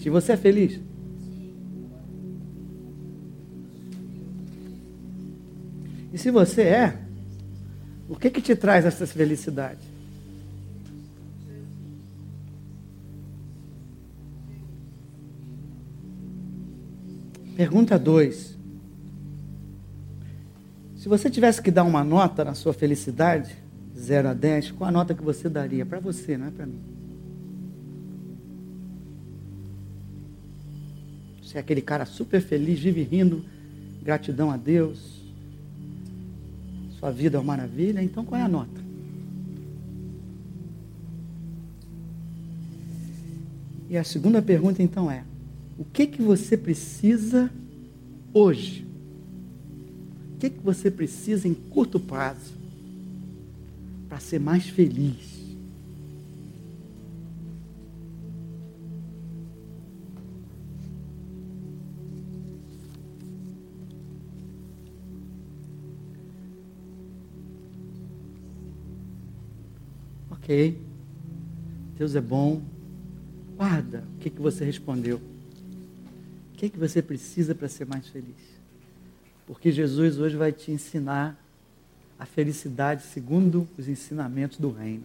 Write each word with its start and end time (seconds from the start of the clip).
ti. 0.00 0.10
Você 0.10 0.32
é 0.32 0.36
feliz? 0.36 0.80
E 6.12 6.18
se 6.18 6.30
você 6.30 6.62
é, 6.62 6.98
o 8.08 8.16
que 8.16 8.30
que 8.30 8.42
te 8.42 8.56
traz 8.56 8.84
essa 8.84 9.06
felicidade? 9.06 9.78
Pergunta 17.56 17.98
2. 17.98 18.58
Se 20.96 21.08
você 21.08 21.30
tivesse 21.30 21.62
que 21.62 21.70
dar 21.70 21.84
uma 21.84 22.02
nota 22.02 22.44
na 22.44 22.54
sua 22.54 22.72
felicidade, 22.72 23.54
0 23.96 24.30
a 24.30 24.34
10, 24.34 24.72
qual 24.72 24.88
a 24.88 24.92
nota 24.92 25.14
que 25.14 25.22
você 25.22 25.48
daria? 25.48 25.84
Para 25.84 26.00
você, 26.00 26.36
não 26.36 26.46
é 26.46 26.50
para 26.50 26.66
mim. 26.66 26.99
Você 31.50 31.58
é 31.58 31.60
aquele 31.60 31.82
cara 31.82 32.06
super 32.06 32.40
feliz, 32.40 32.78
vive 32.78 33.02
rindo, 33.02 33.44
gratidão 34.04 34.52
a 34.52 34.56
Deus. 34.56 35.20
Sua 36.96 37.10
vida 37.10 37.38
é 37.38 37.40
uma 37.40 37.56
maravilha, 37.56 38.00
então 38.00 38.24
qual 38.24 38.40
é 38.40 38.44
a 38.44 38.48
nota? 38.48 38.80
E 43.88 43.96
a 43.96 44.04
segunda 44.04 44.40
pergunta 44.40 44.80
então 44.80 45.10
é: 45.10 45.24
o 45.76 45.84
que 45.84 46.06
que 46.06 46.22
você 46.22 46.56
precisa 46.56 47.50
hoje? 48.32 48.86
O 50.34 50.38
que 50.38 50.50
que 50.50 50.60
você 50.60 50.88
precisa 50.88 51.48
em 51.48 51.54
curto 51.54 51.98
prazo 51.98 52.54
para 54.08 54.20
ser 54.20 54.38
mais 54.38 54.68
feliz? 54.68 55.39
Ok. 70.50 70.76
Deus 71.96 72.16
é 72.16 72.20
bom. 72.20 72.60
Guarda 73.56 74.02
o 74.16 74.18
que, 74.18 74.28
que 74.28 74.40
você 74.40 74.64
respondeu. 74.64 75.18
O 75.18 76.56
que, 76.56 76.68
que 76.68 76.76
você 76.76 77.00
precisa 77.00 77.54
para 77.54 77.68
ser 77.68 77.86
mais 77.86 78.08
feliz? 78.08 78.34
Porque 79.46 79.70
Jesus 79.70 80.18
hoje 80.18 80.36
vai 80.36 80.50
te 80.50 80.72
ensinar 80.72 81.40
a 82.18 82.26
felicidade 82.26 83.04
segundo 83.04 83.68
os 83.78 83.86
ensinamentos 83.86 84.58
do 84.58 84.72
reino. 84.72 85.04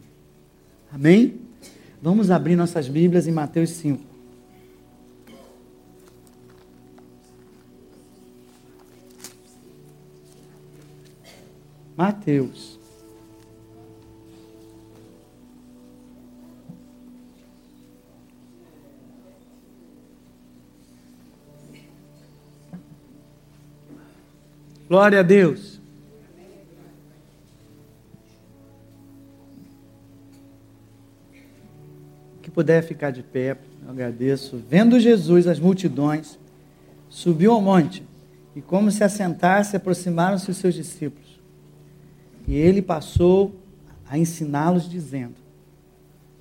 Amém? 0.92 1.40
Vamos 2.02 2.32
abrir 2.32 2.56
nossas 2.56 2.88
Bíblias 2.88 3.28
em 3.28 3.32
Mateus 3.32 3.70
5. 3.70 4.04
Mateus 11.96 12.80
Glória 24.88 25.22
a 25.22 25.24
Deus. 25.24 25.80
Que 32.42 32.52
puder 32.52 32.84
ficar 32.84 33.10
de 33.10 33.24
pé, 33.24 33.58
eu 33.84 33.90
agradeço. 33.90 34.62
Vendo 34.70 35.00
Jesus 35.00 35.48
as 35.48 35.60
multidões, 35.60 36.38
subiu 37.10 37.54
ao 37.54 37.62
monte 37.62 38.04
e, 38.56 38.62
como 38.62 38.92
se 38.92 39.04
assentasse, 39.04 39.76
aproximaram-se 39.76 40.52
os 40.52 40.58
seus 40.58 40.76
discípulos. 40.76 41.40
E 42.48 42.54
ele 42.54 42.82
passou 42.82 43.56
a 44.08 44.20
ensiná-los, 44.20 44.88
dizendo: 44.88 45.34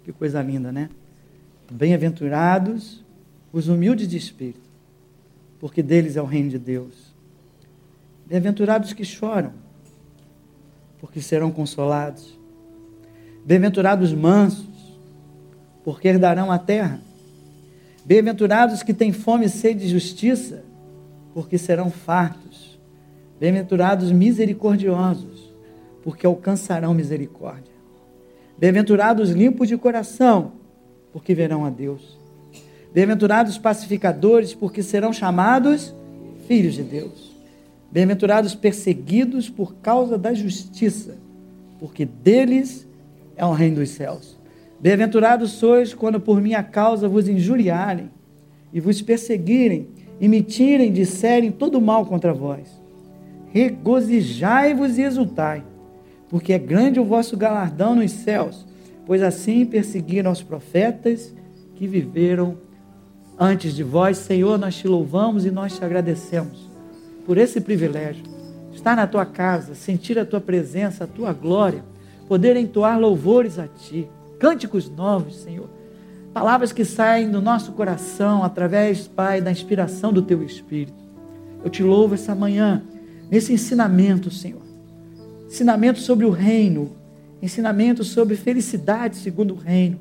Que 0.05 0.13
coisa 0.13 0.43
linda, 0.43 0.71
né? 0.71 0.91
Bem-aventurados 1.73 3.03
os 3.51 3.69
humildes 3.69 4.07
de 4.07 4.19
espírito, 4.19 4.69
porque 5.59 5.83
deles 5.83 6.17
é 6.17 6.21
o 6.21 6.27
reino 6.27 6.51
de 6.51 6.59
Deus. 6.59 7.14
Bem-aventurados 8.27 8.93
que 8.93 9.05
choram, 9.05 9.53
porque 10.99 11.21
serão 11.21 11.51
consolados. 11.51 12.39
Bem-aventurados 13.45 14.13
mansos, 14.15 14.99
porque 15.85 16.09
herdarão 16.09 16.51
a 16.51 16.59
terra. 16.59 17.01
Bem-aventurados 18.05 18.83
que 18.83 18.95
têm 18.95 19.13
fome 19.13 19.47
e 19.47 19.51
sede 19.51 19.81
de 19.81 19.89
justiça, 19.89 20.65
porque 21.35 21.59
serão 21.59 21.91
fartos. 21.91 22.79
Bem-aventurados 23.39 24.11
misericordiosos, 24.11 25.53
porque 26.03 26.25
alcançarão 26.25 26.95
misericórdia. 26.95 27.75
Bem-aventurados 28.57 29.31
limpos 29.31 29.69
de 29.69 29.77
coração, 29.77 30.53
porque 31.13 31.35
verão 31.35 31.65
a 31.65 31.71
Deus. 31.71 32.19
Bem-aventurados 32.95 33.59
pacificadores, 33.59 34.55
porque 34.55 34.83
serão 34.83 35.13
chamados 35.13 35.95
filhos 36.47 36.75
de 36.75 36.83
Deus. 36.83 37.34
Bem-aventurados 37.95 38.57
perseguidos 38.57 39.49
por 39.49 39.77
causa 39.77 40.19
da 40.19 40.35
justiça, 40.35 41.17
porque 41.79 42.05
deles 42.05 42.89
é 43.37 43.47
o 43.47 43.53
reino 43.53 43.77
dos 43.77 43.91
céus. 43.91 44.37
Bem-aventurados 44.81 45.53
sois 45.53 45.95
quando 45.95 46.19
por 46.19 46.41
minha 46.41 46.61
causa 46.61 47.09
vos 47.09 47.29
injuriarem 47.29 48.11
e 48.73 48.81
vos 48.81 49.01
perseguirem 49.01 49.87
e 50.21 50.27
me 50.27 50.43
tirem, 50.43 50.93
disserem 50.93 51.53
todo 51.53 51.81
mal 51.81 52.05
contra 52.05 52.35
vós. 52.35 52.69
Regozijai-vos 53.53 54.99
e 54.99 55.03
exultai, 55.03 55.63
porque 56.29 56.53
é 56.53 56.59
grande 56.59 56.99
o 56.99 57.05
vosso 57.05 57.37
galardão 57.37 57.95
nos 57.95 58.11
céus, 58.11 58.67
pois 59.07 59.23
assim 59.23 59.65
perseguiram 59.65 60.33
os 60.33 60.43
profetas 60.43 61.33
que 61.77 61.87
viveram 61.87 62.59
antes 63.39 63.73
de 63.73 63.85
vós. 63.85 64.19
Senhor, 64.19 64.59
nós 64.59 64.75
te 64.75 64.89
louvamos 64.89 65.47
e 65.47 65.53
nós 65.53 65.79
te 65.79 65.85
agradecemos 65.85 66.74
por 67.25 67.39
esse 67.39 67.61
privilégio, 67.61 68.25
estar 68.73 68.97
na 68.97 69.07
tua 69.07 69.25
casa, 69.25 69.75
sentir 69.75 70.19
a 70.19 70.25
tua 70.25 70.41
presença, 70.41 71.05
a 71.05 71.07
tua 71.07 71.33
glória, 71.33 71.85
poder 72.29 72.57
entoar 72.57 72.99
louvores 72.99 73.59
a 73.59 73.67
ti, 73.67 74.09
cânticos 74.39 74.89
novos, 74.89 75.37
Senhor. 75.37 75.69
Palavras 76.33 76.73
que 76.73 76.85
saem 76.85 77.31
do 77.31 77.41
nosso 77.41 77.73
coração 77.73 78.43
através, 78.43 79.07
Pai, 79.07 79.41
da 79.41 79.53
inspiração 79.53 80.13
do 80.13 80.23
teu 80.23 80.43
Espírito. 80.43 81.05
Eu 81.63 81.71
te 81.71 81.83
louvo 81.83 82.15
essa 82.15 82.35
manhã, 82.35 82.83
nesse 83.31 83.53
ensinamento, 83.53 84.31
Senhor. 84.31 84.63
Ensinamento 85.47 86.01
sobre 86.01 86.27
o 86.27 86.31
reino, 86.31 86.91
ensinamento 87.41 88.03
sobre 88.03 88.37
felicidade 88.37 89.17
segundo 89.17 89.55
o 89.55 89.57
reino, 89.57 90.01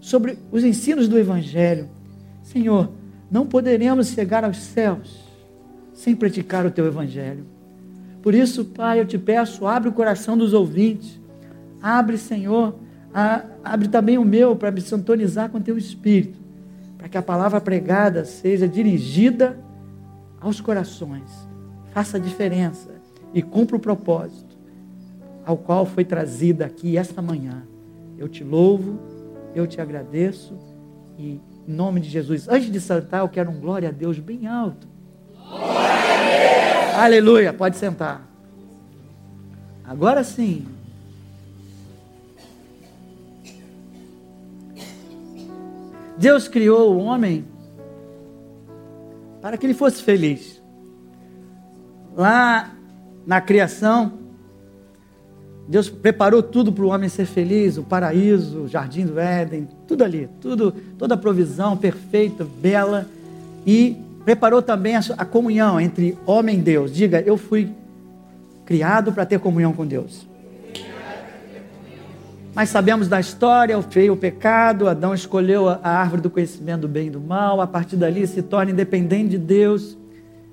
sobre 0.00 0.38
os 0.50 0.64
ensinos 0.64 1.06
do 1.08 1.18
Evangelho. 1.18 1.88
Senhor, 2.42 2.90
não 3.30 3.46
poderemos 3.46 4.08
chegar 4.08 4.44
aos 4.44 4.56
céus 4.56 5.25
sem 5.96 6.14
praticar 6.14 6.66
o 6.66 6.70
teu 6.70 6.86
evangelho. 6.86 7.44
Por 8.22 8.34
isso, 8.34 8.64
Pai, 8.66 9.00
eu 9.00 9.06
te 9.06 9.18
peço, 9.18 9.66
abre 9.66 9.88
o 9.88 9.92
coração 9.92 10.36
dos 10.36 10.52
ouvintes. 10.52 11.18
Abre, 11.80 12.18
Senhor, 12.18 12.76
a, 13.12 13.44
abre 13.64 13.88
também 13.88 14.18
o 14.18 14.24
meu 14.24 14.54
para 14.54 14.70
me 14.70 14.80
sintonizar 14.80 15.48
com 15.48 15.58
o 15.58 15.62
teu 15.62 15.78
espírito, 15.78 16.38
para 16.98 17.08
que 17.08 17.16
a 17.16 17.22
palavra 17.22 17.60
pregada 17.60 18.24
seja 18.24 18.68
dirigida 18.68 19.58
aos 20.40 20.60
corações. 20.60 21.30
Faça 21.92 22.18
a 22.18 22.20
diferença 22.20 22.90
e 23.32 23.40
cumpra 23.40 23.76
o 23.76 23.80
propósito 23.80 24.56
ao 25.44 25.56
qual 25.56 25.86
foi 25.86 26.04
trazida 26.04 26.66
aqui 26.66 26.98
esta 26.98 27.22
manhã. 27.22 27.62
Eu 28.18 28.28
te 28.28 28.44
louvo, 28.44 28.98
eu 29.54 29.66
te 29.66 29.80
agradeço 29.80 30.58
e 31.18 31.40
em 31.66 31.72
nome 31.74 32.00
de 32.00 32.08
Jesus, 32.08 32.48
antes 32.48 32.70
de 32.70 32.80
saltar, 32.80 33.20
eu 33.20 33.28
quero 33.28 33.50
um 33.50 33.58
glória 33.58 33.88
a 33.88 33.92
Deus 33.92 34.18
bem 34.18 34.46
alto. 34.46 34.95
Aleluia, 36.96 37.52
pode 37.52 37.76
sentar. 37.76 38.26
Agora 39.84 40.24
sim. 40.24 40.66
Deus 46.16 46.48
criou 46.48 46.94
o 46.94 46.98
homem 46.98 47.44
para 49.42 49.56
que 49.56 49.66
ele 49.66 49.74
fosse 49.74 50.02
feliz. 50.02 50.60
Lá 52.16 52.72
na 53.26 53.40
criação, 53.40 54.14
Deus 55.68 55.90
preparou 55.90 56.42
tudo 56.42 56.72
para 56.72 56.84
o 56.84 56.88
homem 56.88 57.08
ser 57.08 57.26
feliz, 57.26 57.76
o 57.76 57.82
paraíso, 57.82 58.62
o 58.62 58.68
jardim 58.68 59.04
do 59.04 59.18
Éden, 59.18 59.68
tudo 59.86 60.02
ali, 60.02 60.28
tudo, 60.40 60.72
toda 60.96 61.14
a 61.14 61.18
provisão 61.18 61.76
perfeita, 61.76 62.44
bela. 62.44 63.06
E 63.66 63.96
preparou 64.26 64.60
também 64.60 64.96
a, 64.96 65.24
comunhão 65.24 65.80
entre 65.80 66.18
homem 66.26 66.58
e 66.58 66.60
Deus. 66.60 66.92
Diga, 66.92 67.20
eu 67.20 67.36
fui 67.36 67.70
criado 68.64 69.12
para 69.12 69.24
ter 69.24 69.38
comunhão 69.38 69.72
com 69.72 69.86
Deus. 69.86 70.26
Mas 72.52 72.68
sabemos 72.70 73.06
da 73.06 73.20
história, 73.20 73.78
veio 73.78 74.14
o 74.14 74.16
pecado, 74.16 74.88
Adão 74.88 75.14
escolheu 75.14 75.68
a 75.68 75.78
árvore 75.80 76.22
do 76.22 76.28
conhecimento 76.28 76.80
do 76.80 76.88
bem 76.88 77.06
e 77.06 77.10
do 77.10 77.20
mal, 77.20 77.60
a 77.60 77.68
partir 77.68 77.94
dali 77.94 78.26
se 78.26 78.42
torna 78.42 78.72
independente 78.72 79.30
de 79.30 79.38
Deus, 79.38 79.96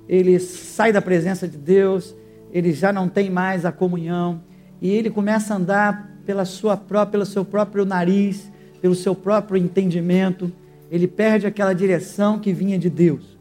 ele 0.08 0.38
sai 0.40 0.92
da 0.92 1.02
presença 1.02 1.48
de 1.48 1.58
Deus, 1.58 2.14
ele 2.52 2.74
já 2.74 2.94
não 2.94 3.10
tem 3.10 3.32
mais 3.32 3.66
a 3.66 3.72
comunhão, 3.72 4.40
e 4.82 4.92
ele 4.92 5.10
começa 5.10 5.52
a 5.52 5.58
andar 5.58 6.12
pela 6.28 6.46
sua 6.46 6.78
própria, 6.78 7.12
pelo 7.14 7.26
seu 7.26 7.44
próprio 7.44 7.86
nariz, 7.86 8.52
pelo 8.80 8.94
seu 8.94 9.16
próprio 9.16 9.58
entendimento, 9.58 10.52
ele 10.92 11.08
perde 11.08 11.48
aquela 11.48 11.74
direção 11.74 12.38
que 12.38 12.54
vinha 12.54 12.78
de 12.78 12.90
Deus. 12.90 13.33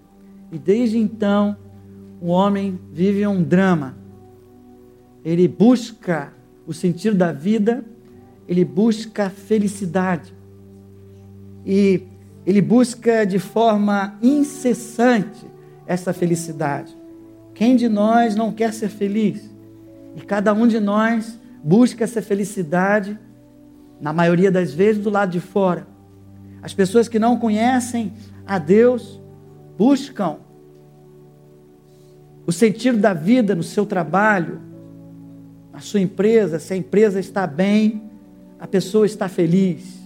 E 0.53 0.59
desde 0.59 0.99
então, 0.99 1.57
o 2.21 2.29
homem 2.29 2.79
vive 2.93 3.27
um 3.27 3.43
drama. 3.43 3.97
Ele 5.25 5.49
busca 5.49 6.31
o 6.67 6.75
sentido 6.75 7.17
da 7.17 7.33
vida, 7.33 7.83
ele 8.47 8.63
busca 8.63 9.31
felicidade. 9.31 10.35
E 11.65 12.03
ele 12.45 12.61
busca 12.61 13.25
de 13.25 13.39
forma 13.39 14.19
incessante 14.23 15.47
essa 15.87 16.13
felicidade. 16.13 16.95
Quem 17.55 17.75
de 17.75 17.89
nós 17.89 18.37
não 18.37 18.53
quer 18.53 18.75
ser 18.75 18.91
feliz? 18.91 19.51
E 20.15 20.21
cada 20.21 20.53
um 20.53 20.67
de 20.67 20.79
nós 20.79 21.41
busca 21.65 22.05
essa 22.05 22.21
felicidade, 22.21 23.19
na 23.99 24.13
maioria 24.13 24.51
das 24.51 24.75
vezes, 24.75 25.03
do 25.03 25.09
lado 25.09 25.31
de 25.31 25.41
fora. 25.41 25.87
As 26.61 26.75
pessoas 26.75 27.09
que 27.09 27.19
não 27.19 27.39
conhecem 27.39 28.13
a 28.47 28.59
Deus 28.59 29.22
buscam 29.83 30.37
o 32.47 32.53
sentido 32.53 32.99
da 32.99 33.13
vida 33.13 33.53
no 33.53 33.65
seu 33.65 33.85
trabalho, 33.85 34.61
na 35.73 35.81
sua 35.81 35.99
empresa. 35.99 36.61
Se 36.61 36.73
a 36.73 36.77
empresa 36.77 37.19
está 37.19 37.49
bem, 37.49 38.01
a 38.61 38.67
pessoa 38.69 39.07
está 39.07 39.29
feliz. 39.29 39.99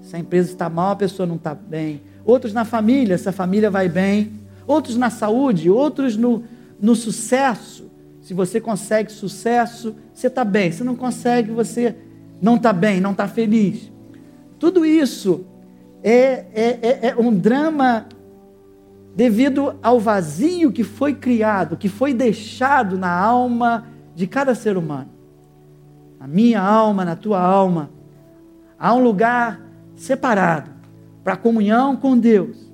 Se 0.00 0.16
a 0.16 0.18
empresa 0.18 0.50
está 0.50 0.68
mal, 0.68 0.90
a 0.90 0.96
pessoa 0.96 1.24
não 1.24 1.36
está 1.36 1.54
bem. 1.54 2.02
Outros 2.24 2.52
na 2.52 2.64
família, 2.64 3.16
se 3.16 3.28
a 3.28 3.32
família 3.32 3.70
vai 3.70 3.88
bem. 3.88 4.32
Outros 4.66 4.96
na 4.96 5.08
saúde, 5.08 5.70
outros 5.70 6.16
no, 6.16 6.42
no 6.80 6.96
sucesso. 6.96 7.88
Se 8.22 8.34
você 8.34 8.60
consegue 8.60 9.12
sucesso, 9.12 9.94
você 10.12 10.26
está 10.26 10.44
bem. 10.44 10.72
Se 10.72 10.82
não 10.82 10.96
consegue, 10.96 11.52
você 11.52 11.94
não 12.40 12.56
está 12.56 12.72
bem, 12.72 13.00
não 13.00 13.12
está 13.12 13.28
feliz. 13.28 13.88
Tudo 14.58 14.84
isso 14.84 15.46
é, 16.02 16.44
é, 16.52 16.78
é, 16.82 16.98
é 17.10 17.16
um 17.16 17.32
drama 17.32 18.06
devido 19.14 19.74
ao 19.82 20.00
vazio 20.00 20.72
que 20.72 20.82
foi 20.82 21.14
criado, 21.14 21.76
que 21.76 21.88
foi 21.88 22.14
deixado 22.14 22.96
na 22.96 23.12
alma 23.12 23.86
de 24.14 24.26
cada 24.26 24.54
ser 24.54 24.76
humano. 24.76 25.10
Na 26.18 26.26
minha 26.26 26.60
alma, 26.60 27.04
na 27.04 27.16
tua 27.16 27.40
alma, 27.40 27.90
há 28.78 28.94
um 28.94 29.02
lugar 29.02 29.60
separado 29.96 30.70
para 31.22 31.36
comunhão 31.36 31.96
com 31.96 32.18
Deus. 32.18 32.70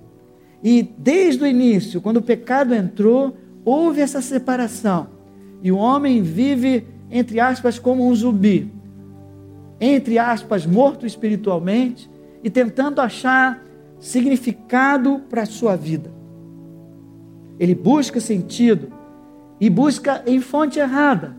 E 0.62 0.82
desde 0.82 1.42
o 1.44 1.46
início, 1.46 2.00
quando 2.00 2.18
o 2.18 2.22
pecado 2.22 2.74
entrou, 2.74 3.36
houve 3.64 4.00
essa 4.00 4.20
separação. 4.20 5.08
E 5.62 5.72
o 5.72 5.76
homem 5.76 6.22
vive, 6.22 6.86
entre 7.10 7.40
aspas, 7.40 7.78
como 7.78 8.08
um 8.08 8.14
zumbi. 8.14 8.72
Entre 9.80 10.18
aspas, 10.18 10.66
morto 10.66 11.06
espiritualmente 11.06 12.10
e 12.42 12.50
tentando 12.50 13.00
achar 13.00 13.62
significado 13.98 15.20
para 15.28 15.42
a 15.42 15.46
sua 15.46 15.76
vida. 15.76 16.17
Ele 17.58 17.74
busca 17.74 18.20
sentido 18.20 18.92
e 19.60 19.68
busca 19.68 20.22
em 20.26 20.40
fonte 20.40 20.78
errada. 20.78 21.36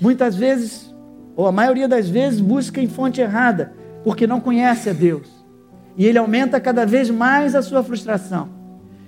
Muitas 0.00 0.36
vezes, 0.36 0.94
ou 1.36 1.46
a 1.46 1.52
maioria 1.52 1.88
das 1.88 2.08
vezes, 2.08 2.40
busca 2.40 2.80
em 2.80 2.88
fonte 2.88 3.20
errada, 3.20 3.72
porque 4.04 4.26
não 4.26 4.40
conhece 4.40 4.88
a 4.88 4.92
Deus. 4.92 5.28
E 5.96 6.06
ele 6.06 6.18
aumenta 6.18 6.60
cada 6.60 6.86
vez 6.86 7.10
mais 7.10 7.54
a 7.54 7.62
sua 7.62 7.82
frustração 7.82 8.48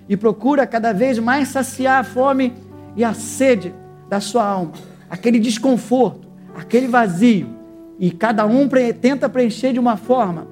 e 0.09 0.17
procura 0.17 0.67
cada 0.67 0.93
vez 0.93 1.21
mais 1.21 1.49
saciar 1.49 2.01
a 2.01 2.05
fome 2.05 2.53
e 2.97 3.05
a 3.05 3.15
sede 3.15 3.73
da 4.09 4.21
sua 4.21 4.45
alma, 4.45 4.73
aquele 5.09 5.39
desconforto, 5.39 6.29
aquele 6.53 6.89
vazio. 6.89 7.49
E 7.97 8.11
cada 8.11 8.45
um 8.45 8.69
tenta 9.01 9.29
preencher 9.29 9.73
de 9.73 9.79
uma 9.79 9.97
forma: 9.97 10.49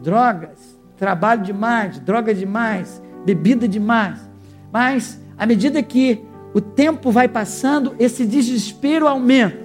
drogas, 0.00 0.78
trabalho 0.96 1.42
demais, 1.42 1.98
droga 1.98 2.32
demais, 2.32 3.02
bebida 3.26 3.66
demais. 3.66 4.30
Mas 4.72 5.20
à 5.40 5.46
medida 5.46 5.82
que 5.82 6.20
o 6.52 6.60
tempo 6.60 7.10
vai 7.10 7.26
passando, 7.26 7.94
esse 7.98 8.26
desespero 8.26 9.08
aumenta. 9.08 9.56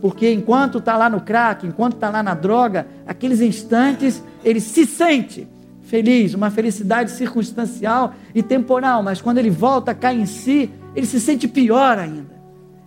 Porque 0.00 0.30
enquanto 0.30 0.78
está 0.78 0.96
lá 0.96 1.10
no 1.10 1.20
crack, 1.20 1.66
enquanto 1.66 1.94
está 1.94 2.10
lá 2.10 2.22
na 2.22 2.32
droga, 2.32 2.86
aqueles 3.04 3.40
instantes 3.40 4.22
ele 4.44 4.60
se 4.60 4.86
sente 4.86 5.48
feliz, 5.82 6.32
uma 6.32 6.48
felicidade 6.48 7.10
circunstancial 7.10 8.14
e 8.32 8.40
temporal, 8.40 9.02
mas 9.02 9.20
quando 9.20 9.38
ele 9.38 9.50
volta 9.50 9.90
a 9.90 9.94
cair 9.96 10.20
em 10.20 10.26
si, 10.26 10.70
ele 10.94 11.06
se 11.06 11.20
sente 11.20 11.48
pior 11.48 11.98
ainda. 11.98 12.36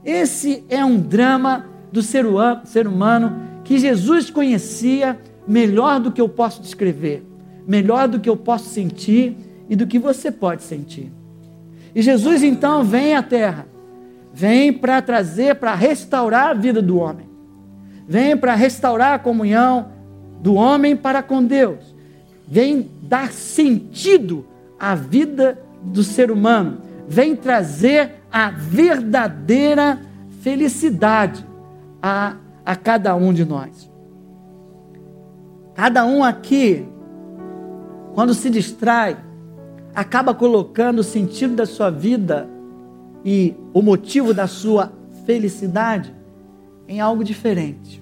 Esse 0.05 0.63
é 0.69 0.83
um 0.85 0.97
drama 0.97 1.65
do 1.91 2.01
ser 2.01 2.25
humano 2.25 3.35
que 3.65 3.77
Jesus 3.77 4.29
conhecia 4.29 5.19
melhor 5.45 5.99
do 5.99 6.09
que 6.09 6.21
eu 6.21 6.29
posso 6.29 6.61
descrever, 6.61 7.21
melhor 7.67 8.07
do 8.07 8.17
que 8.17 8.29
eu 8.29 8.37
posso 8.37 8.69
sentir 8.69 9.35
e 9.69 9.75
do 9.75 9.85
que 9.85 9.99
você 9.99 10.31
pode 10.31 10.63
sentir. 10.63 11.11
E 11.93 12.01
Jesus 12.01 12.43
então 12.43 12.83
vem 12.83 13.15
à 13.15 13.23
terra, 13.23 13.67
vem 14.33 14.71
para 14.71 15.01
trazer, 15.01 15.55
para 15.55 15.73
restaurar 15.73 16.49
a 16.49 16.53
vida 16.53 16.81
do 16.81 16.97
homem, 16.97 17.27
vem 18.07 18.37
para 18.37 18.55
restaurar 18.55 19.13
a 19.13 19.19
comunhão 19.19 19.91
do 20.41 20.53
homem 20.53 20.95
para 20.95 21.21
com 21.21 21.43
Deus, 21.43 21.95
vem 22.47 22.89
dar 23.01 23.31
sentido 23.31 24.45
à 24.79 24.95
vida 24.95 25.59
do 25.81 26.03
ser 26.03 26.31
humano, 26.31 26.79
vem 27.07 27.35
trazer 27.35 28.11
a 28.31 28.51
verdadeira 28.51 29.99
felicidade 30.41 31.45
a, 32.01 32.35
a 32.65 32.75
cada 32.75 33.15
um 33.15 33.33
de 33.33 33.43
nós. 33.43 33.89
Cada 35.73 36.05
um 36.05 36.23
aqui, 36.23 36.85
quando 38.13 38.33
se 38.33 38.49
distrai, 38.49 39.17
acaba 39.93 40.33
colocando 40.33 40.99
o 40.99 41.03
sentido 41.03 41.55
da 41.55 41.65
sua 41.65 41.89
vida 41.89 42.47
e 43.23 43.55
o 43.73 43.81
motivo 43.81 44.33
da 44.33 44.47
sua 44.47 44.91
felicidade 45.25 46.13
em 46.87 46.99
algo 46.99 47.23
diferente. 47.23 48.01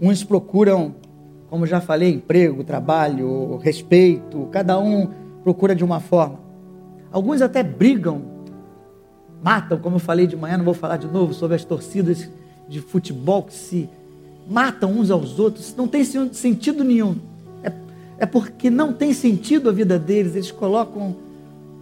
Uns 0.00 0.22
procuram, 0.22 0.94
como 1.48 1.66
já 1.66 1.80
falei, 1.80 2.14
emprego, 2.14 2.64
trabalho, 2.64 3.56
respeito, 3.56 4.48
cada 4.50 4.78
um 4.78 5.08
procura 5.42 5.74
de 5.74 5.84
uma 5.84 6.00
forma. 6.00 6.38
Alguns 7.10 7.40
até 7.40 7.62
brigam, 7.62 8.22
matam, 9.42 9.78
como 9.78 9.96
eu 9.96 10.00
falei 10.00 10.26
de 10.26 10.36
manhã, 10.36 10.58
não 10.58 10.64
vou 10.64 10.74
falar 10.74 10.96
de 10.96 11.06
novo 11.06 11.32
sobre 11.32 11.56
as 11.56 11.64
torcidas 11.64 12.28
de 12.68 12.80
futebol 12.80 13.42
que 13.44 13.54
se 13.54 13.88
matam 14.48 14.92
uns 14.92 15.10
aos 15.10 15.38
outros, 15.38 15.74
não 15.76 15.88
tem 15.88 16.04
sentido 16.04 16.84
nenhum 16.84 17.16
é 18.18 18.24
porque 18.26 18.70
não 18.70 18.92
tem 18.92 19.12
sentido 19.12 19.68
a 19.68 19.72
vida 19.72 19.98
deles, 19.98 20.34
eles 20.34 20.50
colocam 20.50 21.16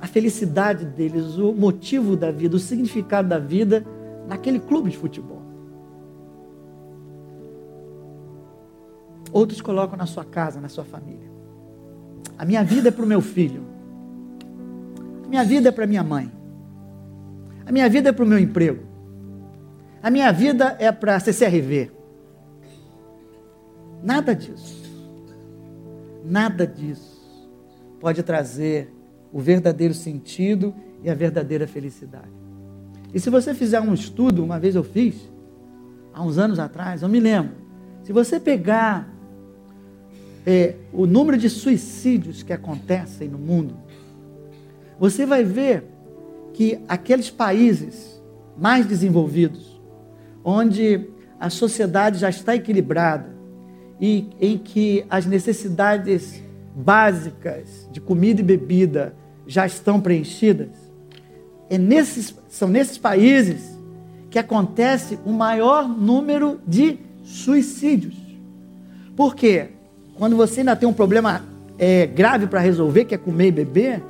a 0.00 0.06
felicidade 0.06 0.84
deles, 0.84 1.38
o 1.38 1.52
motivo 1.52 2.16
da 2.16 2.30
vida, 2.30 2.56
o 2.56 2.58
significado 2.58 3.28
da 3.28 3.38
vida 3.38 3.84
naquele 4.28 4.58
clube 4.58 4.90
de 4.90 4.96
futebol. 4.96 5.42
Outros 9.32 9.60
colocam 9.60 9.96
na 9.96 10.06
sua 10.06 10.24
casa, 10.24 10.60
na 10.60 10.68
sua 10.68 10.84
família. 10.84 11.28
A 12.36 12.44
minha 12.44 12.62
vida 12.62 12.88
é 12.88 12.90
para 12.90 13.04
o 13.04 13.08
meu 13.08 13.20
filho. 13.20 13.62
A 15.24 15.28
minha 15.28 15.44
vida 15.44 15.68
é 15.68 15.72
para 15.72 15.86
minha 15.86 16.02
mãe. 16.02 16.30
A 17.66 17.72
minha 17.72 17.88
vida 17.88 18.10
é 18.10 18.12
para 18.12 18.24
o 18.24 18.28
meu 18.28 18.38
emprego. 18.38 18.82
A 20.02 20.10
minha 20.10 20.30
vida 20.32 20.76
é 20.78 20.92
para 20.92 21.16
a 21.16 21.20
CCRV. 21.20 21.90
Nada 24.02 24.34
disso. 24.34 24.83
Nada 26.24 26.66
disso 26.66 27.22
pode 28.00 28.22
trazer 28.22 28.90
o 29.30 29.38
verdadeiro 29.38 29.92
sentido 29.92 30.74
e 31.02 31.10
a 31.10 31.14
verdadeira 31.14 31.66
felicidade. 31.66 32.32
E 33.12 33.20
se 33.20 33.28
você 33.28 33.52
fizer 33.52 33.80
um 33.80 33.92
estudo, 33.92 34.42
uma 34.42 34.58
vez 34.58 34.74
eu 34.74 34.82
fiz, 34.82 35.30
há 36.12 36.22
uns 36.22 36.38
anos 36.38 36.58
atrás, 36.58 37.02
eu 37.02 37.08
me 37.08 37.20
lembro, 37.20 37.54
se 38.02 38.12
você 38.12 38.40
pegar 38.40 39.12
é, 40.46 40.76
o 40.92 41.06
número 41.06 41.36
de 41.36 41.50
suicídios 41.50 42.42
que 42.42 42.52
acontecem 42.52 43.28
no 43.28 43.38
mundo, 43.38 43.76
você 44.98 45.26
vai 45.26 45.44
ver 45.44 45.84
que 46.54 46.80
aqueles 46.88 47.30
países 47.30 48.22
mais 48.56 48.86
desenvolvidos, 48.86 49.80
onde 50.44 51.08
a 51.38 51.50
sociedade 51.50 52.18
já 52.18 52.30
está 52.30 52.54
equilibrada, 52.54 53.33
e 54.00 54.28
em 54.40 54.58
que 54.58 55.04
as 55.08 55.26
necessidades 55.26 56.42
básicas 56.74 57.88
de 57.92 58.00
comida 58.00 58.40
e 58.40 58.44
bebida 58.44 59.14
já 59.46 59.66
estão 59.66 60.00
preenchidas, 60.00 60.70
é 61.70 61.78
nesses, 61.78 62.34
são 62.48 62.68
nesses 62.68 62.98
países 62.98 63.78
que 64.30 64.38
acontece 64.38 65.18
o 65.24 65.32
maior 65.32 65.88
número 65.88 66.60
de 66.66 66.98
suicídios. 67.22 68.16
Por 69.16 69.34
quê? 69.34 69.68
Quando 70.16 70.36
você 70.36 70.60
ainda 70.60 70.74
tem 70.74 70.88
um 70.88 70.92
problema 70.92 71.42
é, 71.78 72.06
grave 72.06 72.46
para 72.46 72.60
resolver, 72.60 73.04
que 73.04 73.14
é 73.14 73.18
comer 73.18 73.48
e 73.48 73.52
beber, 73.52 74.02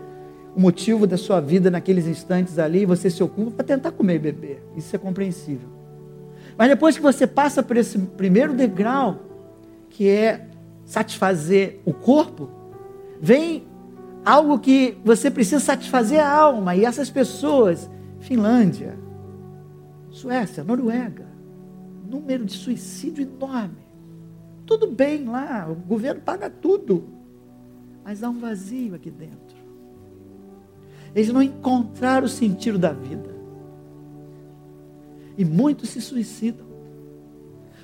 o 0.55 0.61
motivo 0.61 1.07
da 1.07 1.17
sua 1.17 1.41
vida 1.41 1.71
naqueles 1.71 2.07
instantes 2.07 2.59
ali, 2.59 2.87
você 2.87 3.11
se 3.11 3.23
ocupa 3.23 3.51
para 3.51 3.65
tentar 3.65 3.91
comer 3.91 4.17
e 4.17 4.19
beber. 4.19 4.63
Isso 4.77 4.95
é 4.95 4.99
compreensível. 4.99 5.69
Mas 6.57 6.69
depois 6.69 6.97
que 6.97 7.03
você 7.03 7.27
passa 7.27 7.63
por 7.63 7.77
esse 7.77 7.99
primeiro 7.99 8.55
degrau, 8.55 9.19
que 9.95 10.09
é 10.09 10.49
satisfazer 10.85 11.81
o 11.85 11.93
corpo, 11.93 12.51
vem 13.21 13.65
algo 14.25 14.59
que 14.59 14.99
você 15.05 15.31
precisa 15.31 15.61
satisfazer 15.61 16.21
a 16.21 16.29
alma. 16.29 16.75
E 16.75 16.85
essas 16.85 17.09
pessoas, 17.11 17.89
Finlândia, 18.19 18.99
Suécia, 20.11 20.65
Noruega, 20.65 21.27
número 22.11 22.45
de 22.45 22.55
suicídio 22.55 23.23
enorme. 23.23 23.85
Tudo 24.67 24.89
bem 24.89 25.27
lá, 25.27 25.69
o 25.71 25.77
governo 25.77 26.21
paga 26.21 26.51
tudo. 26.51 27.05
Mas 28.05 28.23
há 28.25 28.29
um 28.29 28.41
vazio 28.41 28.97
aqui 28.97 29.13
dentro. 29.13 29.57
Eles 31.15 31.33
não 31.33 31.41
encontraram 31.41 32.27
o 32.27 32.29
sentido 32.29 32.79
da 32.79 32.93
vida. 32.93 33.33
E 35.39 35.45
muitos 35.45 35.91
se 35.91 36.01
suicidam. 36.01 36.67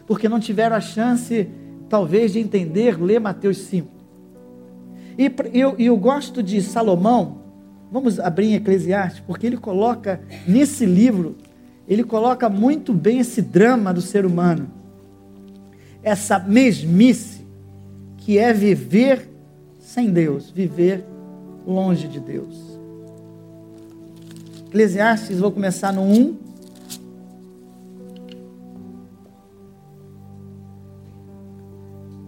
Porque 0.08 0.28
não 0.28 0.40
tiveram 0.40 0.74
a 0.74 0.80
chance, 0.80 1.48
talvez, 1.90 2.32
de 2.32 2.38
entender, 2.38 3.02
ler 3.02 3.20
Mateus 3.20 3.58
5. 3.58 3.88
E 5.18 5.30
eu, 5.52 5.74
eu 5.76 5.96
gosto 5.96 6.42
de 6.42 6.62
Salomão, 6.62 7.38
vamos 7.92 8.18
abrir 8.18 8.46
em 8.46 8.54
Eclesiastes, 8.54 9.22
porque 9.26 9.46
ele 9.46 9.56
coloca 9.56 10.20
nesse 10.46 10.86
livro, 10.86 11.36
ele 11.86 12.04
coloca 12.04 12.48
muito 12.48 12.94
bem 12.94 13.18
esse 13.18 13.42
drama 13.42 13.92
do 13.92 14.00
ser 14.00 14.24
humano. 14.24 14.70
Essa 16.02 16.38
mesmice 16.38 17.44
que 18.16 18.38
é 18.38 18.52
viver 18.52 19.28
sem 19.78 20.10
Deus, 20.10 20.50
viver 20.50 21.04
longe 21.66 22.06
de 22.06 22.20
Deus. 22.20 22.78
Eclesiastes, 24.68 25.40
vou 25.40 25.50
começar 25.50 25.92
no 25.92 26.02
1. 26.02 26.49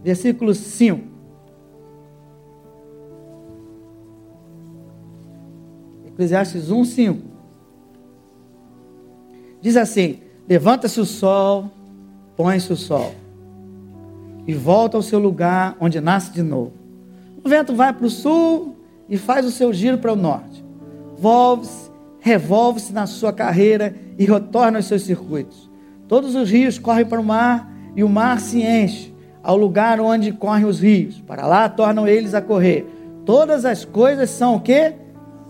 Versículo 0.02 0.54
5. 0.54 1.00
Eclesiastes 6.06 6.71
1, 6.71 6.85
5. 6.85 7.21
Diz 9.61 9.76
assim: 9.76 10.21
Levanta-se 10.49 11.00
o 11.00 11.06
sol, 11.06 11.71
põe-se 12.37 12.73
o 12.73 12.76
sol, 12.76 13.14
e 14.47 14.54
volta 14.54 14.97
ao 14.97 15.02
seu 15.02 15.18
lugar 15.18 15.76
onde 15.80 16.00
nasce 16.00 16.32
de 16.32 16.42
novo. 16.42 16.73
O 17.44 17.49
vento 17.49 17.75
vai 17.75 17.92
para 17.92 18.06
o 18.06 18.11
sul 18.11 18.76
e 19.09 19.16
faz 19.16 19.47
o 19.47 19.50
seu 19.50 19.73
giro 19.73 19.99
para 19.99 20.12
o 20.12 20.16
norte. 20.16 20.64
Volve-se 21.16 21.92
revolve-se 22.23 22.92
na 22.92 23.04
sua 23.04 23.32
carreira 23.32 23.97
e 24.16 24.25
retorna 24.25 24.78
aos 24.78 24.87
seus 24.87 25.02
circuitos. 25.02 25.68
Todos 26.06 26.37
os 26.37 26.49
rios 26.49 26.78
correm 26.78 27.04
para 27.04 27.21
o 27.21 27.25
mar 27.25 27.68
e 27.97 28.04
o 28.04 28.09
mar 28.09 28.40
se 28.40 28.62
enche 28.62 29.12
ao 29.43 29.57
lugar 29.57 30.01
onde 30.01 30.33
correm 30.33 30.65
os 30.65 30.81
rios. 30.81 31.21
Para 31.27 31.47
lá 31.47 31.69
tornam 31.69 32.07
eles 32.07 32.35
a 32.35 32.41
correr. 32.41 32.87
Todas 33.25 33.65
as 33.65 33.85
coisas 33.85 34.31
são 34.31 34.57
o 34.57 34.61
que? 34.61 34.95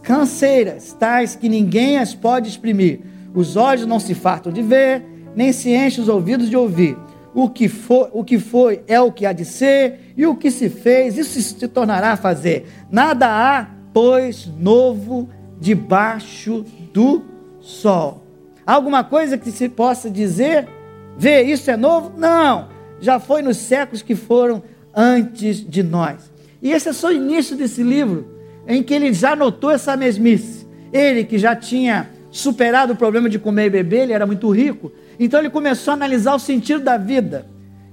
Canseiras, 0.02 0.92
tais 0.98 1.36
que 1.36 1.48
ninguém 1.48 1.98
as 1.98 2.14
pode 2.14 2.48
exprimir. 2.48 3.00
Os 3.34 3.56
olhos 3.56 3.86
não 3.86 4.00
se 4.00 4.14
fartam 4.14 4.52
de 4.52 4.62
ver, 4.62 5.02
nem 5.34 5.52
se 5.52 5.70
enchem 5.70 6.02
os 6.02 6.08
ouvidos 6.08 6.50
de 6.50 6.56
ouvir. 6.56 6.96
O 7.34 7.48
que, 7.48 7.68
for, 7.68 8.10
o 8.12 8.22
que 8.22 8.38
foi 8.38 8.82
é 8.86 9.00
o 9.00 9.10
que 9.10 9.24
há 9.24 9.32
de 9.32 9.44
ser, 9.44 10.12
e 10.16 10.26
o 10.26 10.36
que 10.36 10.50
se 10.50 10.68
fez, 10.68 11.16
isso 11.16 11.40
se 11.40 11.68
tornará 11.68 12.12
a 12.12 12.16
fazer. 12.16 12.66
Nada 12.90 13.26
há, 13.26 13.68
pois, 13.92 14.50
novo 14.58 15.28
debaixo 15.58 16.64
do 16.92 17.22
sol. 17.60 18.22
Alguma 18.66 19.02
coisa 19.02 19.38
que 19.38 19.50
se 19.50 19.68
possa 19.68 20.10
dizer, 20.10 20.68
vê, 21.16 21.42
isso 21.42 21.70
é 21.70 21.76
novo? 21.76 22.12
Não, 22.18 22.68
já 23.02 23.18
foi 23.18 23.42
nos 23.42 23.56
séculos 23.56 24.00
que 24.00 24.14
foram 24.14 24.62
antes 24.94 25.56
de 25.56 25.82
nós. 25.82 26.32
E 26.62 26.70
esse 26.70 26.88
é 26.88 26.92
só 26.92 27.08
o 27.08 27.12
início 27.12 27.56
desse 27.56 27.82
livro, 27.82 28.28
em 28.66 28.80
que 28.80 28.94
ele 28.94 29.12
já 29.12 29.34
notou 29.34 29.72
essa 29.72 29.96
mesmice. 29.96 30.66
Ele 30.92 31.24
que 31.24 31.36
já 31.36 31.56
tinha 31.56 32.08
superado 32.30 32.92
o 32.92 32.96
problema 32.96 33.28
de 33.28 33.40
comer 33.40 33.66
e 33.66 33.70
beber, 33.70 34.02
ele 34.04 34.12
era 34.12 34.24
muito 34.24 34.48
rico, 34.50 34.92
então 35.18 35.40
ele 35.40 35.50
começou 35.50 35.90
a 35.90 35.94
analisar 35.94 36.34
o 36.34 36.38
sentido 36.38 36.84
da 36.84 36.96
vida. 36.96 37.46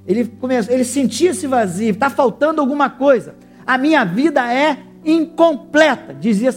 Ele, 0.08 0.26
começou, 0.26 0.74
ele 0.74 0.84
sentia 0.84 1.32
esse 1.32 1.48
vazio, 1.48 1.92
está 1.92 2.10
faltando 2.10 2.62
alguma 2.62 2.90
coisa. 2.90 3.36
A 3.66 3.80
minha 3.80 4.06
vida 4.06 4.54
é 4.54 4.78
incompleta, 5.04 6.14
dizia 6.14 6.52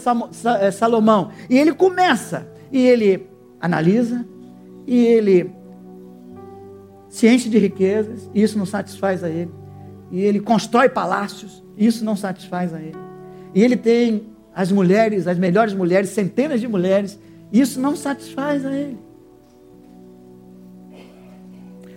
eh, 0.59 0.71
Salomão. 0.71 1.31
E 1.49 1.57
ele 1.57 1.73
começa, 1.73 2.47
e 2.71 2.85
ele 2.85 3.27
analisa, 3.59 4.25
e 4.85 5.05
ele 5.05 5.62
se 7.13 7.27
enche 7.27 7.47
de 7.47 7.59
riquezas, 7.59 8.27
e 8.33 8.41
isso 8.41 8.57
não 8.57 8.65
satisfaz 8.65 9.23
a 9.23 9.29
ele. 9.29 9.51
E 10.09 10.19
ele 10.19 10.39
constrói 10.39 10.89
palácios, 10.89 11.63
e 11.77 11.85
isso 11.85 12.03
não 12.03 12.15
satisfaz 12.15 12.73
a 12.73 12.81
ele. 12.81 12.97
E 13.53 13.61
ele 13.61 13.77
tem 13.77 14.23
as 14.51 14.71
mulheres, 14.71 15.27
as 15.27 15.37
melhores 15.37 15.75
mulheres, 15.75 16.09
centenas 16.09 16.59
de 16.59 16.67
mulheres, 16.67 17.19
e 17.51 17.61
isso 17.61 17.79
não 17.79 17.95
satisfaz 17.95 18.65
a 18.65 18.73
ele. 18.73 18.97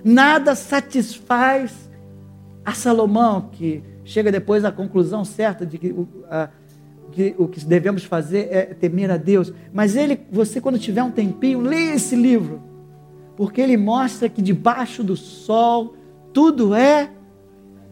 Nada 0.05 0.55
satisfaz 0.55 1.73
a 2.63 2.75
Salomão, 2.75 3.49
que 3.53 3.83
chega 4.05 4.31
depois 4.31 4.67
à 4.67 4.71
conclusão 4.71 5.25
certa 5.25 5.65
de 5.65 5.79
que 5.79 5.93
o, 5.93 6.07
a, 6.29 6.51
que 7.13 7.35
o 7.39 7.49
que 7.49 7.65
devemos 7.65 8.05
fazer 8.05 8.49
é 8.51 8.65
temer 8.67 9.11
a 9.11 9.17
Deus. 9.17 9.51
Mas 9.73 9.97
ele, 9.97 10.21
você 10.31 10.61
quando 10.61 10.79
tiver 10.79 11.03
um 11.03 11.11
tempinho, 11.11 11.63
lê 11.63 11.95
esse 11.95 12.15
livro, 12.15 12.76
porque 13.37 13.61
ele 13.61 13.77
mostra 13.77 14.29
que 14.29 14.41
debaixo 14.41 15.05
do 15.05 15.17
sol 15.17 15.95
tudo 16.33 16.75
é 16.75 17.11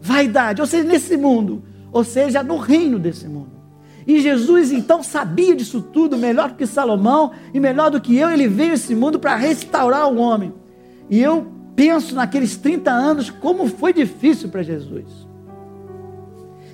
vaidade, 0.01 0.61
ou 0.61 0.67
seja, 0.67 0.83
nesse 0.83 1.17
mundo, 1.17 1.63
ou 1.91 2.03
seja, 2.03 2.43
no 2.43 2.57
reino 2.57 2.99
desse 2.99 3.27
mundo. 3.27 3.55
E 4.05 4.19
Jesus 4.19 4.71
então 4.71 5.01
sabia 5.01 5.55
disso 5.55 5.81
tudo 5.81 6.17
melhor 6.17 6.49
do 6.49 6.55
que 6.55 6.67
Salomão 6.67 7.31
e 7.53 7.59
melhor 7.59 7.89
do 7.89 7.99
que 7.99 8.15
eu, 8.15 8.29
ele 8.29 8.47
veio 8.47 8.71
a 8.71 8.75
esse 8.75 8.93
mundo 8.93 9.19
para 9.19 9.35
restaurar 9.35 10.07
o 10.11 10.17
homem. 10.17 10.53
E 11.09 11.19
eu 11.19 11.47
penso 11.75 12.13
naqueles 12.13 12.55
30 12.55 12.91
anos 12.91 13.29
como 13.29 13.67
foi 13.67 13.91
difícil 13.93 14.49
para 14.49 14.61
Jesus. 14.61 15.05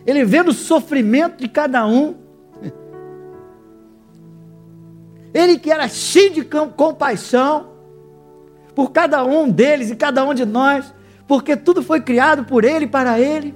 Ele 0.05 0.25
vendo 0.25 0.49
o 0.49 0.53
sofrimento 0.53 1.39
de 1.39 1.47
cada 1.47 1.85
um. 1.87 2.15
Ele 5.33 5.57
que 5.57 5.71
era 5.71 5.87
cheio 5.87 6.33
de 6.33 6.43
compaixão 6.75 7.70
por 8.75 8.91
cada 8.91 9.23
um 9.23 9.49
deles 9.49 9.91
e 9.91 9.95
cada 9.95 10.23
um 10.23 10.33
de 10.33 10.45
nós, 10.45 10.93
porque 11.27 11.55
tudo 11.55 11.83
foi 11.83 12.01
criado 12.01 12.43
por 12.45 12.63
Ele 12.63 12.87
para 12.87 13.19
Ele. 13.19 13.55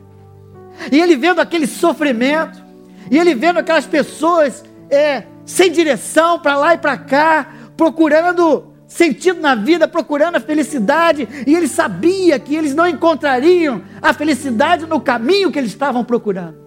E 0.92 1.00
ele 1.00 1.16
vendo 1.16 1.40
aquele 1.40 1.68
sofrimento, 1.68 2.64
e 3.10 3.18
ele 3.18 3.34
vendo 3.34 3.60
aquelas 3.60 3.86
pessoas 3.86 4.64
é, 4.90 5.24
sem 5.46 5.72
direção 5.72 6.40
para 6.40 6.58
lá 6.58 6.74
e 6.74 6.78
para 6.78 6.98
cá, 6.98 7.54
procurando 7.78 8.74
sentido 8.88 9.42
na 9.42 9.56
vida, 9.56 9.88
procurando 9.88 10.36
a 10.36 10.40
felicidade, 10.40 11.28
e 11.46 11.56
ele 11.56 11.68
sabia 11.68 12.40
que 12.40 12.56
eles 12.56 12.76
não 12.76 12.88
encontrariam 12.88 13.82
a 14.02 14.14
felicidade 14.14 14.86
no 14.86 15.00
caminho 15.02 15.52
que 15.52 15.60
eles 15.60 15.72
estavam 15.72 16.04
procurando. 16.04 16.58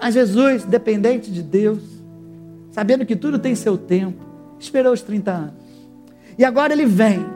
Mas 0.00 0.14
Jesus, 0.14 0.64
dependente 0.64 1.30
de 1.30 1.42
Deus, 1.42 1.82
sabendo 2.70 3.04
que 3.04 3.16
tudo 3.16 3.38
tem 3.38 3.54
seu 3.54 3.76
tempo, 3.76 4.24
esperou 4.58 4.92
os 4.92 5.02
30 5.02 5.30
anos. 5.30 5.69
E 6.40 6.44
agora 6.44 6.72
ele 6.72 6.86
vem. 6.86 7.26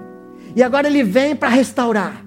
E 0.56 0.62
agora 0.62 0.87
ele 0.87 1.02
vem 1.02 1.37
para 1.37 1.50
restaurar. 1.50 2.25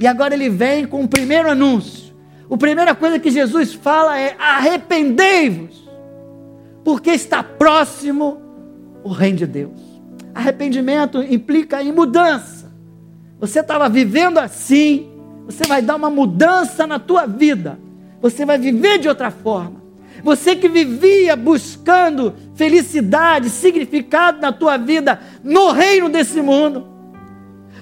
E 0.00 0.08
agora 0.08 0.34
ele 0.34 0.50
vem 0.50 0.84
com 0.84 1.04
o 1.04 1.08
primeiro 1.08 1.48
anúncio. 1.48 2.12
A 2.50 2.56
primeira 2.56 2.96
coisa 2.96 3.20
que 3.20 3.30
Jesus 3.30 3.74
fala 3.74 4.18
é: 4.18 4.34
arrependei-vos, 4.36 5.88
porque 6.84 7.10
está 7.10 7.44
próximo 7.44 8.42
o 9.04 9.10
reino 9.10 9.38
de 9.38 9.46
Deus. 9.46 9.80
Arrependimento 10.34 11.22
implica 11.22 11.80
em 11.80 11.92
mudança. 11.92 12.74
Você 13.38 13.60
estava 13.60 13.88
vivendo 13.88 14.38
assim, 14.38 15.08
você 15.46 15.62
vai 15.62 15.80
dar 15.80 15.94
uma 15.94 16.10
mudança 16.10 16.88
na 16.88 16.98
tua 16.98 17.24
vida. 17.26 17.78
Você 18.20 18.44
vai 18.44 18.58
viver 18.58 18.98
de 18.98 19.08
outra 19.08 19.30
forma. 19.30 19.80
Você 20.26 20.56
que 20.56 20.68
vivia 20.68 21.36
buscando 21.36 22.34
felicidade, 22.56 23.48
significado 23.48 24.40
na 24.40 24.50
tua 24.50 24.76
vida 24.76 25.20
no 25.44 25.70
reino 25.70 26.08
desse 26.08 26.42
mundo. 26.42 26.84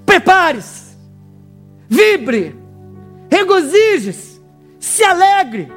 Prepare-se. 0.04 0.94
Vibre. 1.88 2.54
Regozije-se. 3.30 4.42
Se 4.78 5.02
alegre. 5.02 5.72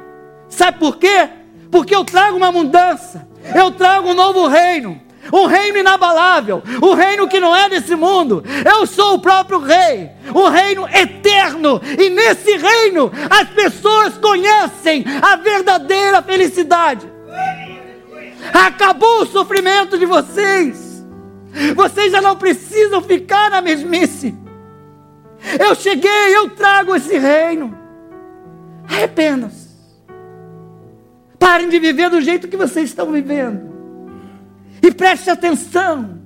Sabe 0.50 0.78
por 0.78 0.98
quê? 0.98 1.30
Porque 1.70 1.96
eu 1.96 2.04
trago 2.04 2.36
uma 2.36 2.52
mudança. 2.52 3.26
Eu 3.54 3.70
trago 3.70 4.10
um 4.10 4.14
novo 4.14 4.46
reino 4.46 5.00
um 5.32 5.46
reino 5.46 5.78
inabalável, 5.78 6.62
um 6.82 6.94
reino 6.94 7.28
que 7.28 7.40
não 7.40 7.54
é 7.54 7.68
desse 7.68 7.94
mundo. 7.94 8.42
Eu 8.64 8.86
sou 8.86 9.14
o 9.14 9.20
próprio 9.20 9.58
rei, 9.58 10.10
um 10.34 10.48
reino 10.48 10.88
eterno, 10.88 11.80
e 11.98 12.10
nesse 12.10 12.56
reino 12.56 13.10
as 13.30 13.48
pessoas 13.50 14.16
conhecem 14.18 15.04
a 15.22 15.36
verdadeira 15.36 16.22
felicidade. 16.22 17.06
Acabou 18.52 19.22
o 19.22 19.26
sofrimento 19.26 19.98
de 19.98 20.06
vocês. 20.06 21.04
Vocês 21.74 22.12
já 22.12 22.20
não 22.20 22.36
precisam 22.36 23.00
ficar 23.02 23.50
na 23.50 23.60
mesmice. 23.60 24.34
Eu 25.58 25.74
cheguei, 25.74 26.36
eu 26.36 26.50
trago 26.50 26.94
esse 26.94 27.16
reino. 27.18 27.76
Arrependam-se. 28.88 29.68
Parem 31.38 31.68
de 31.68 31.78
viver 31.78 32.10
do 32.10 32.20
jeito 32.20 32.48
que 32.48 32.56
vocês 32.56 32.88
estão 32.88 33.12
vivendo. 33.12 33.77
E 34.82 34.92
preste 34.92 35.30
atenção 35.30 36.18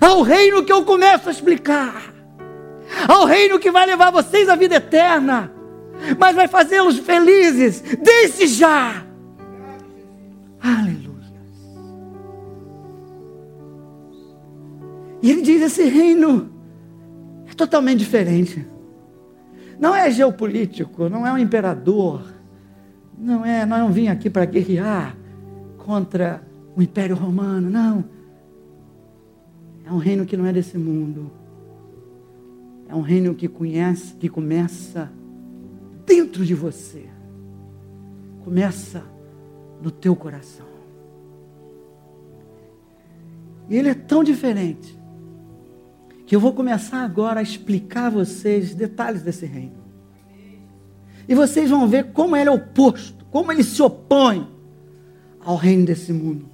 ao 0.00 0.22
reino 0.22 0.64
que 0.64 0.72
eu 0.72 0.84
começo 0.84 1.28
a 1.28 1.32
explicar. 1.32 2.12
Ao 3.08 3.24
reino 3.24 3.58
que 3.58 3.70
vai 3.70 3.86
levar 3.86 4.10
vocês 4.10 4.48
à 4.48 4.56
vida 4.56 4.76
eterna, 4.76 5.52
mas 6.18 6.34
vai 6.34 6.48
fazê-los 6.48 6.98
felizes 6.98 7.80
desde 7.80 8.46
já. 8.46 9.04
Aleluia. 10.60 11.10
E 15.22 15.30
ele 15.30 15.42
diz: 15.42 15.62
esse 15.62 15.84
reino 15.84 16.50
é 17.48 17.54
totalmente 17.54 17.98
diferente. 17.98 18.66
Não 19.78 19.94
é 19.94 20.10
geopolítico, 20.10 21.08
não 21.08 21.26
é 21.26 21.32
um 21.32 21.38
imperador, 21.38 22.22
não 23.16 23.46
é, 23.46 23.64
não 23.64 23.90
vim 23.90 24.08
aqui 24.08 24.28
para 24.28 24.44
guerrear 24.44 25.16
contra 25.78 26.42
o 26.76 26.82
Império 26.82 27.16
Romano, 27.16 27.68
não. 27.68 28.04
É 29.84 29.92
um 29.92 29.98
reino 29.98 30.24
que 30.24 30.36
não 30.36 30.46
é 30.46 30.52
desse 30.52 30.78
mundo. 30.78 31.30
É 32.88 32.94
um 32.94 33.00
reino 33.00 33.34
que 33.34 33.48
conhece, 33.48 34.14
que 34.14 34.28
começa 34.28 35.10
dentro 36.04 36.44
de 36.44 36.54
você. 36.54 37.08
Começa 38.44 39.04
no 39.80 39.90
teu 39.90 40.14
coração. 40.16 40.66
E 43.68 43.76
ele 43.76 43.88
é 43.88 43.94
tão 43.94 44.24
diferente 44.24 44.98
que 46.26 46.34
eu 46.34 46.40
vou 46.40 46.52
começar 46.52 47.02
agora 47.04 47.40
a 47.40 47.42
explicar 47.42 48.06
a 48.06 48.10
vocês 48.10 48.74
detalhes 48.74 49.22
desse 49.22 49.46
reino. 49.46 49.78
E 51.28 51.34
vocês 51.34 51.70
vão 51.70 51.86
ver 51.86 52.12
como 52.12 52.36
ele 52.36 52.48
é 52.48 52.52
oposto, 52.52 53.24
como 53.30 53.52
ele 53.52 53.62
se 53.62 53.80
opõe 53.80 54.48
ao 55.38 55.54
reino 55.54 55.86
desse 55.86 56.12
mundo. 56.12 56.49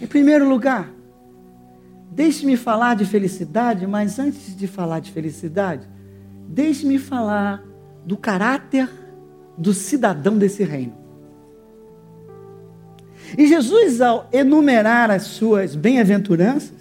Em 0.00 0.06
primeiro 0.06 0.48
lugar, 0.48 0.90
deixe-me 2.10 2.56
falar 2.56 2.94
de 2.94 3.04
felicidade, 3.04 3.86
mas 3.86 4.18
antes 4.18 4.56
de 4.56 4.66
falar 4.66 5.00
de 5.00 5.10
felicidade, 5.10 5.88
deixe-me 6.48 6.98
falar 6.98 7.62
do 8.04 8.16
caráter 8.16 8.88
do 9.56 9.72
cidadão 9.72 10.36
desse 10.36 10.62
reino. 10.62 10.94
E 13.36 13.46
Jesus, 13.46 14.00
ao 14.00 14.28
enumerar 14.32 15.10
as 15.10 15.22
suas 15.22 15.74
bem-aventuranças, 15.74 16.76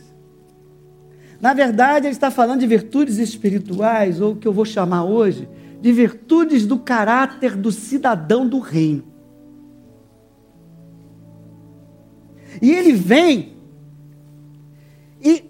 na 1.42 1.54
verdade, 1.54 2.08
ele 2.08 2.14
está 2.14 2.30
falando 2.30 2.60
de 2.60 2.68
virtudes 2.68 3.18
espirituais, 3.18 4.22
ou 4.22 4.34
o 4.34 4.36
que 4.36 4.48
eu 4.48 4.54
vou 4.54 4.66
chamar 4.66 5.04
hoje 5.06 5.48
de 5.82 5.92
virtudes 5.92 6.66
do 6.66 6.80
caráter 6.80 7.56
do 7.56 7.72
cidadão 7.72 8.48
do 8.48 8.60
reino. 8.60 9.15
E 12.62 12.72
ele 12.72 12.94
vem 12.94 13.54
e, 15.22 15.44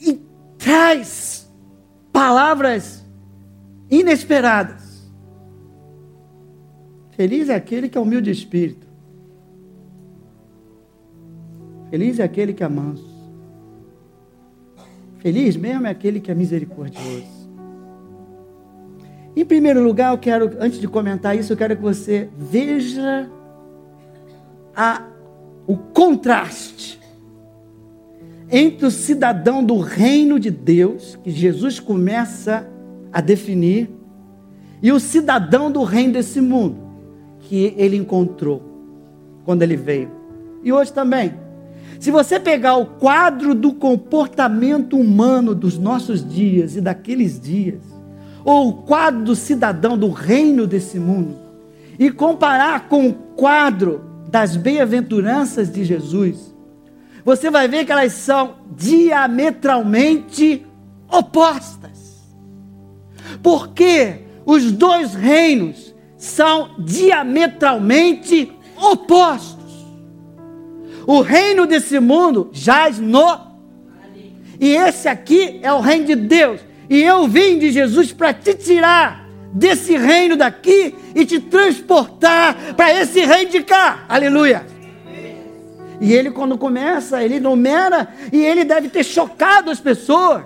e 0.00 0.20
traz 0.58 1.50
palavras 2.12 3.04
inesperadas. 3.90 5.10
Feliz 7.10 7.48
é 7.48 7.54
aquele 7.54 7.88
que 7.88 7.98
é 7.98 8.00
humilde 8.00 8.32
de 8.32 8.38
espírito. 8.38 8.86
Feliz 11.90 12.18
é 12.18 12.22
aquele 12.22 12.54
que 12.54 12.64
é 12.64 12.68
manso. 12.68 13.12
Feliz 15.18 15.56
mesmo 15.56 15.86
é 15.86 15.90
aquele 15.90 16.20
que 16.20 16.30
é 16.30 16.34
misericordioso. 16.34 17.42
Em 19.36 19.44
primeiro 19.44 19.82
lugar, 19.82 20.12
eu 20.12 20.18
quero, 20.18 20.50
antes 20.58 20.80
de 20.80 20.88
comentar 20.88 21.36
isso, 21.36 21.52
eu 21.52 21.56
quero 21.56 21.76
que 21.76 21.82
você 21.82 22.28
veja 22.36 23.30
a 24.74 25.11
o 25.66 25.76
contraste 25.76 27.00
entre 28.50 28.84
o 28.84 28.90
cidadão 28.90 29.64
do 29.64 29.78
reino 29.78 30.38
de 30.38 30.50
Deus, 30.50 31.18
que 31.24 31.30
Jesus 31.30 31.80
começa 31.80 32.68
a 33.10 33.20
definir, 33.20 33.90
e 34.82 34.92
o 34.92 35.00
cidadão 35.00 35.70
do 35.70 35.82
reino 35.84 36.12
desse 36.12 36.40
mundo, 36.40 36.76
que 37.40 37.74
ele 37.78 37.96
encontrou 37.96 38.62
quando 39.44 39.62
ele 39.62 39.76
veio. 39.76 40.10
E 40.62 40.72
hoje 40.72 40.92
também. 40.92 41.34
Se 41.98 42.10
você 42.10 42.38
pegar 42.38 42.76
o 42.76 42.84
quadro 42.84 43.54
do 43.54 43.72
comportamento 43.72 44.98
humano 44.98 45.54
dos 45.54 45.78
nossos 45.78 46.28
dias 46.28 46.76
e 46.76 46.80
daqueles 46.80 47.40
dias, 47.40 47.80
ou 48.44 48.68
o 48.68 48.72
quadro 48.82 49.22
do 49.22 49.36
cidadão 49.36 49.96
do 49.96 50.10
reino 50.10 50.66
desse 50.66 50.98
mundo, 50.98 51.36
e 51.98 52.10
comparar 52.10 52.88
com 52.88 53.08
o 53.08 53.14
quadro 53.14 54.11
das 54.32 54.56
bem-aventuranças 54.56 55.70
de 55.70 55.84
Jesus, 55.84 56.56
você 57.22 57.50
vai 57.50 57.68
ver 57.68 57.84
que 57.84 57.92
elas 57.92 58.14
são 58.14 58.54
diametralmente 58.74 60.66
opostas. 61.06 62.24
Porque 63.42 64.20
os 64.46 64.72
dois 64.72 65.12
reinos 65.14 65.94
são 66.16 66.70
diametralmente 66.78 68.50
opostos. 68.74 69.70
O 71.06 71.20
reino 71.20 71.66
desse 71.66 72.00
mundo 72.00 72.48
jaz 72.52 72.98
no. 72.98 73.52
E 74.58 74.74
esse 74.74 75.08
aqui 75.08 75.60
é 75.62 75.70
o 75.74 75.80
reino 75.80 76.06
de 76.06 76.16
Deus. 76.16 76.62
E 76.88 77.02
eu 77.02 77.28
vim 77.28 77.58
de 77.58 77.70
Jesus 77.70 78.14
para 78.14 78.32
te 78.32 78.54
tirar 78.54 79.21
desse 79.52 79.96
reino 79.96 80.36
daqui 80.36 80.94
e 81.14 81.26
te 81.26 81.38
transportar 81.38 82.74
para 82.74 82.92
esse 82.92 83.20
reino 83.20 83.50
de 83.50 83.62
cá. 83.62 84.04
Aleluia. 84.08 84.64
E 86.00 86.12
ele, 86.12 86.30
quando 86.30 86.58
começa, 86.58 87.22
ele 87.22 87.38
numera 87.38 88.08
e 88.32 88.44
ele 88.44 88.64
deve 88.64 88.88
ter 88.88 89.04
chocado 89.04 89.70
as 89.70 89.78
pessoas. 89.78 90.42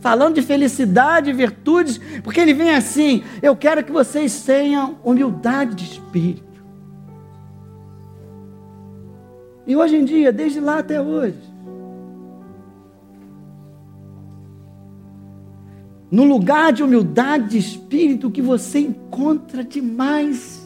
Falando 0.00 0.36
de 0.36 0.42
felicidade 0.42 1.30
e 1.30 1.32
virtudes, 1.32 2.00
porque 2.22 2.40
ele 2.40 2.54
vem 2.54 2.70
assim: 2.70 3.24
eu 3.42 3.56
quero 3.56 3.82
que 3.82 3.90
vocês 3.92 4.42
tenham 4.42 4.98
humildade 5.04 5.74
de 5.74 5.84
espírito. 5.84 6.46
E 9.66 9.74
hoje 9.74 9.96
em 9.96 10.04
dia, 10.04 10.32
desde 10.32 10.60
lá 10.60 10.78
até 10.78 11.00
hoje, 11.00 11.38
No 16.10 16.24
lugar 16.24 16.72
de 16.72 16.82
humildade 16.82 17.50
de 17.50 17.58
espírito, 17.58 18.28
o 18.28 18.30
que 18.30 18.42
você 18.42 18.78
encontra 18.78 19.64
demais 19.64 20.64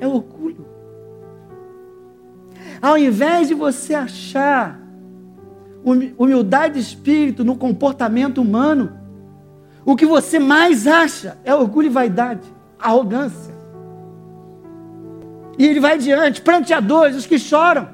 é 0.00 0.06
orgulho. 0.06 0.66
Ao 2.80 2.98
invés 2.98 3.48
de 3.48 3.54
você 3.54 3.94
achar 3.94 4.80
humildade 5.84 6.74
de 6.74 6.80
espírito 6.80 7.44
no 7.44 7.56
comportamento 7.56 8.40
humano, 8.40 8.92
o 9.84 9.94
que 9.94 10.06
você 10.06 10.38
mais 10.38 10.86
acha 10.86 11.38
é 11.44 11.54
orgulho 11.54 11.86
e 11.86 11.90
vaidade, 11.90 12.46
arrogância. 12.78 13.54
E 15.56 15.66
ele 15.66 15.78
vai 15.78 15.98
diante, 15.98 16.40
pranteadores, 16.40 17.16
os 17.16 17.26
que 17.26 17.38
choram. 17.38 17.88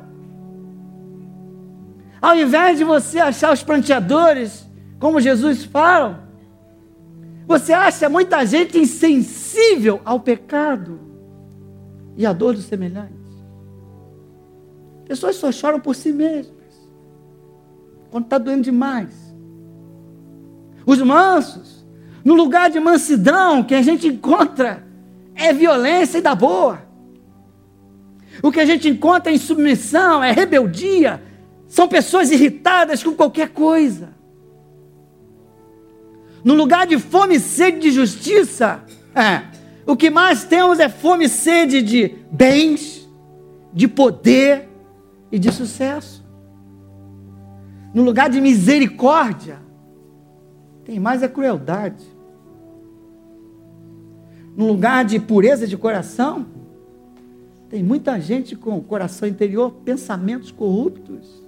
Ao 2.20 2.34
invés 2.34 2.78
de 2.78 2.84
você 2.84 3.18
achar 3.18 3.52
os 3.52 3.62
pranteadores, 3.62 4.66
como 4.98 5.20
Jesus 5.20 5.64
fala, 5.64 6.27
você 7.48 7.72
acha 7.72 8.10
muita 8.10 8.44
gente 8.44 8.78
insensível 8.78 10.02
ao 10.04 10.20
pecado 10.20 11.00
e 12.14 12.26
à 12.26 12.32
dor 12.34 12.54
dos 12.54 12.66
semelhantes? 12.66 13.16
Pessoas 15.06 15.36
só 15.36 15.50
choram 15.50 15.80
por 15.80 15.96
si 15.96 16.12
mesmas, 16.12 16.54
quando 18.10 18.24
está 18.24 18.36
doendo 18.36 18.64
demais. 18.64 19.34
Os 20.84 21.00
mansos, 21.00 21.86
no 22.22 22.34
lugar 22.34 22.68
de 22.68 22.78
mansidão 22.78 23.64
que 23.64 23.74
a 23.74 23.80
gente 23.80 24.06
encontra, 24.06 24.86
é 25.34 25.50
violência 25.50 26.18
e 26.18 26.20
da 26.20 26.34
boa. 26.34 26.82
O 28.42 28.52
que 28.52 28.60
a 28.60 28.66
gente 28.66 28.90
encontra 28.90 29.32
em 29.32 29.38
submissão 29.38 30.22
é 30.22 30.32
rebeldia, 30.32 31.22
são 31.66 31.88
pessoas 31.88 32.30
irritadas 32.30 33.02
com 33.02 33.14
qualquer 33.14 33.48
coisa. 33.48 34.17
No 36.44 36.54
lugar 36.54 36.86
de 36.86 36.98
fome 36.98 37.36
e 37.36 37.40
sede 37.40 37.80
de 37.80 37.90
justiça, 37.90 38.82
é, 39.14 39.42
o 39.86 39.96
que 39.96 40.10
mais 40.10 40.44
temos 40.44 40.78
é 40.78 40.88
fome 40.88 41.24
e 41.24 41.28
sede 41.28 41.82
de 41.82 42.14
bens, 42.30 43.08
de 43.72 43.88
poder 43.88 44.68
e 45.30 45.38
de 45.38 45.50
sucesso. 45.52 46.24
No 47.92 48.02
lugar 48.02 48.30
de 48.30 48.40
misericórdia, 48.40 49.58
tem 50.84 51.00
mais 51.00 51.22
a 51.22 51.28
crueldade. 51.28 52.04
No 54.56 54.66
lugar 54.66 55.04
de 55.04 55.18
pureza 55.18 55.66
de 55.66 55.76
coração, 55.76 56.46
tem 57.68 57.82
muita 57.82 58.18
gente 58.20 58.56
com 58.56 58.80
coração 58.80 59.28
interior, 59.28 59.70
pensamentos 59.84 60.50
corruptos, 60.50 61.42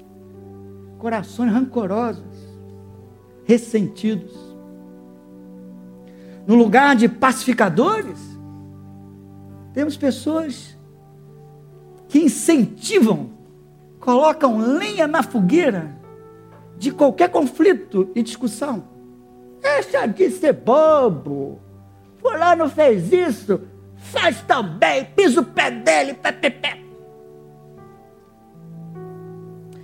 corações 0.98 1.52
rancorosos, 1.52 2.22
ressentidos. 3.44 4.49
No 6.46 6.54
lugar 6.54 6.96
de 6.96 7.08
pacificadores, 7.08 8.18
temos 9.72 9.96
pessoas 9.96 10.76
que 12.08 12.18
incentivam, 12.18 13.30
colocam 14.00 14.58
lenha 14.58 15.06
na 15.06 15.22
fogueira 15.22 15.96
de 16.76 16.90
qualquer 16.90 17.28
conflito 17.28 18.10
e 18.14 18.22
discussão. 18.22 18.84
Deixa 19.60 20.06
de 20.06 20.30
ser 20.30 20.54
bobo. 20.54 21.60
Fulano 22.18 22.68
fez 22.68 23.12
isso, 23.12 23.60
faz 23.96 24.40
também, 24.42 25.04
pisa 25.16 25.40
o 25.40 25.44
pé 25.44 25.70
dele, 25.70 26.14
pé, 26.14 26.32
pé, 26.32 26.50
pé. 26.50 26.80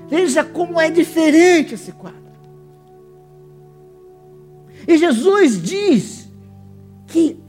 Veja 0.09 0.45
como 0.45 0.81
é 0.81 0.91
diferente 0.91 1.75
esse 1.75 1.93
quadro. 1.93 2.27
E 4.87 4.97
Jesus 4.97 5.61
diz 5.61 6.26
que 7.07 7.41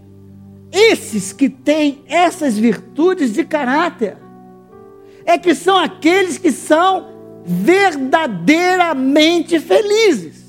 esses 0.72 1.34
que 1.34 1.50
têm 1.50 2.04
essas 2.08 2.58
virtudes 2.58 3.34
de 3.34 3.44
caráter 3.44 4.16
é 5.26 5.38
que 5.38 5.54
são 5.54 5.78
aqueles 5.78 6.38
que 6.38 6.50
são 6.52 7.18
verdadeiramente 7.46 9.60
felizes. 9.60 10.48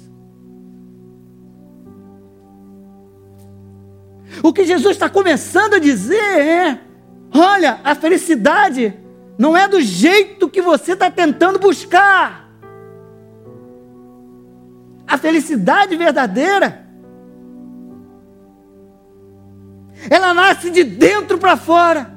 O 4.43 4.53
que 4.53 4.65
Jesus 4.65 4.97
está 4.97 5.09
começando 5.09 5.75
a 5.75 5.79
dizer 5.79 6.17
é: 6.17 6.81
olha, 7.35 7.81
a 7.83 7.95
felicidade 7.95 8.95
não 9.39 9.57
é 9.57 9.69
do 9.69 9.81
jeito 9.81 10.49
que 10.49 10.61
você 10.61 10.93
está 10.93 11.11
tentando 11.11 11.59
buscar. 11.59 12.49
A 15.07 15.17
felicidade 15.17 15.97
verdadeira, 15.97 16.88
ela 20.11 20.35
nasce 20.35 20.71
de 20.71 20.85
dentro 20.85 21.39
para 21.39 21.57
fora. 21.57 22.17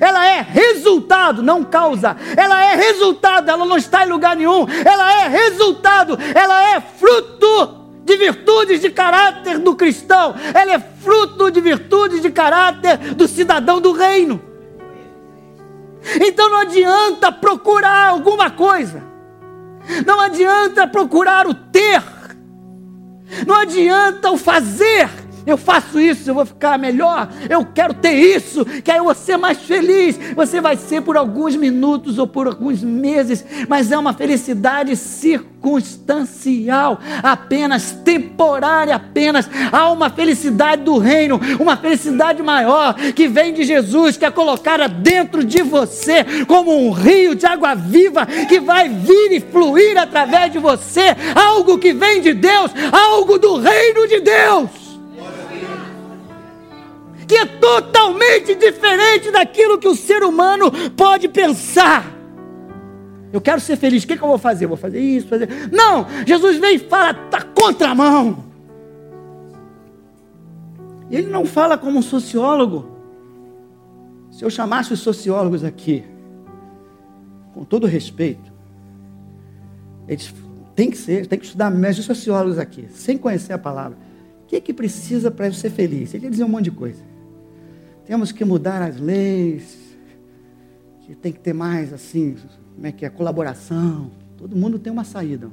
Ela 0.00 0.26
é 0.26 0.42
resultado, 0.42 1.42
não 1.42 1.64
causa. 1.64 2.16
Ela 2.36 2.62
é 2.72 2.74
resultado, 2.74 3.50
ela 3.50 3.64
não 3.64 3.76
está 3.76 4.04
em 4.04 4.10
lugar 4.10 4.36
nenhum. 4.36 4.66
Ela 4.84 5.24
é 5.24 5.28
resultado, 5.28 6.18
ela 6.34 6.74
é 6.74 6.80
fruto 6.80 7.78
de 8.08 8.16
virtudes 8.16 8.80
de 8.80 8.90
caráter 8.90 9.58
do 9.58 9.76
cristão, 9.76 10.34
ela 10.54 10.72
é 10.72 10.78
fruto 10.78 11.50
de 11.50 11.60
virtudes 11.60 12.22
de 12.22 12.30
caráter 12.30 12.96
do 13.14 13.28
cidadão 13.28 13.82
do 13.82 13.92
reino. 13.92 14.40
Então 16.26 16.48
não 16.48 16.60
adianta 16.60 17.30
procurar 17.30 18.08
alguma 18.08 18.50
coisa, 18.50 19.02
não 20.06 20.20
adianta 20.20 20.86
procurar 20.86 21.46
o 21.46 21.52
ter, 21.52 22.02
não 23.46 23.56
adianta 23.56 24.30
o 24.30 24.38
fazer, 24.38 25.10
eu 25.48 25.56
faço 25.56 25.98
isso, 25.98 26.28
eu 26.28 26.34
vou 26.34 26.44
ficar 26.44 26.78
melhor, 26.78 27.26
eu 27.48 27.64
quero 27.64 27.94
ter 27.94 28.12
isso, 28.12 28.66
que 28.66 28.90
aí 28.90 28.98
eu 28.98 29.04
vou 29.04 29.14
ser 29.14 29.38
mais 29.38 29.56
feliz. 29.58 30.20
Você 30.36 30.60
vai 30.60 30.76
ser 30.76 31.00
por 31.00 31.16
alguns 31.16 31.56
minutos 31.56 32.18
ou 32.18 32.26
por 32.26 32.46
alguns 32.46 32.82
meses, 32.82 33.42
mas 33.66 33.90
é 33.90 33.96
uma 33.96 34.12
felicidade 34.12 34.94
circunstancial, 34.94 37.00
apenas 37.22 37.92
temporária, 38.04 38.94
apenas. 38.94 39.48
Há 39.72 39.90
uma 39.90 40.10
felicidade 40.10 40.82
do 40.82 40.98
reino, 40.98 41.40
uma 41.58 41.78
felicidade 41.78 42.42
maior 42.42 42.92
que 42.94 43.26
vem 43.26 43.54
de 43.54 43.64
Jesus, 43.64 44.18
que 44.18 44.26
é 44.26 44.30
colocada 44.30 44.86
dentro 44.86 45.42
de 45.42 45.62
você 45.62 46.26
como 46.46 46.76
um 46.76 46.90
rio 46.90 47.34
de 47.34 47.46
água 47.46 47.74
viva 47.74 48.26
que 48.26 48.60
vai 48.60 48.90
vir 48.90 49.32
e 49.32 49.40
fluir 49.40 49.96
através 49.96 50.52
de 50.52 50.58
você, 50.58 51.16
algo 51.34 51.78
que 51.78 51.94
vem 51.94 52.20
de 52.20 52.34
Deus, 52.34 52.70
algo 52.92 53.38
do 53.38 53.56
reino 53.56 54.06
de 54.06 54.20
Deus 54.20 54.87
que 57.28 57.36
é 57.36 57.44
totalmente 57.44 58.54
diferente 58.54 59.30
daquilo 59.30 59.78
que 59.78 59.86
o 59.86 59.94
ser 59.94 60.24
humano 60.24 60.72
pode 60.96 61.28
pensar. 61.28 62.16
Eu 63.30 63.40
quero 63.42 63.60
ser 63.60 63.76
feliz, 63.76 64.02
o 64.04 64.06
que, 64.06 64.16
que 64.16 64.22
eu 64.22 64.28
vou 64.28 64.38
fazer? 64.38 64.66
vou 64.66 64.78
fazer 64.78 65.00
isso, 65.00 65.28
fazer. 65.28 65.48
Não! 65.70 66.06
Jesus 66.26 66.56
vem 66.56 66.76
e 66.76 66.78
fala, 66.78 67.10
está 67.10 67.42
contramão. 67.42 68.44
Ele 71.10 71.28
não 71.28 71.44
fala 71.44 71.76
como 71.76 71.98
um 71.98 72.02
sociólogo. 72.02 72.96
Se 74.30 74.42
eu 74.42 74.48
chamasse 74.48 74.94
os 74.94 75.00
sociólogos 75.00 75.62
aqui, 75.62 76.04
com 77.52 77.64
todo 77.64 77.86
respeito, 77.86 78.50
eles 80.06 80.34
têm 80.74 80.90
que 80.90 80.96
ser, 80.96 81.26
tem 81.26 81.38
que 81.38 81.44
estudar 81.44 81.70
mais 81.70 81.98
os 81.98 82.06
sociólogos 82.06 82.58
aqui, 82.58 82.86
sem 82.90 83.18
conhecer 83.18 83.52
a 83.52 83.58
palavra. 83.58 83.98
O 84.44 84.46
que, 84.46 84.56
é 84.56 84.60
que 84.60 84.72
precisa 84.72 85.30
para 85.30 85.46
eu 85.46 85.52
ser 85.52 85.70
feliz? 85.70 86.14
Ele 86.14 86.24
ia 86.24 86.30
dizer 86.30 86.44
um 86.44 86.48
monte 86.48 86.64
de 86.64 86.70
coisa. 86.70 87.02
Temos 88.08 88.32
que 88.32 88.42
mudar 88.42 88.80
as 88.80 88.98
leis, 88.98 89.94
que 91.02 91.14
tem 91.14 91.30
que 91.30 91.40
ter 91.40 91.52
mais 91.52 91.92
assim, 91.92 92.36
como 92.74 92.86
é 92.86 92.90
que 92.90 93.04
é, 93.04 93.10
colaboração. 93.10 94.10
Todo 94.38 94.56
mundo 94.56 94.78
tem 94.78 94.90
uma 94.90 95.04
saída. 95.04 95.50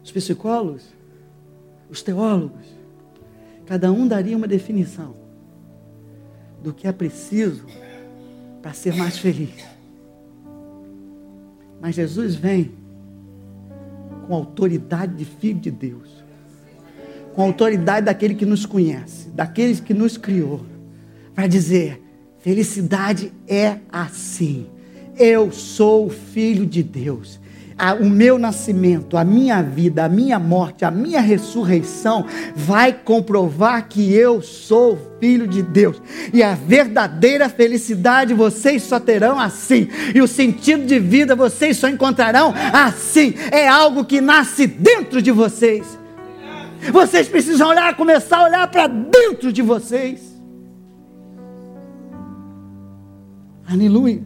Os 0.00 0.12
psicólogos, 0.12 0.84
os 1.90 2.02
teólogos, 2.02 2.64
cada 3.66 3.90
um 3.90 4.06
daria 4.06 4.36
uma 4.36 4.46
definição 4.46 5.16
do 6.62 6.72
que 6.72 6.86
é 6.86 6.92
preciso 6.92 7.66
para 8.62 8.72
ser 8.72 8.94
mais 8.94 9.18
feliz. 9.18 9.66
Mas 11.80 11.96
Jesus 11.96 12.36
vem 12.36 12.76
com 14.28 14.34
autoridade 14.34 15.16
de 15.16 15.24
filho 15.24 15.58
de 15.58 15.72
Deus 15.72 16.21
com 17.34 17.42
a 17.42 17.46
autoridade 17.46 18.06
daquele 18.06 18.34
que 18.34 18.46
nos 18.46 18.66
conhece, 18.66 19.28
daqueles 19.28 19.80
que 19.80 19.94
nos 19.94 20.16
criou, 20.16 20.64
para 21.34 21.46
dizer: 21.46 22.02
felicidade 22.40 23.32
é 23.46 23.78
assim. 23.90 24.66
Eu 25.18 25.52
sou 25.52 26.08
filho 26.08 26.64
de 26.66 26.82
Deus. 26.82 27.40
O 28.00 28.04
meu 28.04 28.38
nascimento, 28.38 29.16
a 29.16 29.24
minha 29.24 29.60
vida, 29.60 30.04
a 30.04 30.08
minha 30.08 30.38
morte, 30.38 30.84
a 30.84 30.90
minha 30.90 31.20
ressurreição 31.20 32.24
vai 32.54 32.92
comprovar 32.92 33.88
que 33.88 34.14
eu 34.14 34.40
sou 34.40 35.16
filho 35.18 35.48
de 35.48 35.62
Deus. 35.62 36.00
E 36.32 36.42
a 36.44 36.54
verdadeira 36.54 37.48
felicidade 37.48 38.34
vocês 38.34 38.84
só 38.84 39.00
terão 39.00 39.38
assim. 39.38 39.88
E 40.14 40.20
o 40.20 40.28
sentido 40.28 40.86
de 40.86 41.00
vida 41.00 41.34
vocês 41.34 41.76
só 41.76 41.88
encontrarão 41.88 42.54
assim. 42.72 43.34
É 43.50 43.66
algo 43.66 44.04
que 44.04 44.20
nasce 44.20 44.66
dentro 44.66 45.20
de 45.20 45.32
vocês. 45.32 46.01
Vocês 46.90 47.28
precisam 47.28 47.68
olhar, 47.68 47.96
começar 47.96 48.38
a 48.38 48.44
olhar 48.44 48.70
para 48.70 48.86
dentro 48.86 49.52
de 49.52 49.62
vocês. 49.62 50.32
Aleluia. 53.70 54.22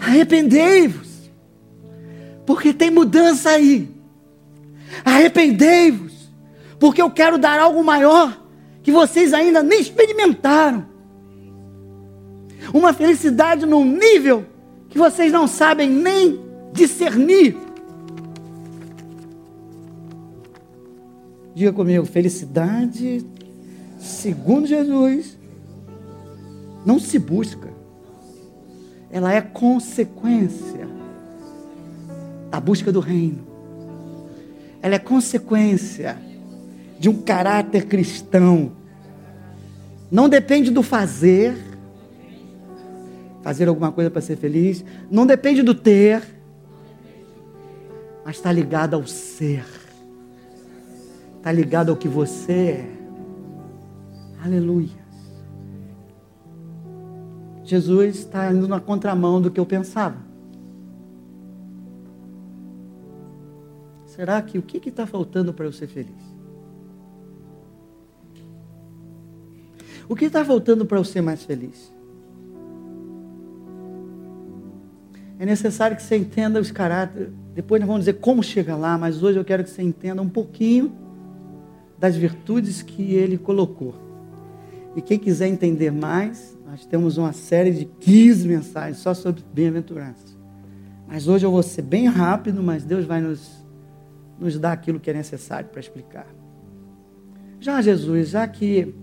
Arrependei-vos, 0.00 1.30
porque 2.46 2.72
tem 2.72 2.90
mudança 2.90 3.50
aí. 3.50 3.88
Arrependei-vos, 5.04 6.32
porque 6.78 7.02
eu 7.02 7.10
quero 7.10 7.36
dar 7.36 7.60
algo 7.60 7.84
maior 7.84 8.36
que 8.82 8.90
vocês 8.90 9.34
ainda 9.34 9.62
nem 9.62 9.80
experimentaram. 9.80 10.86
Uma 12.72 12.92
felicidade 12.92 13.66
num 13.66 13.84
nível 13.84 14.46
que 14.88 14.98
vocês 14.98 15.30
não 15.30 15.46
sabem 15.46 15.88
nem 15.88 16.40
discernir. 16.72 17.56
Diga 21.54 21.72
comigo, 21.72 22.06
felicidade, 22.06 23.24
segundo 23.98 24.66
Jesus, 24.66 25.36
não 26.86 26.98
se 26.98 27.18
busca, 27.18 27.68
ela 29.10 29.32
é 29.32 29.40
consequência 29.40 30.88
da 32.50 32.60
busca 32.60 32.92
do 32.92 33.00
reino, 33.00 33.44
ela 34.80 34.94
é 34.94 34.98
consequência 34.98 36.16
de 36.98 37.08
um 37.08 37.20
caráter 37.20 37.86
cristão, 37.86 38.72
não 40.10 40.28
depende 40.28 40.70
do 40.70 40.82
fazer, 40.84 41.56
fazer 43.42 43.68
alguma 43.68 43.90
coisa 43.90 44.10
para 44.10 44.20
ser 44.20 44.36
feliz, 44.36 44.84
não 45.10 45.26
depende 45.26 45.62
do 45.62 45.74
ter, 45.74 46.22
mas 48.24 48.36
está 48.36 48.52
ligado 48.52 48.94
ao 48.94 49.06
ser 49.06 49.79
está 51.40 51.50
ligado 51.50 51.88
ao 51.90 51.96
que 51.96 52.06
você 52.06 52.52
é. 52.52 52.90
Aleluia. 54.44 55.00
Jesus 57.64 58.16
está 58.16 58.52
indo 58.52 58.68
na 58.68 58.78
contramão 58.78 59.40
do 59.40 59.50
que 59.50 59.58
eu 59.58 59.64
pensava. 59.64 60.18
Será 64.04 64.42
que 64.42 64.58
o 64.58 64.62
que 64.62 64.86
está 64.86 65.06
faltando 65.06 65.54
para 65.54 65.64
eu 65.64 65.72
ser 65.72 65.86
feliz? 65.86 66.30
O 70.06 70.14
que 70.14 70.26
está 70.26 70.44
faltando 70.44 70.84
para 70.84 70.98
eu 70.98 71.04
ser 71.04 71.22
mais 71.22 71.42
feliz? 71.42 71.90
É 75.38 75.46
necessário 75.46 75.96
que 75.96 76.02
você 76.02 76.16
entenda 76.16 76.60
os 76.60 76.70
caráteres. 76.70 77.30
Depois 77.54 77.80
nós 77.80 77.88
vamos 77.88 78.02
dizer 78.02 78.18
como 78.20 78.42
chega 78.42 78.76
lá, 78.76 78.98
mas 78.98 79.22
hoje 79.22 79.38
eu 79.38 79.44
quero 79.44 79.64
que 79.64 79.70
você 79.70 79.82
entenda 79.82 80.20
um 80.20 80.28
pouquinho 80.28 81.08
das 82.00 82.16
virtudes 82.16 82.82
que 82.82 83.14
ele 83.14 83.36
colocou. 83.36 83.94
E 84.96 85.02
quem 85.02 85.18
quiser 85.18 85.46
entender 85.46 85.92
mais, 85.92 86.58
nós 86.66 86.84
temos 86.86 87.18
uma 87.18 87.32
série 87.32 87.70
de 87.70 87.84
15 87.84 88.48
mensagens 88.48 88.96
só 88.96 89.14
sobre 89.14 89.44
bem-aventuranças. 89.52 90.36
Mas 91.06 91.28
hoje 91.28 91.44
eu 91.44 91.50
vou 91.50 91.62
ser 91.62 91.82
bem 91.82 92.06
rápido, 92.06 92.62
mas 92.62 92.84
Deus 92.84 93.04
vai 93.04 93.20
nos, 93.20 93.64
nos 94.38 94.58
dar 94.58 94.72
aquilo 94.72 94.98
que 94.98 95.10
é 95.10 95.12
necessário 95.12 95.68
para 95.68 95.80
explicar. 95.80 96.26
Já 97.60 97.82
Jesus, 97.82 98.30
já 98.30 98.48
que 98.48 98.94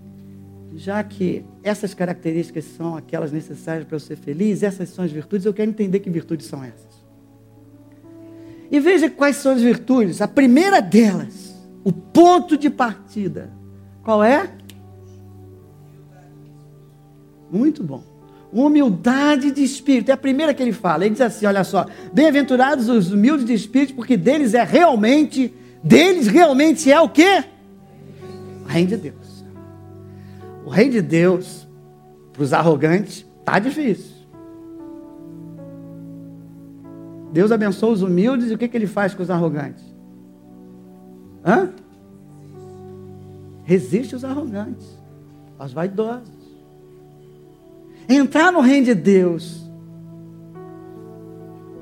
já 0.74 1.02
que 1.02 1.44
essas 1.62 1.94
características 1.94 2.64
são 2.64 2.94
aquelas 2.94 3.32
necessárias 3.32 3.86
para 3.86 3.96
eu 3.96 4.00
ser 4.00 4.16
feliz, 4.16 4.62
essas 4.62 4.90
são 4.90 5.02
as 5.02 5.10
virtudes, 5.10 5.46
eu 5.46 5.54
quero 5.54 5.70
entender 5.70 6.00
que 6.00 6.10
virtudes 6.10 6.46
são 6.46 6.62
essas. 6.62 7.06
E 8.70 8.78
veja 8.78 9.08
quais 9.08 9.36
são 9.36 9.52
as 9.52 9.62
virtudes. 9.62 10.20
A 10.20 10.28
primeira 10.28 10.80
delas, 10.80 11.47
o 11.88 11.92
ponto 11.92 12.54
de 12.58 12.68
partida. 12.68 13.50
Qual 14.02 14.22
é? 14.22 14.50
Muito 17.50 17.82
bom. 17.82 18.02
Humildade 18.52 19.50
de 19.50 19.64
espírito. 19.64 20.10
É 20.10 20.12
a 20.12 20.18
primeira 20.18 20.52
que 20.52 20.62
ele 20.62 20.74
fala. 20.74 21.06
Ele 21.06 21.14
diz 21.14 21.22
assim: 21.22 21.46
olha 21.46 21.64
só, 21.64 21.86
bem-aventurados 22.12 22.90
os 22.90 23.10
humildes 23.10 23.46
de 23.46 23.54
espírito, 23.54 23.94
porque 23.94 24.18
deles 24.18 24.52
é 24.52 24.62
realmente, 24.62 25.54
deles 25.82 26.26
realmente 26.26 26.92
é 26.92 27.00
o 27.00 27.08
quê? 27.08 27.42
O 28.66 28.68
reino 28.68 28.90
de 28.90 28.96
Deus. 28.98 29.44
O 30.66 30.68
reino 30.68 30.92
de 30.92 31.00
Deus, 31.00 31.66
para 32.34 32.42
os 32.42 32.52
arrogantes, 32.52 33.24
está 33.40 33.58
difícil. 33.58 34.18
Deus 37.32 37.50
abençoa 37.50 37.92
os 37.92 38.02
humildes 38.02 38.50
e 38.50 38.54
o 38.54 38.58
que, 38.58 38.68
que 38.68 38.76
ele 38.76 38.86
faz 38.86 39.14
com 39.14 39.22
os 39.22 39.30
arrogantes? 39.30 39.87
Hã? 41.48 41.70
Resiste 43.64 44.14
os 44.14 44.22
arrogantes, 44.22 44.86
aos 45.58 45.72
vaidosos. 45.72 46.28
Entrar 48.06 48.52
no 48.52 48.60
reino 48.60 48.84
de 48.84 48.94
Deus 48.94 49.66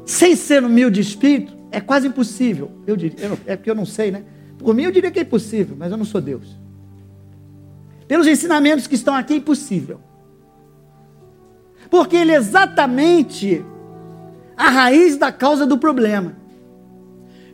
sem 0.05 0.37
ser 0.37 0.63
humilde 0.63 1.01
de 1.01 1.09
espírito 1.09 1.57
é 1.73 1.81
quase 1.81 2.07
impossível. 2.07 2.71
Eu 2.87 2.97
diria, 2.97 3.27
eu, 3.27 3.39
é 3.45 3.57
porque 3.57 3.69
eu 3.69 3.75
não 3.75 3.85
sei, 3.85 4.13
né? 4.13 4.23
Por 4.57 4.73
mim 4.73 4.85
eu 4.85 4.93
diria 4.93 5.11
que 5.11 5.19
é 5.19 5.23
impossível, 5.23 5.77
mas 5.77 5.91
eu 5.91 5.97
não 5.97 6.05
sou 6.05 6.21
Deus. 6.21 6.57
Pelos 8.07 8.29
ensinamentos 8.29 8.87
que 8.87 8.95
estão 8.95 9.15
aqui, 9.15 9.35
é 9.35 9.37
impossível. 9.37 10.01
Porque 11.91 12.15
ele 12.15 12.31
é 12.31 12.37
exatamente 12.37 13.65
a 14.57 14.71
raiz 14.71 15.17
da 15.17 15.33
causa 15.33 15.67
do 15.67 15.77
problema. 15.77 16.37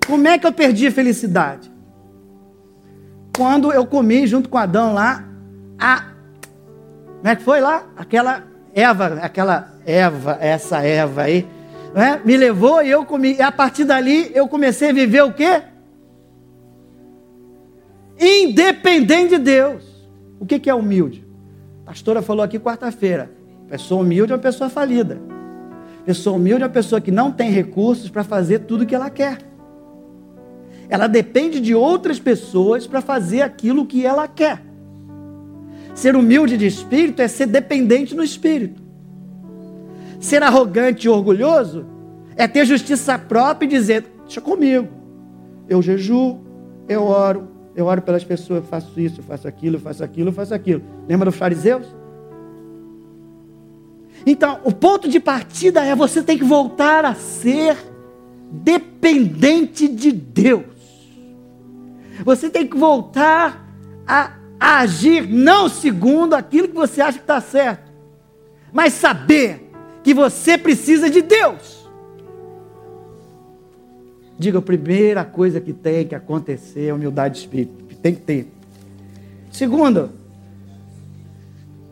Como 0.06 0.28
é 0.28 0.38
que 0.38 0.46
eu 0.46 0.52
perdi 0.52 0.86
a 0.86 0.92
felicidade? 0.92 1.71
Quando 3.36 3.72
eu 3.72 3.86
comi 3.86 4.26
junto 4.26 4.48
com 4.48 4.58
Adão 4.58 4.92
lá, 4.92 5.24
a. 5.78 6.12
Como 7.18 7.28
é 7.28 7.36
que 7.36 7.42
foi 7.42 7.60
lá? 7.60 7.84
Aquela 7.96 8.44
Eva, 8.74 9.18
aquela 9.22 9.74
Eva, 9.86 10.38
essa 10.40 10.82
Eva 10.82 11.22
aí, 11.22 11.46
né? 11.94 12.20
me 12.24 12.36
levou 12.36 12.82
e 12.82 12.90
eu 12.90 13.04
comi. 13.04 13.34
E 13.34 13.42
a 13.42 13.52
partir 13.52 13.84
dali 13.84 14.30
eu 14.34 14.48
comecei 14.48 14.90
a 14.90 14.92
viver 14.92 15.22
o 15.22 15.32
quê? 15.32 15.62
Independente 18.18 19.30
de 19.30 19.38
Deus. 19.38 19.84
O 20.38 20.46
que 20.46 20.68
é 20.68 20.74
humilde? 20.74 21.26
A 21.84 21.90
pastora 21.90 22.20
falou 22.22 22.42
aqui 22.42 22.58
quarta-feira. 22.58 23.30
Pessoa 23.68 24.02
humilde 24.02 24.32
é 24.32 24.34
uma 24.34 24.42
pessoa 24.42 24.68
falida. 24.68 25.20
Pessoa 26.04 26.36
humilde 26.36 26.62
é 26.62 26.66
uma 26.66 26.72
pessoa 26.72 27.00
que 27.00 27.10
não 27.10 27.30
tem 27.30 27.50
recursos 27.50 28.10
para 28.10 28.24
fazer 28.24 28.60
tudo 28.60 28.82
o 28.82 28.86
que 28.86 28.94
ela 28.94 29.08
quer. 29.08 29.38
Ela 30.92 31.06
depende 31.06 31.58
de 31.58 31.74
outras 31.74 32.18
pessoas 32.18 32.86
para 32.86 33.00
fazer 33.00 33.40
aquilo 33.40 33.86
que 33.86 34.04
ela 34.04 34.28
quer. 34.28 34.62
Ser 35.94 36.14
humilde 36.14 36.58
de 36.58 36.66
espírito 36.66 37.22
é 37.22 37.28
ser 37.28 37.46
dependente 37.46 38.14
no 38.14 38.22
espírito. 38.22 38.82
Ser 40.20 40.42
arrogante 40.42 41.06
e 41.06 41.08
orgulhoso 41.08 41.86
é 42.36 42.46
ter 42.46 42.66
justiça 42.66 43.18
própria 43.18 43.64
e 43.64 43.70
dizer: 43.70 44.04
Deixa 44.24 44.38
comigo. 44.42 44.86
Eu 45.66 45.80
jejuo, 45.80 46.44
eu 46.86 47.04
oro, 47.04 47.48
eu 47.74 47.86
oro 47.86 48.02
pelas 48.02 48.22
pessoas, 48.22 48.62
eu 48.62 48.68
faço 48.68 49.00
isso, 49.00 49.20
eu 49.20 49.24
faço 49.24 49.48
aquilo, 49.48 49.76
eu 49.76 49.80
faço 49.80 50.04
aquilo, 50.04 50.28
eu 50.28 50.34
faço 50.34 50.52
aquilo. 50.52 50.82
Lembra 51.08 51.30
dos 51.30 51.38
fariseus? 51.38 51.86
Então, 54.26 54.60
o 54.62 54.72
ponto 54.72 55.08
de 55.08 55.18
partida 55.18 55.82
é 55.82 55.96
você 55.96 56.22
tem 56.22 56.36
que 56.36 56.44
voltar 56.44 57.06
a 57.06 57.14
ser 57.14 57.78
dependente 58.50 59.88
de 59.88 60.12
Deus. 60.12 60.71
Você 62.24 62.50
tem 62.50 62.66
que 62.66 62.76
voltar 62.76 63.66
a, 64.06 64.32
agir 64.58 65.28
não 65.28 65.68
segundo 65.68 66.34
aquilo 66.34 66.68
que 66.68 66.74
você 66.74 67.00
acha 67.00 67.18
que 67.18 67.24
está 67.24 67.40
certo, 67.40 67.90
mas 68.72 68.92
saber 68.92 69.70
que 70.02 70.14
você 70.14 70.56
precisa 70.56 71.10
de 71.10 71.22
Deus. 71.22 71.82
Diga, 74.38 74.58
a 74.58 74.62
primeira 74.62 75.24
coisa 75.24 75.60
que 75.60 75.72
tem 75.72 76.06
que 76.06 76.14
acontecer 76.14 76.86
é 76.86 76.94
humildade 76.94 77.34
de 77.34 77.40
espírito. 77.40 77.84
Que 77.84 77.94
tem 77.94 78.14
que 78.14 78.22
ter. 78.22 78.52
Segundo, 79.52 80.10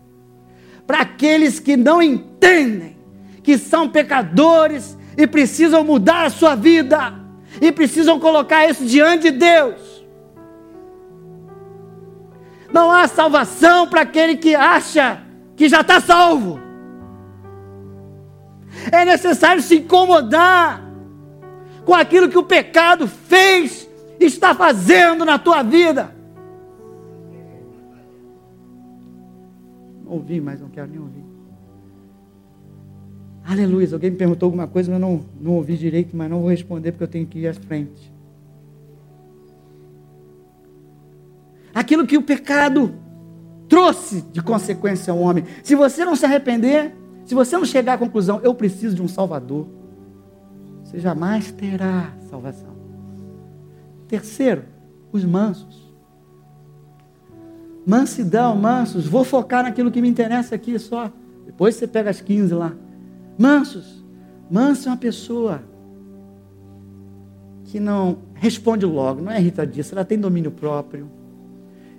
para 0.87 1.01
aqueles 1.01 1.59
que 1.59 1.77
não 1.77 2.01
entendem 2.01 2.97
que 3.43 3.59
são 3.59 3.89
pecadores 3.89 4.97
e 5.17 5.27
precisam 5.27 5.83
mudar 5.83 6.27
a 6.27 6.31
sua 6.31 6.55
vida 6.55 7.15
e 7.61 7.73
precisam 7.73 8.21
colocar 8.21 8.71
isso 8.71 8.85
diante 8.85 9.33
de 9.33 9.39
Deus. 9.39 9.94
Não 12.75 12.91
há 12.91 13.07
salvação 13.07 13.87
para 13.87 14.01
aquele 14.01 14.37
que 14.37 14.53
acha 14.53 15.23
que 15.55 15.69
já 15.69 15.83
está 15.83 16.01
salvo. 16.01 16.59
É 18.91 19.05
necessário 19.05 19.63
se 19.63 19.77
incomodar 19.77 20.83
com 21.85 21.95
aquilo 21.95 22.29
que 22.29 22.37
o 22.37 22.43
pecado 22.43 23.07
fez 23.07 23.89
está 24.19 24.57
fazendo 24.57 25.25
na 25.25 25.39
tua 25.39 25.63
vida. 25.63 26.13
Ouvi, 30.05 30.41
mas 30.41 30.61
não 30.61 30.69
quero 30.69 30.91
nem 30.91 30.99
ouvir. 30.99 31.25
Aleluia. 33.45 33.89
Alguém 33.93 34.11
me 34.11 34.17
perguntou 34.17 34.49
alguma 34.49 34.67
coisa, 34.67 34.91
mas 34.91 35.01
eu 35.01 35.09
não, 35.09 35.25
não 35.41 35.53
ouvi 35.53 35.77
direito, 35.77 36.17
mas 36.17 36.29
não 36.29 36.41
vou 36.41 36.51
responder 36.51 36.91
porque 36.91 37.05
eu 37.05 37.09
tenho 37.09 37.27
que 37.29 37.39
ir 37.39 37.47
à 37.47 37.55
frente. 37.55 38.13
Aquilo 41.75 42.07
que 42.07 42.17
o 42.17 42.23
pecado 42.23 42.95
trouxe 43.69 44.23
de 44.33 44.41
consequência 44.43 45.13
ao 45.13 45.19
homem. 45.19 45.45
Se 45.63 45.75
você 45.75 46.05
não 46.05 46.15
se 46.15 46.25
arrepender, 46.25 46.95
se 47.25 47.35
você 47.35 47.57
não 47.57 47.65
chegar 47.65 47.95
à 47.95 47.99
conclusão, 47.99 48.41
eu 48.43 48.55
preciso 48.55 48.95
de 48.95 49.03
um 49.03 49.09
Salvador, 49.09 49.67
você 50.83 51.01
jamais 51.01 51.51
terá 51.51 52.13
salvação. 52.31 52.75
Terceiro, 54.07 54.65
os 55.11 55.25
mansos. 55.25 55.93
Mansidão, 57.87 58.55
mansos. 58.55 59.07
Vou 59.07 59.25
focar 59.25 59.65
naquilo 59.65 59.91
que 59.91 60.01
me 60.01 60.09
interessa 60.09 60.55
aqui 60.55 60.79
só. 60.79 61.11
Depois 61.45 61.75
você 61.75 61.87
pega 61.87 62.11
as 62.11 62.21
15 62.21 62.55
lá. 62.55 62.73
Mansos. 63.39 64.05
Manso 64.51 64.89
é 64.89 64.93
uma 64.93 64.99
pessoa 64.99 65.63
que 67.65 67.81
não 67.81 68.19
responde 68.35 68.87
logo, 68.87 69.23
não 69.23 69.33
é 69.33 69.41
irritadiça, 69.41 69.95
ela 69.95 70.05
tem 70.05 70.19
domínio 70.19 70.51
próprio. 70.51 71.11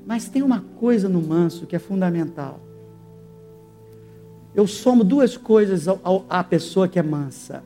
Mas 0.05 0.29
tem 0.29 0.43
uma 0.43 0.61
coisa 0.79 1.09
no 1.09 1.21
manso 1.21 1.65
que 1.65 1.75
é 1.75 1.79
fundamental. 1.79 2.59
Eu 4.53 4.67
somo 4.67 5.03
duas 5.03 5.35
coisas 5.35 5.85
à 6.29 6.43
pessoa 6.43 6.87
que 6.87 6.99
é 6.99 7.03
mansa: 7.03 7.63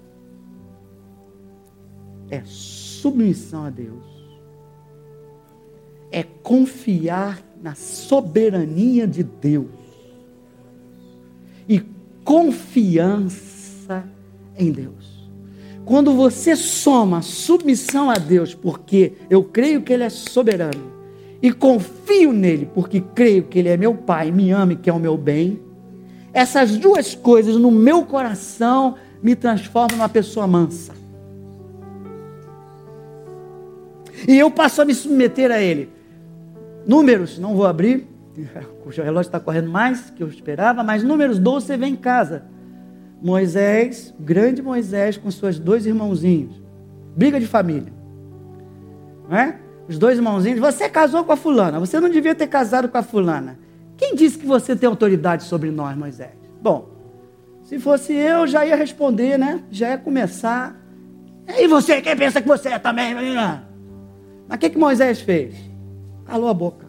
é 2.29 2.41
submissão 2.45 3.65
a 3.65 3.69
Deus. 3.69 4.03
É 6.11 6.23
confiar 6.23 7.43
na 7.61 7.75
soberania 7.75 9.05
de 9.05 9.21
Deus. 9.21 9.69
E 11.67 11.83
confiança 12.23 14.03
em 14.57 14.71
Deus. 14.71 15.29
Quando 15.85 16.13
você 16.13 16.55
soma 16.55 17.21
submissão 17.21 18.09
a 18.09 18.15
Deus, 18.15 18.55
porque 18.55 19.13
eu 19.29 19.43
creio 19.43 19.81
que 19.81 19.93
Ele 19.93 20.03
é 20.03 20.09
soberano, 20.09 20.98
e 21.41 21.51
confio 21.51 22.33
nele, 22.33 22.69
porque 22.73 23.01
creio 23.01 23.43
que 23.43 23.59
Ele 23.59 23.69
é 23.69 23.77
meu 23.77 23.95
Pai, 23.95 24.31
me 24.31 24.51
ama 24.51 24.73
e 24.73 24.75
quer 24.75 24.91
o 24.91 24.99
meu 24.99 25.17
bem, 25.17 25.59
essas 26.33 26.77
duas 26.77 27.15
coisas 27.15 27.55
no 27.55 27.71
meu 27.71 28.03
coração 28.03 28.95
me 29.21 29.35
transformam 29.35 29.97
numa 29.97 30.09
pessoa 30.09 30.47
mansa. 30.47 30.93
E 34.27 34.37
eu 34.37 34.51
passo 34.51 34.81
a 34.81 34.85
me 34.85 34.93
submeter 34.93 35.51
a 35.51 35.61
Ele. 35.61 35.89
Números, 36.85 37.39
não 37.39 37.55
vou 37.55 37.65
abrir, 37.65 38.07
o 38.85 38.89
relógio 38.89 39.27
está 39.27 39.39
correndo 39.39 39.69
mais 39.69 40.09
que 40.09 40.21
eu 40.21 40.27
esperava, 40.27 40.83
mas 40.83 41.03
números 41.03 41.39
12 41.39 41.65
você 41.65 41.77
vê 41.77 41.85
em 41.85 41.95
casa. 41.95 42.43
Moisés, 43.21 44.13
grande 44.19 44.61
Moisés, 44.61 45.17
com 45.17 45.29
seus 45.29 45.59
dois 45.59 45.85
irmãozinhos. 45.85 46.61
Briga 47.15 47.39
de 47.39 47.47
família. 47.47 47.91
Não 49.27 49.37
é? 49.37 49.59
Os 49.89 49.97
dois 49.97 50.17
irmãozinhos. 50.17 50.59
Você 50.59 50.87
casou 50.87 51.23
com 51.23 51.31
a 51.31 51.35
fulana. 51.35 51.79
Você 51.79 51.99
não 51.99 52.09
devia 52.09 52.35
ter 52.35 52.45
casado 52.45 52.87
com 52.87 52.97
a 52.97 53.01
fulana. 53.01 53.57
Quem 53.97 54.13
disse 54.13 54.37
que 54.37 54.45
você 54.45 54.75
tem 54.75 54.87
autoridade 54.87 55.43
sobre 55.43 55.71
nós, 55.71 55.97
Moisés? 55.97 56.31
Bom, 56.61 56.89
se 57.63 57.79
fosse 57.79 58.13
eu, 58.13 58.45
já 58.45 58.63
ia 58.65 58.75
responder, 58.75 59.37
né? 59.37 59.63
Já 59.71 59.89
ia 59.89 59.97
começar. 59.97 60.79
E 61.47 61.67
você, 61.67 62.01
quem 62.01 62.15
pensa 62.15 62.39
que 62.39 62.47
você 62.47 62.69
é 62.69 62.79
também? 62.79 63.15
Mas 63.15 64.55
o 64.55 64.59
que, 64.59 64.69
que 64.69 64.77
Moisés 64.77 65.19
fez? 65.21 65.55
Calou 66.23 66.49
a 66.49 66.53
boca. 66.53 66.87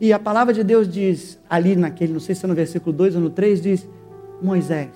E 0.00 0.12
a 0.12 0.18
palavra 0.18 0.52
de 0.52 0.64
Deus 0.64 0.88
diz, 0.88 1.38
ali 1.48 1.76
naquele, 1.76 2.12
não 2.12 2.20
sei 2.20 2.34
se 2.34 2.44
é 2.44 2.48
no 2.48 2.54
versículo 2.54 2.94
2 2.96 3.16
ou 3.16 3.20
no 3.20 3.30
3, 3.30 3.60
diz: 3.60 3.88
Moisés, 4.42 4.90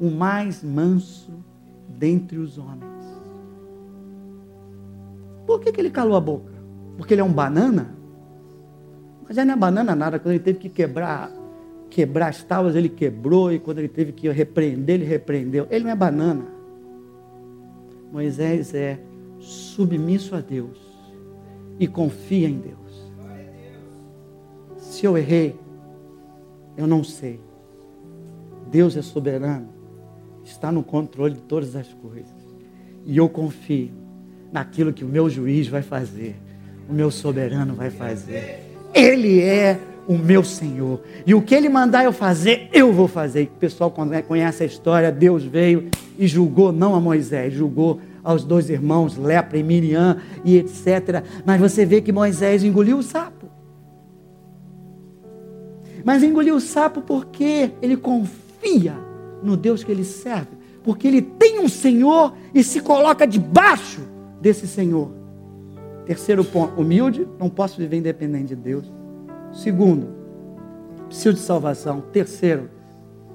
o 0.00 0.10
mais 0.10 0.62
manso 0.62 1.32
dentre 1.88 2.38
os 2.38 2.58
homens. 2.58 3.01
Por 5.46 5.60
que, 5.60 5.72
que 5.72 5.80
ele 5.80 5.90
calou 5.90 6.16
a 6.16 6.20
boca? 6.20 6.52
Porque 6.96 7.14
ele 7.14 7.20
é 7.20 7.24
um 7.24 7.32
banana? 7.32 7.94
Mas 9.26 9.36
ele 9.36 9.46
não 9.46 9.54
é 9.54 9.56
banana 9.56 9.94
nada. 9.94 10.18
Quando 10.18 10.34
ele 10.34 10.44
teve 10.44 10.58
que 10.58 10.68
quebrar, 10.68 11.30
quebrar 11.90 12.28
as 12.28 12.42
tábuas, 12.42 12.74
ele 12.74 12.88
quebrou. 12.88 13.52
E 13.52 13.58
quando 13.58 13.78
ele 13.78 13.88
teve 13.88 14.12
que 14.12 14.28
repreender, 14.28 14.96
ele 14.96 15.04
repreendeu. 15.04 15.66
Ele 15.70 15.84
não 15.84 15.90
é 15.90 15.96
banana. 15.96 16.44
Moisés 18.12 18.74
é 18.74 19.00
submisso 19.40 20.36
a 20.36 20.40
Deus 20.40 20.78
e 21.78 21.88
confia 21.88 22.48
em 22.48 22.58
Deus. 22.58 23.10
Se 24.76 25.06
eu 25.06 25.16
errei, 25.16 25.58
eu 26.76 26.86
não 26.86 27.02
sei. 27.02 27.40
Deus 28.70 28.96
é 28.96 29.02
soberano, 29.02 29.68
está 30.44 30.70
no 30.70 30.82
controle 30.82 31.34
de 31.34 31.42
todas 31.42 31.74
as 31.74 31.92
coisas. 31.94 32.32
E 33.04 33.16
eu 33.16 33.28
confio 33.28 34.01
naquilo 34.52 34.92
que 34.92 35.04
o 35.04 35.08
meu 35.08 35.30
juiz 35.30 35.66
vai 35.66 35.82
fazer, 35.82 36.36
o 36.88 36.92
meu 36.92 37.10
soberano 37.10 37.74
vai 37.74 37.90
fazer. 37.90 38.70
Ele 38.94 39.40
é 39.40 39.80
o 40.06 40.18
meu 40.18 40.44
Senhor. 40.44 41.00
E 41.26 41.34
o 41.34 41.40
que 41.40 41.54
ele 41.54 41.68
mandar 41.68 42.04
eu 42.04 42.12
fazer, 42.12 42.68
eu 42.72 42.92
vou 42.92 43.08
fazer. 43.08 43.44
O 43.44 43.58
pessoal 43.58 43.90
conhece 44.28 44.62
a 44.62 44.66
história, 44.66 45.10
Deus 45.10 45.44
veio 45.44 45.88
e 46.18 46.26
julgou 46.26 46.72
não 46.72 46.94
a 46.94 47.00
Moisés, 47.00 47.54
julgou 47.54 48.00
aos 48.22 48.44
dois 48.44 48.68
irmãos, 48.68 49.16
Lepra 49.16 49.58
e 49.58 49.62
Miriam 49.62 50.18
e 50.44 50.58
etc. 50.58 51.24
Mas 51.46 51.60
você 51.60 51.86
vê 51.86 52.00
que 52.00 52.12
Moisés 52.12 52.62
engoliu 52.62 52.98
o 52.98 53.02
sapo. 53.02 53.46
Mas 56.04 56.22
engoliu 56.22 56.56
o 56.56 56.60
sapo 56.60 57.00
porque 57.00 57.70
ele 57.80 57.96
confia 57.96 58.94
no 59.42 59.56
Deus 59.56 59.82
que 59.82 59.90
ele 59.90 60.04
serve. 60.04 60.62
Porque 60.82 61.06
ele 61.06 61.22
tem 61.22 61.60
um 61.60 61.68
Senhor 61.68 62.34
e 62.52 62.62
se 62.64 62.80
coloca 62.80 63.24
debaixo 63.24 64.11
desse 64.42 64.66
Senhor. 64.66 65.08
Terceiro 66.04 66.44
ponto, 66.44 66.80
humilde, 66.80 67.26
não 67.38 67.48
posso 67.48 67.78
viver 67.78 67.96
independente 67.96 68.48
de 68.48 68.56
Deus. 68.56 68.92
Segundo, 69.52 70.08
preciso 71.06 71.34
de 71.34 71.40
salvação. 71.40 72.00
Terceiro, 72.12 72.68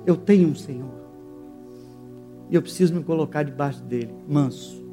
eu 0.05 0.17
tenho 0.17 0.49
um 0.49 0.55
Senhor. 0.55 0.97
E 2.49 2.55
eu 2.55 2.61
preciso 2.61 2.93
me 2.93 3.03
colocar 3.03 3.43
debaixo 3.43 3.81
dele, 3.83 4.13
manso. 4.27 4.85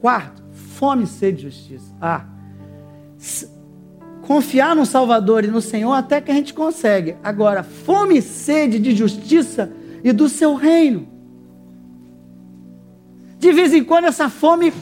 Quarto, 0.00 0.42
fome 0.50 1.04
e 1.04 1.06
sede 1.06 1.36
de 1.38 1.42
justiça. 1.44 1.94
Ah, 2.00 2.26
confiar 4.22 4.74
no 4.74 4.84
Salvador 4.84 5.44
e 5.44 5.48
no 5.48 5.60
Senhor 5.60 5.92
até 5.92 6.20
que 6.20 6.32
a 6.32 6.34
gente 6.34 6.52
consegue. 6.52 7.16
Agora, 7.22 7.62
fome 7.62 8.18
e 8.18 8.22
sede 8.22 8.80
de 8.80 8.94
justiça 8.94 9.72
e 10.02 10.12
do 10.12 10.28
seu 10.28 10.54
reino. 10.54 11.06
De 13.38 13.52
vez 13.52 13.72
em 13.72 13.84
quando 13.84 14.06
essa 14.06 14.28
fome 14.28 14.72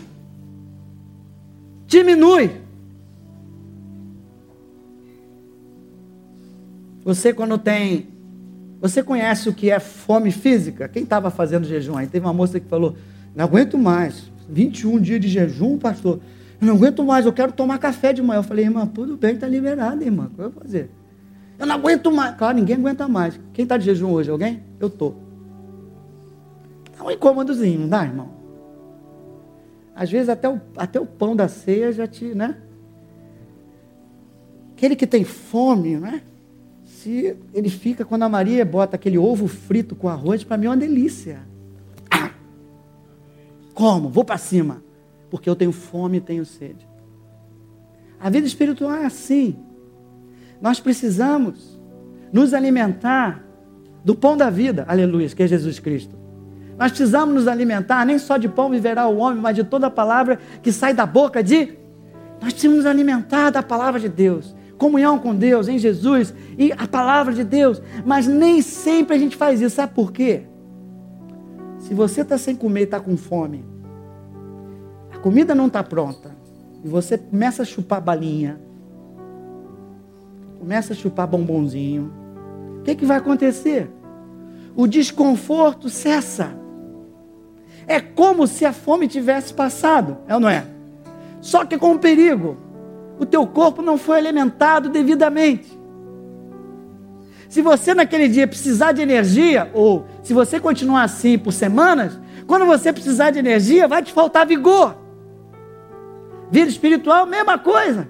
diminui. 1.94 2.50
Você 7.04 7.33
quando 7.33 7.57
tem, 7.59 8.09
você 8.80 9.02
conhece 9.02 9.48
o 9.48 9.54
que 9.54 9.70
é 9.70 9.78
fome 9.78 10.30
física? 10.30 10.88
Quem 10.88 11.04
estava 11.04 11.30
fazendo 11.30 11.66
jejum 11.66 11.96
aí? 11.96 12.07
Teve 12.07 12.26
uma 12.26 12.33
moça 12.33 12.59
que 12.59 12.66
falou, 12.66 12.96
não 13.35 13.44
aguento 13.44 13.78
mais, 13.78 14.33
21 14.48 15.00
dias 15.00 15.20
de 15.20 15.28
jejum, 15.28 15.78
pastor. 15.78 16.20
Eu 16.61 16.66
não 16.66 16.74
aguento 16.74 17.04
mais, 17.04 17.26
eu 17.26 17.33
quero 17.33 17.52
tomar 17.52 17.78
café 17.78 18.12
de 18.12 18.22
manhã. 18.22 18.38
Eu 18.38 18.42
falei, 18.42 18.64
irmã, 18.64 18.87
tudo 18.87 19.16
bem, 19.16 19.35
está 19.35 19.46
liberado, 19.46 20.02
irmã. 20.02 20.26
O 20.26 20.30
que 20.30 20.40
eu 20.40 20.50
vou 20.50 20.62
fazer? 20.62 20.90
Eu 21.59 21.66
não 21.66 21.74
aguento 21.74 22.11
mais. 22.11 22.37
Claro, 22.37 22.57
ninguém 22.57 22.76
aguenta 22.76 23.07
mais. 23.07 23.38
Quem 23.52 23.64
está 23.64 23.76
de 23.76 23.85
jejum 23.85 24.11
hoje? 24.11 24.30
Alguém? 24.30 24.62
Eu 24.80 24.88
estou. 24.88 25.22
Dá 26.96 27.04
um 27.04 27.11
incômodozinho, 27.11 27.80
não 27.80 27.88
dá, 27.88 28.04
irmão? 28.04 28.43
Às 29.94 30.11
vezes 30.11 30.28
até 30.28 30.48
o, 30.48 30.61
até 30.76 30.98
o 31.00 31.07
pão 31.07 31.37
da 31.37 31.48
ceia 31.48 31.92
já 31.92 32.07
te, 32.07 32.35
né? 32.35 32.57
Aquele 34.72 34.96
que 34.96 35.07
tem 35.07 35.24
fome, 35.24 35.96
né? 35.96 36.22
Se 36.85 37.37
ele 37.52 37.70
fica, 37.70 38.04
quando 38.04 38.24
a 38.24 38.28
Maria 38.28 38.64
bota 38.64 38.96
aquele 38.96 39.18
ovo 39.18 39.46
frito 39.46 39.94
com 39.94 40.09
arroz, 40.09 40.42
para 40.42 40.57
mim 40.57 40.66
é 40.66 40.70
uma 40.70 40.76
delícia. 40.76 41.42
Ah! 42.11 42.30
Como? 43.72 44.09
Vou 44.09 44.24
para 44.24 44.38
cima 44.38 44.83
porque 45.30 45.50
eu 45.50 45.57
tenho 45.57 45.72
fome 45.72 46.18
e 46.18 46.20
tenho 46.20 46.44
sede. 46.44 46.87
A 48.20 48.30
vida 48.30 48.46
espiritual 48.46 48.94
é 48.94 49.04
assim. 49.04 49.57
Nós 50.61 50.78
precisamos 50.78 51.78
nos 52.33 52.54
alimentar 52.54 53.44
do 54.04 54.14
pão 54.14 54.37
da 54.37 54.48
vida, 54.48 54.85
aleluia, 54.87 55.28
que 55.28 55.42
é 55.42 55.46
Jesus 55.46 55.78
Cristo. 55.78 56.23
Nós 56.78 56.90
precisamos 56.90 57.34
nos 57.34 57.48
alimentar, 57.48 58.04
nem 58.04 58.18
só 58.18 58.37
de 58.37 58.48
pão 58.48 58.70
viverá 58.70 59.06
o 59.06 59.16
homem, 59.18 59.40
mas 59.40 59.54
de 59.54 59.64
toda 59.64 59.87
a 59.87 59.90
palavra 59.90 60.38
que 60.62 60.72
sai 60.72 60.92
da 60.92 61.06
boca 61.06 61.42
de. 61.42 61.78
Nós 62.40 62.52
precisamos 62.52 62.78
nos 62.78 62.87
alimentar 62.87 63.50
da 63.50 63.62
palavra 63.62 64.00
de 64.00 64.08
Deus, 64.08 64.54
comunhão 64.76 65.18
com 65.18 65.34
Deus, 65.34 65.68
em 65.68 65.78
Jesus 65.78 66.34
e 66.58 66.72
a 66.72 66.87
palavra 66.87 67.32
de 67.32 67.44
Deus. 67.44 67.80
Mas 68.04 68.26
nem 68.26 68.60
sempre 68.60 69.14
a 69.14 69.18
gente 69.18 69.37
faz 69.37 69.60
isso, 69.60 69.76
sabe 69.76 69.94
por 69.94 70.12
quê? 70.12 70.42
Se 71.78 71.94
você 71.94 72.22
está 72.22 72.37
sem 72.38 72.56
comer 72.56 72.80
e 72.80 72.84
está 72.84 72.98
com 72.98 73.16
fome, 73.16 73.64
comida 75.24 75.54
não 75.54 75.68
está 75.68 75.82
pronta, 75.82 76.37
e 76.84 76.88
você 76.88 77.16
começa 77.16 77.62
a 77.62 77.64
chupar 77.64 77.98
balinha, 77.98 78.60
começa 80.58 80.92
a 80.92 80.96
chupar 80.96 81.26
bombonzinho, 81.26 82.12
o 82.80 82.82
que, 82.82 82.94
que 82.94 83.06
vai 83.06 83.16
acontecer? 83.16 83.90
O 84.76 84.87
desconforto 84.87 85.88
cessa. 85.88 86.63
É 87.87 88.01
como 88.01 88.47
se 88.47 88.64
a 88.64 88.73
fome 88.73 89.09
tivesse 89.09 89.52
passado, 89.52 90.19
é 90.27 90.35
ou 90.35 90.40
não 90.40 90.48
é? 90.48 90.65
Só 91.40 91.65
que 91.65 91.77
com 91.77 91.92
um 91.92 91.98
perigo. 91.98 92.56
O 93.19 93.27
teu 93.27 93.46
corpo 93.46 93.83
não 93.83 93.96
foi 93.96 94.19
alimentado 94.19 94.88
devidamente. 94.88 95.79
Se 97.48 97.63
você 97.63 97.94
naquele 97.94 98.29
dia 98.29 98.48
precisar 98.48 98.92
de 98.92 99.02
energia, 99.02 99.71
ou 99.73 100.06
se 100.23 100.33
você 100.33 100.58
continuar 100.58 101.04
assim 101.04 101.38
por 101.38 101.52
semanas, 101.52 102.19
quando 102.46 102.67
você 102.67 102.92
precisar 102.92 103.31
de 103.31 103.38
energia, 103.38 103.87
vai 103.87 104.02
te 104.02 104.13
faltar 104.13 104.46
vigor. 104.46 104.96
Vida 106.50 106.69
espiritual, 106.69 107.27
mesma 107.27 107.58
coisa. 107.58 108.08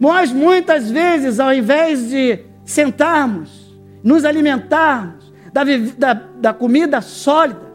Nós 0.00 0.32
muitas 0.32 0.90
vezes, 0.90 1.38
ao 1.38 1.52
invés 1.52 2.08
de 2.08 2.40
sentarmos, 2.64 3.78
nos 4.02 4.24
alimentarmos 4.24 5.32
da, 5.52 5.62
da, 5.96 6.14
da 6.14 6.54
comida 6.54 7.00
sólida, 7.00 7.69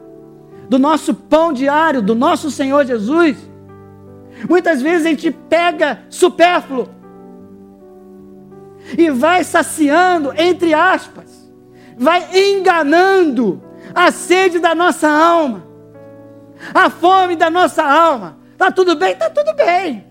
do 0.70 0.80
nosso 0.80 1.14
pão 1.14 1.54
diário, 1.54 2.02
do 2.02 2.16
nosso 2.16 2.50
Senhor 2.50 2.86
Jesus, 2.86 3.38
muitas 4.50 4.82
vezes 4.82 5.06
a 5.06 5.10
gente 5.10 5.32
pega 5.32 6.04
supérfluo 6.10 6.90
e 8.98 9.10
vai 9.10 9.44
saciando, 9.44 10.34
entre 10.38 10.74
aspas, 10.74 11.52
vai 11.98 12.28
enganando 12.34 13.62
a 13.94 14.12
sede 14.12 14.60
da 14.60 14.76
nossa 14.76 15.10
alma 15.10 15.66
a 16.74 16.90
fome 16.90 17.36
da 17.36 17.50
nossa 17.50 17.84
alma. 17.84 18.38
Está 18.54 18.72
tudo 18.72 18.96
bem? 18.96 19.12
Está 19.12 19.30
tudo 19.30 19.54
bem. 19.54 20.06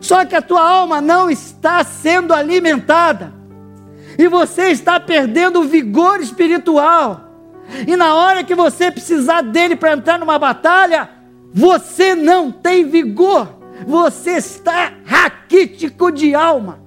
Só 0.00 0.24
que 0.24 0.34
a 0.34 0.42
tua 0.42 0.68
alma 0.68 1.00
não 1.00 1.30
está 1.30 1.84
sendo 1.84 2.34
alimentada. 2.34 3.32
E 4.18 4.28
você 4.28 4.68
está 4.68 4.98
perdendo 4.98 5.60
o 5.60 5.64
vigor 5.64 6.20
espiritual. 6.20 7.31
E 7.86 7.96
na 7.96 8.14
hora 8.14 8.44
que 8.44 8.54
você 8.54 8.90
precisar 8.90 9.42
dele 9.42 9.76
para 9.76 9.92
entrar 9.92 10.18
numa 10.18 10.38
batalha, 10.38 11.08
você 11.52 12.14
não 12.14 12.50
tem 12.50 12.84
vigor. 12.88 13.48
Você 13.86 14.32
está 14.32 14.92
raquítico 15.04 16.10
de 16.10 16.34
alma. 16.34 16.80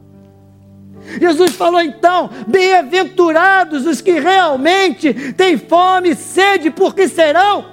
Jesus 1.19 1.53
falou 1.53 1.81
então: 1.81 2.29
bem-aventurados 2.47 3.85
os 3.85 4.01
que 4.01 4.19
realmente 4.19 5.13
têm 5.33 5.57
fome 5.57 6.11
e 6.11 6.15
sede, 6.15 6.71
porque 6.71 7.07
serão 7.07 7.65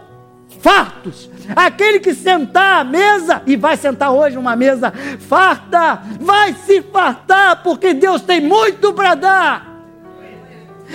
fartos. 0.60 1.30
Aquele 1.56 1.98
que 1.98 2.14
sentar 2.14 2.80
à 2.80 2.84
mesa, 2.84 3.42
e 3.46 3.56
vai 3.56 3.76
sentar 3.76 4.12
hoje 4.12 4.36
numa 4.36 4.54
mesa 4.54 4.92
farta, 5.18 6.02
vai 6.20 6.54
se 6.54 6.82
fartar, 6.82 7.62
porque 7.62 7.94
Deus 7.94 8.22
tem 8.22 8.40
muito 8.40 8.92
para 8.92 9.14
dar. 9.14 9.71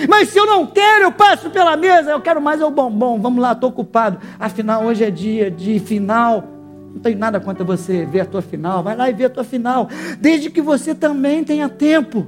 Mas 0.08 0.28
se 0.28 0.38
eu 0.38 0.46
não 0.46 0.66
quero, 0.66 1.04
eu 1.04 1.12
passo 1.12 1.50
pela 1.50 1.76
mesa, 1.76 2.10
eu 2.10 2.20
quero 2.20 2.40
mais 2.40 2.60
é 2.60 2.64
o 2.64 2.70
bombom. 2.70 3.20
Vamos 3.20 3.40
lá, 3.40 3.52
estou 3.52 3.70
ocupado. 3.70 4.18
Afinal, 4.38 4.84
hoje 4.84 5.04
é 5.04 5.10
dia 5.10 5.50
de 5.50 5.80
final. 5.80 6.44
Não 6.92 7.00
tem 7.00 7.14
nada 7.14 7.40
contra 7.40 7.64
você 7.64 8.04
ver 8.04 8.20
a 8.20 8.26
tua 8.26 8.42
final. 8.42 8.82
Vai 8.82 8.96
lá 8.96 9.08
e 9.08 9.12
vê 9.12 9.24
a 9.24 9.30
tua 9.30 9.44
final. 9.44 9.88
Desde 10.20 10.50
que 10.50 10.60
você 10.60 10.94
também 10.94 11.42
tenha 11.44 11.68
tempo 11.68 12.26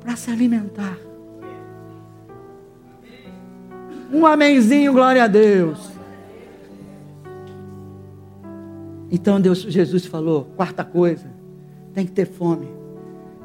para 0.00 0.16
se 0.16 0.30
alimentar. 0.30 0.96
Um 4.12 4.24
amenzinho, 4.24 4.92
glória 4.92 5.24
a 5.24 5.26
Deus. 5.26 5.98
Então 9.10 9.40
Deus, 9.40 9.60
Jesus 9.60 10.04
falou, 10.06 10.44
quarta 10.56 10.84
coisa, 10.84 11.26
tem 11.94 12.04
que 12.04 12.12
ter 12.12 12.26
fome, 12.26 12.68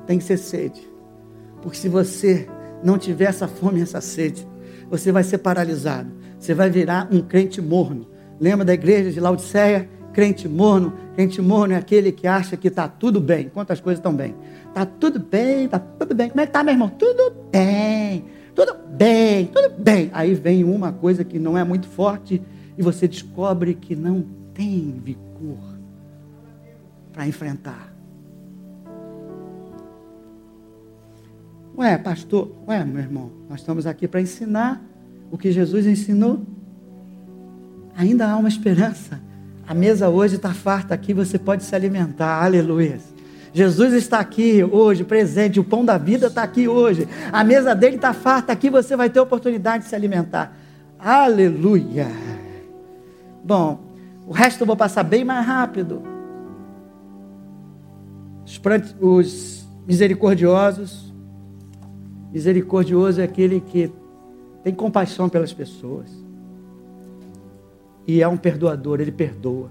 tem 0.05 0.17
que 0.17 0.23
ser 0.23 0.37
sede. 0.37 0.85
Porque 1.61 1.77
se 1.77 1.87
você 1.87 2.49
não 2.83 2.97
tiver 2.97 3.25
essa 3.25 3.47
fome 3.47 3.79
e 3.79 3.83
essa 3.83 4.01
sede, 4.01 4.47
você 4.89 5.11
vai 5.11 5.23
ser 5.23 5.39
paralisado. 5.39 6.11
Você 6.39 6.53
vai 6.53 6.69
virar 6.69 7.07
um 7.11 7.21
crente 7.21 7.61
morno. 7.61 8.07
Lembra 8.39 8.65
da 8.65 8.73
igreja 8.73 9.11
de 9.11 9.19
Laodiceia? 9.19 9.89
Crente 10.11 10.47
morno. 10.47 10.93
Crente 11.15 11.41
morno 11.41 11.73
é 11.73 11.77
aquele 11.77 12.11
que 12.11 12.27
acha 12.27 12.57
que 12.57 12.67
está 12.67 12.87
tudo 12.87 13.19
bem. 13.19 13.49
Quantas 13.49 13.79
coisas 13.79 13.99
estão 13.99 14.13
bem? 14.13 14.35
Está 14.67 14.85
tudo 14.85 15.19
bem, 15.19 15.65
está 15.65 15.79
tudo 15.79 16.13
bem. 16.13 16.29
Como 16.29 16.41
é 16.41 16.45
que 16.45 16.49
está, 16.49 16.63
meu 16.63 16.73
irmão? 16.73 16.89
Tudo 16.89 17.33
bem. 17.51 18.25
Tudo 18.53 18.75
bem, 18.87 19.47
tudo 19.47 19.69
bem. 19.77 20.09
Aí 20.13 20.35
vem 20.35 20.63
uma 20.63 20.91
coisa 20.91 21.23
que 21.23 21.39
não 21.39 21.57
é 21.57 21.63
muito 21.63 21.87
forte 21.87 22.41
e 22.77 22.83
você 22.83 23.07
descobre 23.07 23.73
que 23.73 23.95
não 23.95 24.23
tem 24.53 25.01
vigor 25.03 25.73
para 27.11 27.27
enfrentar. 27.27 27.92
Ué, 31.75 31.97
pastor, 31.97 32.51
ué, 32.67 32.83
meu 32.85 33.01
irmão, 33.01 33.31
nós 33.49 33.61
estamos 33.61 33.87
aqui 33.87 34.07
para 34.07 34.21
ensinar 34.21 34.79
o 35.31 35.37
que 35.37 35.51
Jesus 35.51 35.87
ensinou. 35.87 36.41
Ainda 37.95 38.27
há 38.27 38.37
uma 38.37 38.47
esperança. 38.47 39.19
A 39.67 39.73
mesa 39.73 40.07
hoje 40.09 40.35
está 40.35 40.53
farta 40.53 40.93
aqui, 40.93 41.13
você 41.13 41.39
pode 41.39 41.63
se 41.63 41.75
alimentar. 41.75 42.43
Aleluia. 42.43 42.99
Jesus 43.53 43.93
está 43.93 44.19
aqui 44.19 44.63
hoje, 44.63 45.03
presente. 45.03 45.59
O 45.59 45.63
pão 45.63 45.83
da 45.83 45.97
vida 45.97 46.27
está 46.27 46.43
aqui 46.43 46.67
hoje. 46.67 47.07
A 47.31 47.43
mesa 47.43 47.73
dele 47.73 47.95
está 47.95 48.13
farta 48.13 48.51
aqui, 48.51 48.69
você 48.69 48.95
vai 48.95 49.09
ter 49.09 49.19
oportunidade 49.19 49.83
de 49.83 49.89
se 49.89 49.95
alimentar. 49.95 50.55
Aleluia. 50.99 52.07
Bom, 53.43 53.79
o 54.27 54.31
resto 54.31 54.61
eu 54.61 54.67
vou 54.67 54.75
passar 54.75 55.03
bem 55.03 55.23
mais 55.23 55.45
rápido. 55.45 56.03
Os, 58.45 58.61
os 58.99 59.67
misericordiosos 59.87 61.12
Misericordioso 62.33 63.21
é 63.21 63.23
aquele 63.23 63.59
que 63.61 63.93
tem 64.63 64.73
compaixão 64.73 65.29
pelas 65.29 65.53
pessoas. 65.53 66.09
E 68.07 68.23
é 68.23 68.27
um 68.27 68.35
perdoador, 68.35 68.99
ele 68.99 69.11
perdoa. 69.11 69.69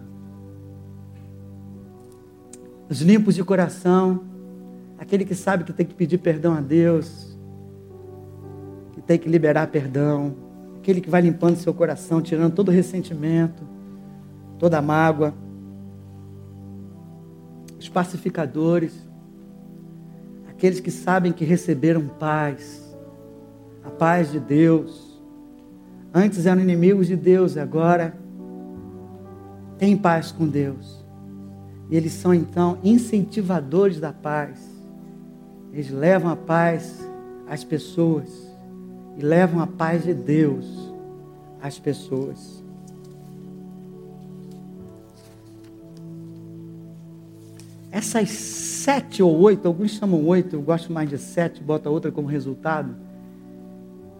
Os 2.88 3.00
limpos 3.00 3.34
de 3.34 3.42
coração, 3.42 4.20
aquele 4.96 5.24
que 5.24 5.34
sabe 5.34 5.64
que 5.64 5.72
tem 5.72 5.84
que 5.84 5.94
pedir 5.94 6.18
perdão 6.18 6.54
a 6.54 6.60
Deus, 6.60 7.36
que 8.92 9.02
tem 9.02 9.18
que 9.18 9.28
liberar 9.28 9.66
perdão, 9.66 10.36
aquele 10.76 11.00
que 11.00 11.10
vai 11.10 11.20
limpando 11.20 11.56
seu 11.56 11.74
coração, 11.74 12.22
tirando 12.22 12.54
todo 12.54 12.68
o 12.68 12.70
ressentimento, 12.70 13.64
toda 14.56 14.78
a 14.78 14.82
mágoa. 14.82 15.34
Os 17.76 17.88
pacificadores, 17.88 19.04
aqueles 20.62 20.78
que 20.78 20.92
sabem 20.92 21.32
que 21.32 21.44
receberam 21.44 22.06
paz, 22.06 22.96
a 23.82 23.90
paz 23.90 24.30
de 24.30 24.38
Deus. 24.38 25.20
Antes 26.14 26.46
eram 26.46 26.62
inimigos 26.62 27.08
de 27.08 27.16
Deus, 27.16 27.56
agora 27.56 28.16
têm 29.76 29.96
paz 29.96 30.30
com 30.30 30.46
Deus. 30.46 31.04
E 31.90 31.96
eles 31.96 32.12
são 32.12 32.32
então 32.32 32.78
incentivadores 32.84 33.98
da 33.98 34.12
paz. 34.12 34.60
Eles 35.72 35.90
levam 35.90 36.30
a 36.30 36.36
paz 36.36 36.96
às 37.48 37.64
pessoas 37.64 38.28
e 39.18 39.20
levam 39.20 39.60
a 39.60 39.66
paz 39.66 40.04
de 40.04 40.14
Deus 40.14 40.94
às 41.60 41.76
pessoas. 41.76 42.62
Essas 47.90 48.71
sete 48.82 49.22
ou 49.22 49.38
oito, 49.40 49.68
alguns 49.68 49.92
chamam 49.92 50.26
oito, 50.26 50.56
eu 50.56 50.60
gosto 50.60 50.92
mais 50.92 51.08
de 51.08 51.16
sete, 51.16 51.62
bota 51.62 51.88
outra 51.88 52.10
como 52.10 52.26
resultado. 52.26 52.96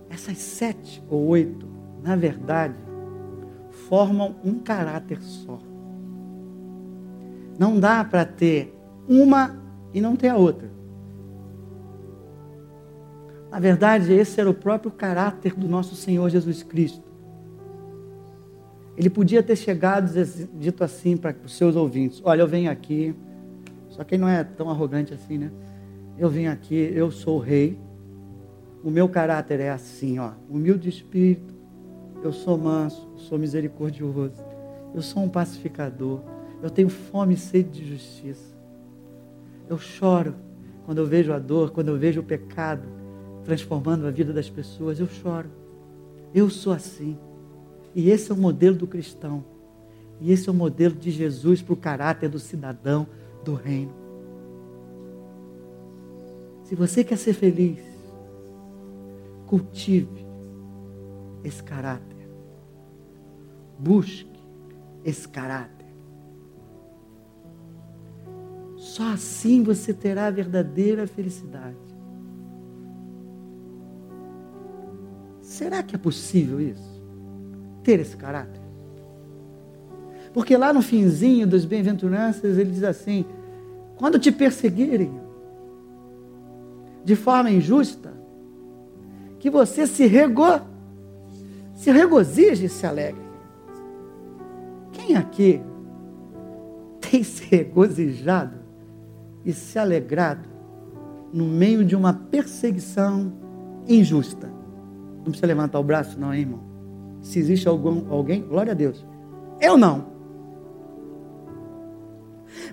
Essas 0.09 0.39
sete 0.39 1.03
ou 1.11 1.27
oito, 1.27 1.67
na 2.01 2.15
verdade, 2.15 2.77
formam 3.89 4.37
um 4.45 4.61
caráter 4.61 5.21
só. 5.21 5.59
Não 7.59 7.81
dá 7.81 8.05
para 8.05 8.25
ter 8.25 8.73
uma 9.09 9.57
e 9.93 10.01
não 10.01 10.15
ter 10.15 10.29
a 10.29 10.37
outra. 10.37 10.71
Na 13.51 13.59
verdade, 13.59 14.13
esse 14.13 14.41
era 14.41 14.49
o 14.49 14.55
próprio 14.55 14.93
caráter 14.93 15.55
do 15.55 15.67
nosso 15.67 15.97
Senhor 15.97 16.31
Jesus 16.31 16.63
Cristo. 16.63 17.03
Ele 18.97 19.11
podia 19.11 19.43
ter 19.43 19.57
chegado 19.57 20.09
e 20.17 20.25
dito 20.57 20.85
assim 20.85 21.17
para 21.17 21.35
os 21.45 21.57
seus 21.57 21.75
ouvintes: 21.75 22.23
Olha, 22.25 22.43
eu 22.43 22.49
venho 22.49 22.71
aqui 22.71 23.15
só 23.93 24.03
que 24.05 24.15
ele 24.15 24.23
não 24.23 24.29
é 24.29 24.43
tão 24.43 24.71
arrogante 24.71 25.13
assim, 25.13 25.37
né? 25.37 25.51
Eu 26.19 26.29
vim 26.29 26.47
aqui, 26.47 26.75
eu 26.75 27.11
sou 27.11 27.39
rei. 27.39 27.79
O 28.83 28.91
meu 28.91 29.09
caráter 29.09 29.61
é 29.61 29.71
assim, 29.71 30.19
ó, 30.19 30.33
humilde 30.49 30.85
de 30.85 30.89
espírito. 30.89 31.55
Eu 32.23 32.33
sou 32.33 32.57
manso, 32.57 33.07
sou 33.17 33.39
misericordioso. 33.39 34.43
Eu 34.95 35.03
sou 35.03 35.23
um 35.23 35.29
pacificador. 35.29 36.21
Eu 36.63 36.71
tenho 36.71 36.89
fome 36.89 37.35
e 37.35 37.37
sede 37.37 37.69
de 37.71 37.87
justiça. 37.87 38.57
Eu 39.69 39.79
choro 39.79 40.35
quando 40.87 40.99
eu 40.99 41.07
vejo 41.07 41.33
a 41.33 41.39
dor, 41.39 41.71
quando 41.71 41.89
eu 41.89 41.99
vejo 41.99 42.21
o 42.21 42.25
pecado 42.25 42.89
transformando 43.45 44.07
a 44.07 44.11
vida 44.11 44.33
das 44.33 44.49
pessoas. 44.49 44.99
Eu 44.99 45.07
choro. 45.07 45.51
Eu 46.35 46.49
sou 46.49 46.73
assim. 46.73 47.19
E 47.95 48.11
esse 48.11 48.31
é 48.31 48.35
o 48.35 48.39
modelo 48.39 48.77
do 48.77 48.87
cristão. 48.87 49.45
E 50.21 50.33
esse 50.33 50.49
é 50.49 50.53
o 50.53 50.55
modelo 50.55 50.95
de 50.95 51.11
Jesus 51.11 51.61
para 51.61 51.75
o 51.75 51.77
caráter 51.77 52.29
do 52.29 52.39
cidadão, 52.39 53.07
do 53.45 53.55
reino. 53.55 53.93
Se 56.65 56.75
você 56.75 57.05
quer 57.05 57.17
ser 57.17 57.35
feliz, 57.35 57.81
cultive 59.47 60.25
esse 61.45 61.63
caráter. 61.63 62.29
Busque 63.79 64.41
esse 65.05 65.29
caráter. 65.29 65.87
Só 68.77 69.13
assim 69.13 69.63
você 69.63 69.93
terá 69.93 70.27
a 70.27 70.31
verdadeira 70.31 71.07
felicidade. 71.07 71.77
Será 75.41 75.83
que 75.83 75.95
é 75.95 75.99
possível 75.99 76.61
isso? 76.61 77.03
Ter 77.83 78.01
esse 78.01 78.17
caráter? 78.17 78.62
Porque 80.33 80.57
lá 80.57 80.73
no 80.73 80.83
finzinho 80.83 81.47
das 81.47 81.65
bem-aventuranças 81.65 82.57
ele 82.57 82.71
diz 82.71 82.85
assim: 82.85 83.25
quando 83.97 84.19
te 84.19 84.33
perseguirem 84.33 85.21
de 87.05 87.17
forma 87.17 87.51
injusta, 87.51 88.13
que 89.39 89.51
você 89.51 89.87
se 89.87 90.07
rego, 90.07 90.61
se 91.75 91.91
regozije 91.91 92.67
e 92.67 92.69
se 92.69 92.87
alegre. 92.87 93.23
Quem 94.93 95.17
aqui 95.17 95.61
tem 97.01 97.23
se 97.25 97.45
regozijado 97.45 98.57
e 99.45 99.53
se 99.53 99.79
alegrado 99.79 100.49
no 101.33 101.45
meio 101.45 101.85
de 101.85 101.97
uma 101.97 102.13
perseguição 102.13 103.33
injusta? 103.89 104.49
Não 105.17 105.25
precisa 105.25 105.47
levantar 105.47 105.79
o 105.79 105.85
braço, 105.85 106.19
não, 106.19 106.33
hein, 106.33 106.43
irmão? 106.43 106.61
Se 107.21 107.39
existe 107.39 107.69
algum, 107.69 108.13
alguém, 108.13 108.43
glória 108.43 108.73
a 108.73 108.75
Deus. 108.75 109.05
Eu 109.61 109.77
não. 109.77 110.12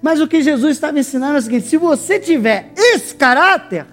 Mas 0.01 0.21
o 0.21 0.27
que 0.27 0.41
Jesus 0.41 0.71
estava 0.73 0.99
ensinando 0.99 1.35
é 1.35 1.39
o 1.39 1.41
seguinte: 1.41 1.67
se 1.67 1.77
você 1.77 2.19
tiver 2.19 2.71
esse 2.75 3.13
caráter, 3.15 3.85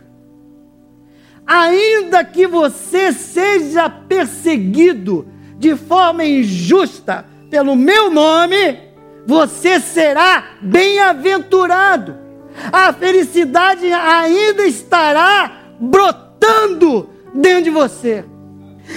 ainda 1.46 2.24
que 2.24 2.46
você 2.46 3.12
seja 3.12 3.88
perseguido 3.88 5.28
de 5.59 5.74
forma 5.76 6.24
injusta 6.24 7.24
pelo 7.50 7.74
meu 7.74 8.11
nome, 8.11 8.78
você 9.26 9.80
será 9.80 10.57
bem-aventurado. 10.61 12.16
A 12.72 12.92
felicidade 12.92 13.92
ainda 13.92 14.66
estará 14.66 15.74
brotando 15.78 17.11
dentro 17.34 17.64
de 17.64 17.70
você. 17.70 18.24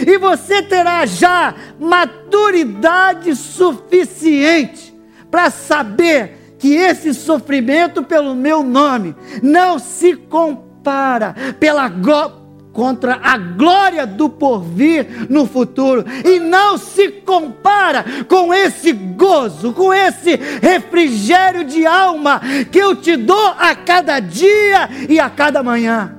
E 0.05 0.17
você 0.17 0.61
terá 0.61 1.05
já 1.05 1.55
maturidade 1.79 3.35
suficiente 3.35 4.93
para 5.29 5.49
saber 5.49 6.38
que 6.59 6.75
esse 6.75 7.13
sofrimento 7.13 8.03
pelo 8.03 8.35
meu 8.35 8.61
nome 8.61 9.15
não 9.41 9.79
se 9.79 10.15
compara 10.15 11.33
pela 11.59 11.89
contra 12.71 13.19
a 13.21 13.37
glória 13.37 14.05
do 14.05 14.29
porvir 14.29 15.27
no 15.29 15.45
futuro 15.45 16.05
e 16.23 16.39
não 16.39 16.77
se 16.77 17.09
compara 17.09 18.05
com 18.27 18.53
esse 18.53 18.91
gozo, 18.91 19.73
com 19.73 19.93
esse 19.93 20.35
refrigério 20.61 21.63
de 21.63 21.85
alma 21.85 22.39
que 22.71 22.77
eu 22.77 22.95
te 22.95 23.17
dou 23.17 23.53
a 23.57 23.75
cada 23.75 24.19
dia 24.19 24.89
e 25.09 25.19
a 25.19 25.29
cada 25.29 25.63
manhã. 25.63 26.18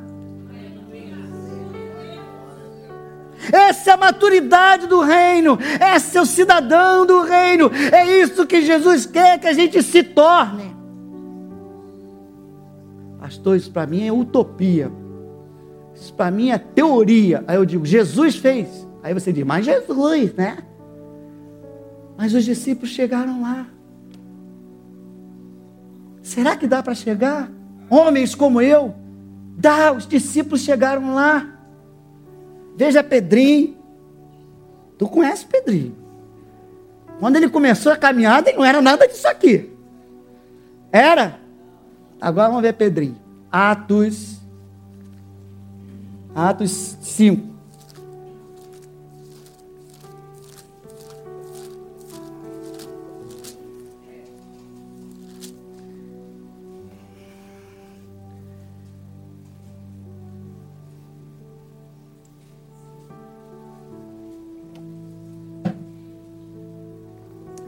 Essa 3.53 3.91
é 3.91 3.95
a 3.95 3.97
maturidade 3.97 4.87
do 4.87 5.01
reino, 5.01 5.59
esse 5.95 6.17
é 6.17 6.21
o 6.21 6.27
cidadão 6.27 7.07
do 7.07 7.23
reino, 7.23 7.71
é 7.93 8.21
isso 8.23 8.47
que 8.47 8.63
Jesus 8.63 9.07
quer 9.07 9.39
que 9.39 9.47
a 9.47 9.53
gente 9.53 9.83
se 9.83 10.03
torne. 10.03 10.75
Pastor, 13.19 13.57
isso 13.57 13.71
para 13.71 13.87
mim 13.87 14.07
é 14.07 14.13
utopia. 14.13 14.91
Isso 15.95 16.15
para 16.15 16.31
mim 16.31 16.51
é 16.51 16.59
teoria. 16.59 17.45
Aí 17.47 17.57
eu 17.57 17.65
digo, 17.65 17.85
Jesus 17.85 18.37
fez. 18.37 18.89
Aí 19.03 19.13
você 19.13 19.33
diz, 19.33 19.45
mas 19.45 19.65
Jesus, 19.67 20.35
né? 20.35 20.59
Mas 22.17 22.35
os 22.35 22.45
discípulos 22.45 22.91
chegaram 22.91 23.43
lá. 23.43 23.67
Será 26.23 26.57
que 26.57 26.67
dá 26.67 26.83
para 26.83 26.95
chegar? 26.95 27.51
Homens 27.89 28.35
como 28.35 28.61
eu? 28.61 28.95
Dá, 29.57 29.93
os 29.93 30.07
discípulos 30.07 30.63
chegaram 30.63 31.15
lá. 31.15 31.60
Veja 32.77 33.03
Pedrinho. 33.03 33.77
Tu 34.99 35.09
conhece 35.09 35.47
Pedrinho? 35.47 35.97
Quando 37.19 37.37
ele 37.37 37.49
começou 37.49 37.93
a 37.93 37.97
caminhada, 37.97 38.49
ele 38.49 38.59
não 38.59 38.65
era 38.65 38.81
nada 38.81 39.07
disso 39.07 39.29
aqui. 39.29 39.71
Era? 40.91 41.39
Agora 42.21 42.49
vamos 42.49 42.63
ver 42.63 42.75
Pedrinho. 42.75 43.17
Atos 43.51 44.41
Atos 46.35 46.97
5. 47.01 47.49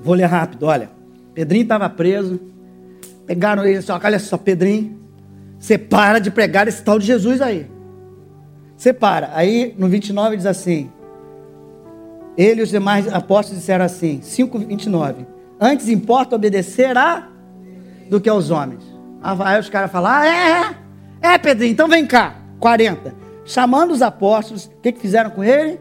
Vou 0.02 0.14
ler 0.14 0.26
rápido, 0.26 0.66
olha. 0.66 0.90
Pedrinho 1.34 1.62
estava 1.62 1.88
preso. 1.88 2.40
Pegaram 3.26 3.64
ele, 3.64 3.80
só, 3.80 3.98
olha 4.02 4.18
só, 4.18 4.36
Pedrinho, 4.36 4.98
você 5.58 5.78
para 5.78 6.18
de 6.18 6.30
pregar 6.30 6.66
esse 6.66 6.82
tal 6.82 6.98
de 6.98 7.06
Jesus 7.06 7.40
aí. 7.40 7.70
Separa. 8.76 9.30
Aí 9.32 9.74
no 9.78 9.88
29 9.88 10.36
diz 10.36 10.46
assim: 10.46 10.90
Ele 12.36 12.60
e 12.60 12.64
os 12.64 12.70
demais 12.70 13.06
apóstolos 13.06 13.60
disseram 13.60 13.84
assim, 13.84 14.20
5:29. 14.20 15.24
Antes 15.60 15.88
importa 15.88 16.34
obedecer 16.34 16.98
a 16.98 17.28
do 18.10 18.20
que 18.20 18.28
aos 18.28 18.50
homens. 18.50 18.82
Aí 19.22 19.60
os 19.60 19.68
caras 19.68 19.90
falam: 19.90 20.10
ah, 20.10 20.26
é, 20.26 21.28
é, 21.28 21.34
é, 21.34 21.38
Pedrinho, 21.38 21.72
então 21.72 21.86
vem 21.86 22.04
cá. 22.04 22.34
40. 22.58 23.14
Chamando 23.44 23.92
os 23.92 24.02
apóstolos, 24.02 24.66
o 24.66 24.80
que, 24.80 24.92
que 24.92 25.00
fizeram 25.00 25.30
com 25.30 25.42
ele? 25.42 25.80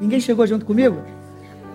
Ninguém 0.00 0.20
chegou 0.20 0.46
junto 0.46 0.64
comigo? 0.64 1.02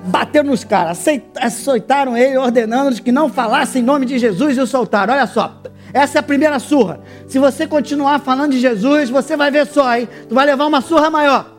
Bateram 0.06 0.50
nos 0.50 0.64
caras, 0.64 1.06
aceitaram 1.36 2.16
ele, 2.16 2.38
ordenando-lhes 2.38 3.00
que 3.00 3.12
não 3.12 3.30
falassem 3.30 3.82
em 3.82 3.86
nome 3.86 4.06
de 4.06 4.18
Jesus 4.18 4.58
e 4.58 4.62
o 4.62 4.68
soltaram. 4.68 5.14
Olha 5.14 5.28
só, 5.28 5.62
essa 5.94 6.18
é 6.18 6.20
a 6.20 6.24
primeira 6.24 6.58
surra. 6.60 7.02
Se 7.28 7.38
você 7.38 7.68
continuar 7.68 8.20
falando 8.20 8.52
de 8.52 8.60
Jesus, 8.60 9.10
você 9.10 9.36
vai 9.36 9.52
ver 9.52 9.68
só 9.68 9.88
aí. 9.88 10.08
Tu 10.28 10.34
vai 10.34 10.46
levar 10.46 10.66
uma 10.66 10.82
surra 10.82 11.10
maior. 11.10 11.58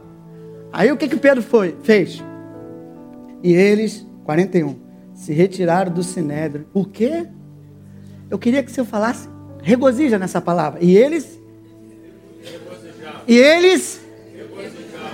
Aí 0.73 0.91
o 0.91 0.97
que 0.97 1.09
que 1.09 1.17
Pedro 1.17 1.43
foi, 1.43 1.77
fez? 1.83 2.23
E 3.43 3.53
eles, 3.53 4.07
41, 4.25 4.77
se 5.15 5.33
retiraram 5.33 5.93
do 5.93 6.03
sinédrio. 6.03 6.67
Por 6.73 6.89
quê? 6.89 7.27
Eu 8.31 8.39
queria 8.39 8.63
que 8.63 8.71
você 8.71 8.85
falasse, 8.85 9.29
regozija 9.63 10.19
nessa 10.19 10.41
palavra. 10.41 10.79
E 10.83 10.97
eles? 10.97 11.39
E 13.27 13.37
eles? 13.37 14.01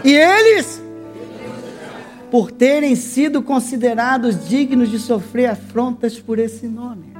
E 0.05 0.15
eles? 0.15 0.86
Por 2.37 2.53
terem 2.53 2.95
sido 2.95 3.41
considerados 3.41 4.47
dignos 4.47 4.91
de 4.91 4.99
sofrer 4.99 5.47
afrontas 5.47 6.19
por 6.19 6.39
esse 6.39 6.67
nome. 6.67 7.17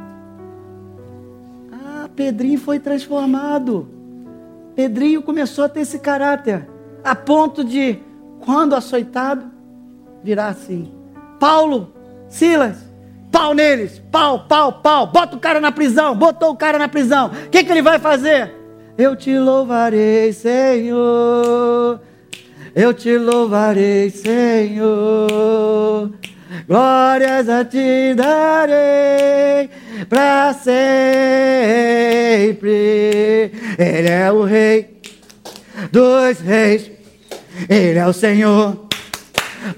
Pedrinho 2.15 2.61
foi 2.61 2.79
transformado. 2.79 3.89
Pedrinho 4.75 5.23
começou 5.23 5.65
a 5.65 5.71
ter 5.71 5.81
esse 5.81 6.01
caráter, 6.01 6.69
a 7.03 7.15
ponto 7.15 7.65
de, 7.65 7.99
quando 8.41 8.75
açoitado, 8.75 9.47
virar 10.23 10.49
assim. 10.49 10.93
Paulo, 11.41 11.95
Silas, 12.29 12.77
pau 13.33 13.55
neles, 13.55 14.03
pau, 14.13 14.41
pau, 14.47 14.83
pau, 14.83 15.07
bota 15.07 15.35
o 15.35 15.41
cara 15.41 15.63
na 15.63 15.73
prisão, 15.73 16.15
botou 16.15 16.51
o 16.51 16.57
cara 16.57 16.79
na 16.79 16.89
prisão. 16.89 17.29
O 17.47 17.49
que, 17.49 17.65
que 17.65 17.73
ele 17.73 17.81
vai 17.81 17.99
fazer? 17.99 18.55
Eu 18.99 19.17
te 19.17 19.39
louvarei, 19.39 20.31
Senhor. 20.35 22.03
Eu 22.77 22.93
te 22.93 23.17
louvarei, 23.17 24.11
Senhor. 24.11 26.13
Glórias 26.69 27.49
a 27.49 27.65
ti 27.65 28.13
darei 28.15 29.71
para 30.11 30.53
sempre. 30.53 32.61
Ele 33.79 34.09
é 34.11 34.31
o 34.31 34.45
Rei 34.45 35.01
dos 35.91 36.39
Reis, 36.41 36.91
Ele 37.67 37.99
é 37.99 38.07
o 38.07 38.13
Senhor 38.13 38.87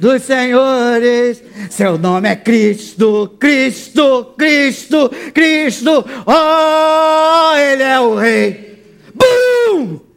dos 0.00 0.22
Senhores. 0.22 1.40
Seu 1.70 1.96
nome 1.96 2.28
é 2.28 2.34
Cristo, 2.34 3.36
Cristo, 3.38 4.34
Cristo, 4.36 5.08
Cristo. 5.32 6.04
Oh, 6.26 7.56
Ele 7.56 7.84
é 7.84 8.00
o 8.00 8.16
Rei. 8.16 8.82
Bum! 9.14 10.07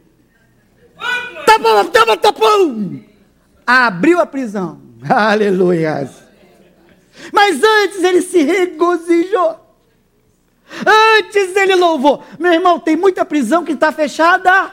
Tapão, 1.46 1.84
tapão, 1.86 2.16
tapão! 2.16 3.00
Abriu 3.66 4.20
a 4.20 4.26
prisão. 4.26 4.80
Aleluia. 5.08 6.10
Mas 7.32 7.60
antes 7.62 8.02
ele 8.02 8.22
se 8.22 8.42
regozijou. 8.42 9.60
Antes 10.86 11.54
ele 11.54 11.74
louvou. 11.74 12.22
Meu 12.38 12.52
irmão, 12.52 12.78
tem 12.80 12.96
muita 12.96 13.24
prisão 13.24 13.64
que 13.64 13.72
está 13.72 13.92
fechada. 13.92 14.70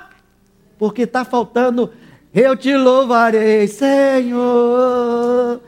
Porque 0.77 1.01
está 1.03 1.25
faltando. 1.25 1.91
Eu 2.33 2.55
te 2.55 2.75
louvarei, 2.75 3.67
Senhor. 3.67 5.59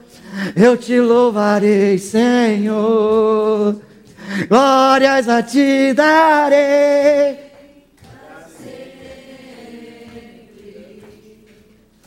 Eu 0.55 0.78
te 0.78 0.99
louvarei, 0.99 1.97
Senhor. 1.97 3.76
Glórias 4.47 5.28
a 5.28 5.43
ti 5.43 5.93
darei. 5.93 7.51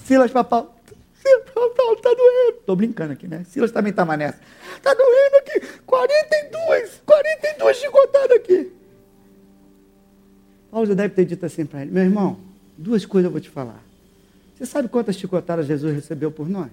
Silas 0.05 0.31
Papau. 0.31 0.75
Silas 1.15 1.51
Papau, 1.51 1.97
tá 1.97 2.11
doendo. 2.11 2.59
Tô 2.65 2.77
brincando 2.77 3.15
aqui, 3.15 3.27
né? 3.27 3.45
Silas 3.45 3.73
também 3.73 3.91
estava 3.91 4.17
nessa. 4.17 4.39
Tá 4.83 4.95
doendo 4.95 5.37
aqui. 5.39 5.81
42, 5.85 7.03
42 7.05 7.77
chicotadas 7.77 8.37
aqui. 8.37 8.73
Paulo 10.71 10.87
já 10.87 10.95
deve 10.95 11.15
ter 11.15 11.25
dito 11.25 11.45
assim 11.47 11.65
para 11.65 11.83
ele: 11.83 11.91
Meu 11.91 12.03
irmão, 12.03 12.39
duas 12.77 13.07
coisas 13.07 13.27
eu 13.27 13.33
vou 13.33 13.41
te 13.41 13.49
falar. 13.49 13.83
Você 14.55 14.67
sabe 14.67 14.89
quantas 14.89 15.17
chicotadas 15.17 15.67
Jesus 15.67 15.95
recebeu 15.95 16.31
por 16.31 16.49
nós? 16.49 16.71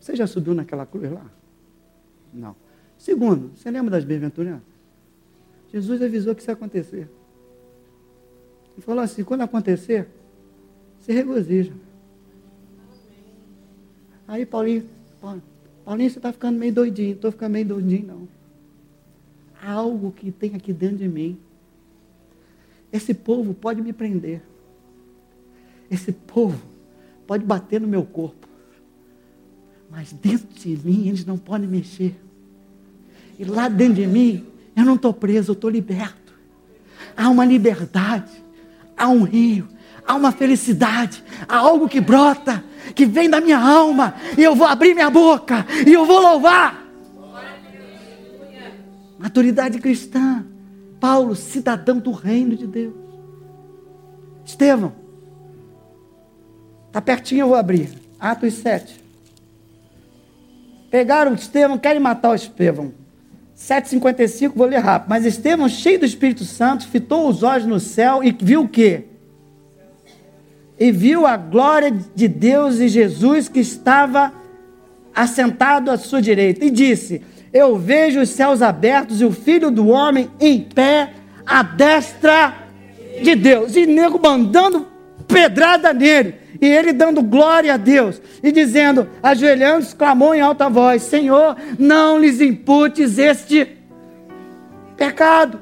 Você 0.00 0.14
já 0.14 0.26
subiu 0.26 0.54
naquela 0.54 0.84
cruz 0.84 1.10
lá? 1.10 1.24
Não. 2.32 2.54
Segundo, 2.98 3.52
você 3.56 3.70
lembra 3.70 3.90
das 3.90 4.04
bem-aventuranças? 4.04 4.62
Jesus 5.72 6.02
avisou 6.02 6.34
que 6.34 6.42
isso 6.42 6.50
ia 6.50 6.54
acontecer. 6.54 7.08
Ele 8.74 8.82
falou 8.84 9.02
assim: 9.02 9.24
quando 9.24 9.42
acontecer, 9.42 10.08
se 11.00 11.12
regozija. 11.12 11.72
Aí 14.26 14.46
Paulinho, 14.46 14.88
Paulinho, 15.84 16.10
você 16.10 16.18
está 16.18 16.32
ficando 16.32 16.58
meio 16.58 16.72
doidinho. 16.72 17.14
Estou 17.14 17.30
ficando 17.30 17.52
meio 17.52 17.66
doidinho, 17.66 18.06
não. 18.06 18.28
Há 19.60 19.72
algo 19.72 20.12
que 20.12 20.30
tem 20.30 20.54
aqui 20.54 20.72
dentro 20.72 20.98
de 20.98 21.08
mim. 21.08 21.38
Esse 22.92 23.12
povo 23.12 23.54
pode 23.54 23.82
me 23.82 23.92
prender. 23.92 24.42
Esse 25.90 26.12
povo 26.12 26.60
pode 27.26 27.44
bater 27.44 27.80
no 27.80 27.88
meu 27.88 28.04
corpo. 28.04 28.48
Mas 29.90 30.12
dentro 30.12 30.48
de 30.48 30.76
mim 30.76 31.08
eles 31.08 31.24
não 31.24 31.38
podem 31.38 31.68
mexer. 31.68 32.14
E 33.38 33.44
lá 33.44 33.68
dentro 33.68 33.94
de 33.94 34.06
mim, 34.06 34.46
eu 34.76 34.84
não 34.84 34.94
estou 34.94 35.12
preso, 35.12 35.52
eu 35.52 35.54
estou 35.54 35.70
liberto. 35.70 36.34
Há 37.16 37.28
uma 37.28 37.44
liberdade, 37.44 38.43
há 38.96 39.08
um 39.08 39.22
rio, 39.22 39.68
há 40.06 40.14
uma 40.14 40.32
felicidade, 40.32 41.22
há 41.48 41.56
algo 41.56 41.88
que 41.88 42.00
brota, 42.00 42.64
que 42.94 43.06
vem 43.06 43.28
da 43.28 43.40
minha 43.40 43.58
alma, 43.58 44.14
e 44.36 44.42
eu 44.42 44.54
vou 44.54 44.66
abrir 44.66 44.94
minha 44.94 45.10
boca, 45.10 45.66
e 45.86 45.92
eu 45.92 46.04
vou 46.04 46.20
louvar. 46.20 46.84
Maturidade 49.18 49.78
cristã. 49.78 50.44
Paulo, 51.00 51.36
cidadão 51.36 51.98
do 51.98 52.12
reino 52.12 52.56
de 52.56 52.66
Deus. 52.66 52.94
Estevão, 54.44 54.92
está 56.86 57.00
pertinho, 57.00 57.42
eu 57.42 57.48
vou 57.48 57.56
abrir. 57.56 57.90
Atos 58.18 58.54
7. 58.54 59.02
Pegaram 60.90 61.34
Estevão, 61.34 61.76
querem 61.76 62.00
matar 62.00 62.30
o 62.30 62.34
Estevão. 62.34 62.92
7,55, 63.56 64.52
vou 64.54 64.66
ler 64.66 64.78
rápido. 64.78 65.08
Mas 65.08 65.24
Estevão, 65.24 65.68
cheio 65.68 66.00
do 66.00 66.04
Espírito 66.04 66.44
Santo, 66.44 66.88
fitou 66.88 67.28
os 67.28 67.42
olhos 67.42 67.66
no 67.66 67.78
céu 67.78 68.22
e 68.22 68.32
viu 68.32 68.62
o 68.62 68.68
quê? 68.68 69.04
E 70.78 70.90
viu 70.90 71.24
a 71.24 71.36
glória 71.36 71.96
de 72.14 72.26
Deus 72.26 72.80
e 72.80 72.88
Jesus 72.88 73.48
que 73.48 73.60
estava 73.60 74.32
assentado 75.14 75.90
à 75.90 75.96
sua 75.96 76.20
direita. 76.20 76.64
E 76.64 76.70
disse: 76.70 77.22
Eu 77.52 77.78
vejo 77.78 78.20
os 78.20 78.30
céus 78.30 78.60
abertos 78.60 79.20
e 79.20 79.24
o 79.24 79.30
filho 79.30 79.70
do 79.70 79.86
homem 79.86 80.28
em 80.40 80.60
pé 80.60 81.12
à 81.46 81.62
destra 81.62 82.54
de 83.22 83.36
Deus. 83.36 83.76
E 83.76 83.86
nego 83.86 84.20
mandando 84.20 84.93
pedrada 85.34 85.92
nele. 85.92 86.36
E 86.60 86.66
ele 86.66 86.92
dando 86.92 87.20
glória 87.20 87.74
a 87.74 87.76
Deus 87.76 88.22
e 88.40 88.52
dizendo, 88.52 89.08
ajoelhando-se, 89.20 89.96
clamou 89.96 90.32
em 90.32 90.40
alta 90.40 90.70
voz: 90.70 91.02
Senhor, 91.02 91.56
não 91.76 92.18
lhes 92.18 92.40
imputes 92.40 93.18
este 93.18 93.76
pecado. 94.96 95.60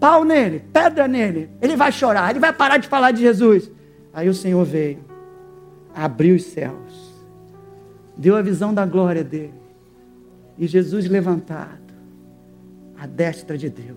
Pau 0.00 0.24
nele, 0.24 0.64
pedra 0.72 1.06
nele. 1.06 1.48
Ele 1.62 1.76
vai 1.76 1.92
chorar, 1.92 2.30
ele 2.30 2.40
vai 2.40 2.52
parar 2.52 2.76
de 2.76 2.88
falar 2.88 3.12
de 3.12 3.22
Jesus. 3.22 3.70
Aí 4.12 4.28
o 4.28 4.34
Senhor 4.34 4.64
veio, 4.64 5.04
abriu 5.94 6.34
os 6.34 6.44
céus, 6.44 7.14
deu 8.16 8.36
a 8.36 8.42
visão 8.42 8.74
da 8.74 8.84
glória 8.84 9.22
dele. 9.22 9.54
E 10.58 10.66
Jesus 10.66 11.08
levantado, 11.08 11.94
à 12.98 13.06
destra 13.06 13.56
de 13.56 13.70
Deus. 13.70 13.96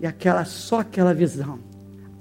E 0.00 0.06
aquela 0.06 0.44
só 0.44 0.80
aquela 0.80 1.12
visão 1.12 1.71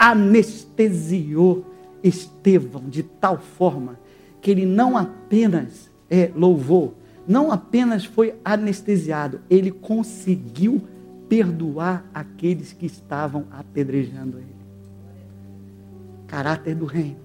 anestesiou 0.01 1.63
Estevão 2.03 2.89
de 2.89 3.03
tal 3.03 3.37
forma 3.37 3.99
que 4.41 4.49
ele 4.49 4.65
não 4.65 4.97
apenas 4.97 5.91
é, 6.09 6.31
louvou, 6.35 6.95
não 7.27 7.51
apenas 7.51 8.03
foi 8.03 8.33
anestesiado, 8.43 9.39
ele 9.47 9.69
conseguiu 9.69 10.81
perdoar 11.29 12.03
aqueles 12.11 12.73
que 12.73 12.87
estavam 12.87 13.45
apedrejando 13.51 14.39
ele. 14.39 14.55
Caráter 16.25 16.73
do 16.73 16.85
reino, 16.85 17.19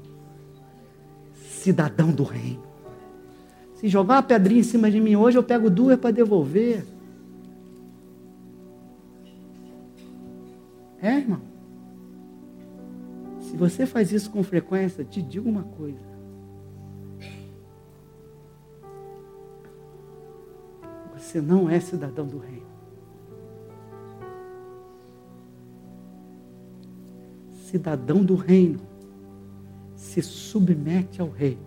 cidadão 1.49 2.12
do 2.12 2.24
reino. 2.24 2.62
Se 3.77 3.89
jogar 3.89 4.16
uma 4.16 4.22
pedrinha 4.22 4.61
em 4.61 4.64
cima 4.64 4.91
de 4.91 5.01
mim 5.01 5.16
hoje, 5.16 5.39
eu 5.39 5.43
pego 5.43 5.70
duas 5.70 5.99
para 5.99 6.11
devolver. 6.11 6.85
É, 11.01 11.16
irmão? 11.16 11.55
Se 13.57 13.59
você 13.59 13.86
faz 13.86 14.12
isso 14.12 14.30
com 14.30 14.42
frequência, 14.42 15.02
te 15.02 15.22
digo 15.22 15.48
uma 15.48 15.62
coisa. 15.62 15.98
Você 21.16 21.40
não 21.40 21.70
é 21.70 21.80
cidadão 21.80 22.26
do 22.26 22.36
reino. 22.36 22.66
Cidadão 27.64 28.22
do 28.22 28.34
reino 28.34 28.78
se 29.94 30.20
submete 30.20 31.22
ao 31.22 31.30
rei. 31.30 31.59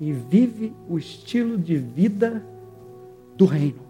E 0.00 0.12
vive 0.12 0.74
o 0.88 0.98
estilo 0.98 1.56
de 1.56 1.76
vida 1.76 2.44
do 3.36 3.44
reino. 3.46 3.85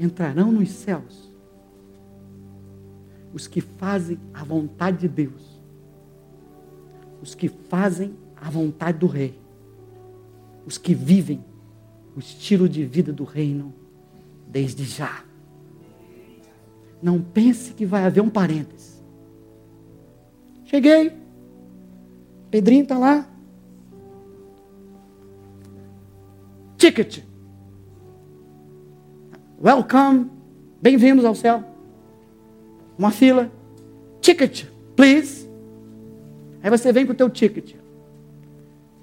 Entrarão 0.00 0.50
nos 0.50 0.70
céus 0.70 1.30
os 3.32 3.46
que 3.46 3.60
fazem 3.60 4.18
a 4.34 4.42
vontade 4.42 4.98
de 4.98 5.08
Deus, 5.08 5.60
os 7.22 7.34
que 7.34 7.48
fazem 7.48 8.14
a 8.36 8.50
vontade 8.50 8.98
do 8.98 9.06
Rei, 9.06 9.38
os 10.66 10.78
que 10.78 10.94
vivem 10.94 11.44
o 12.16 12.18
estilo 12.18 12.68
de 12.68 12.84
vida 12.84 13.12
do 13.12 13.24
reino 13.24 13.72
desde 14.48 14.84
já. 14.84 15.24
Não 17.02 17.20
pense 17.22 17.72
que 17.72 17.86
vai 17.86 18.04
haver 18.04 18.20
um 18.20 18.28
parênteses. 18.28 19.02
Cheguei. 20.64 21.12
Pedrinho 22.50 22.82
está 22.82 22.98
lá. 22.98 23.28
Ticket. 26.76 27.29
Welcome. 29.62 30.30
Bem-vindos 30.80 31.22
ao 31.22 31.34
céu. 31.34 31.62
Uma 32.96 33.10
fila. 33.10 33.52
Ticket, 34.22 34.64
please. 34.96 35.46
Aí 36.62 36.70
você 36.70 36.90
vem 36.90 37.04
com 37.04 37.12
o 37.12 37.14
teu 37.14 37.28
ticket. 37.28 37.74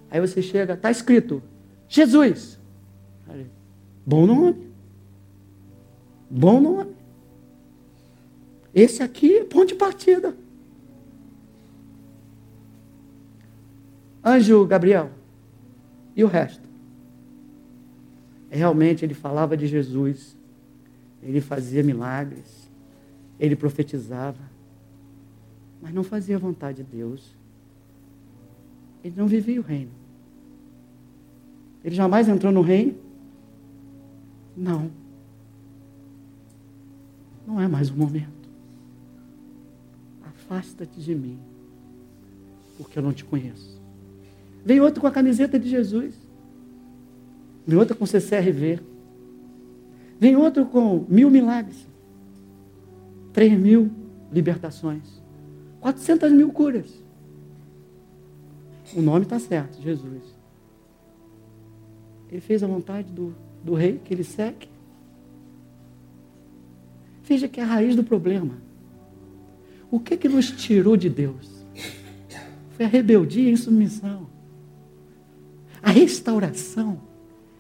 Aí 0.10 0.20
você 0.20 0.42
chega, 0.42 0.74
está 0.74 0.90
escrito, 0.90 1.44
Jesus. 1.88 2.60
Bom 4.04 4.26
nome. 4.26 4.68
Bom 6.28 6.60
nome. 6.60 6.96
Esse 8.74 9.04
aqui 9.04 9.38
é 9.38 9.44
ponto 9.44 9.68
de 9.68 9.76
partida. 9.76 10.36
Anjo 14.26 14.66
Gabriel. 14.66 15.12
E 16.16 16.24
o 16.24 16.28
resto? 16.28 16.68
Realmente 18.50 19.06
ele 19.06 19.14
falava 19.14 19.56
de 19.56 19.68
Jesus 19.68 20.36
ele 21.28 21.42
fazia 21.42 21.84
milagres, 21.84 22.72
ele 23.38 23.54
profetizava, 23.54 24.40
mas 25.82 25.94
não 25.94 26.04
fazia 26.04 26.38
a 26.38 26.40
vontade 26.40 26.82
de 26.82 26.90
Deus. 26.98 27.36
Ele 29.04 29.14
não 29.18 29.28
vivia 29.28 29.60
o 29.60 29.64
reino. 29.64 29.92
Ele 31.84 31.94
jamais 31.94 32.30
entrou 32.30 32.52
no 32.52 32.62
reino? 32.62 32.96
Não. 34.56 34.90
Não 37.46 37.60
é 37.60 37.68
mais 37.68 37.90
o 37.90 37.96
momento. 37.96 38.50
Afasta-te 40.26 41.00
de 41.00 41.14
mim, 41.14 41.38
porque 42.78 42.98
eu 42.98 43.04
não 43.04 43.12
te 43.12 43.26
conheço. 43.26 43.82
Veio 44.66 44.84
outro 44.84 45.02
com 45.02 45.08
a 45.08 45.12
camiseta 45.12 45.60
de 45.60 45.70
Jesus. 45.70 46.16
Veio 47.66 47.82
outro 47.82 47.98
com 47.98 48.06
CCRV. 48.06 48.80
Vem 50.20 50.36
outro 50.36 50.66
com 50.66 51.06
mil 51.08 51.30
milagres, 51.30 51.88
três 53.32 53.58
mil 53.58 53.92
libertações, 54.32 55.22
quatrocentas 55.80 56.32
mil 56.32 56.52
curas. 56.52 56.92
O 58.96 59.02
nome 59.02 59.24
está 59.24 59.40
certo, 59.40 59.82
Jesus. 59.82 60.24
Ele 62.30 62.42
fez 62.42 62.64
a 62.64 62.68
vontade 62.68 63.12
do, 63.12 63.34
do 63.64 63.74
rei 63.74 64.00
que 64.04 64.14
ele 64.14 64.24
segue. 64.24 64.68
Veja 67.24 67.48
que 67.48 67.60
é 67.60 67.64
a 67.64 67.68
raiz 67.68 67.96
do 67.96 68.04
problema. 68.04 68.56
O 69.92 70.00
que 70.00 70.18
que 70.18 70.28
nos 70.28 70.50
tirou 70.52 70.98
de 70.98 71.10
Deus? 71.10 71.66
Foi 72.72 72.86
a 72.86 72.90
rebeldia 72.90 73.44
e 73.44 73.48
a 73.48 73.52
insubmissão. 73.52 74.28
A 75.82 75.92
restauração 75.92 77.00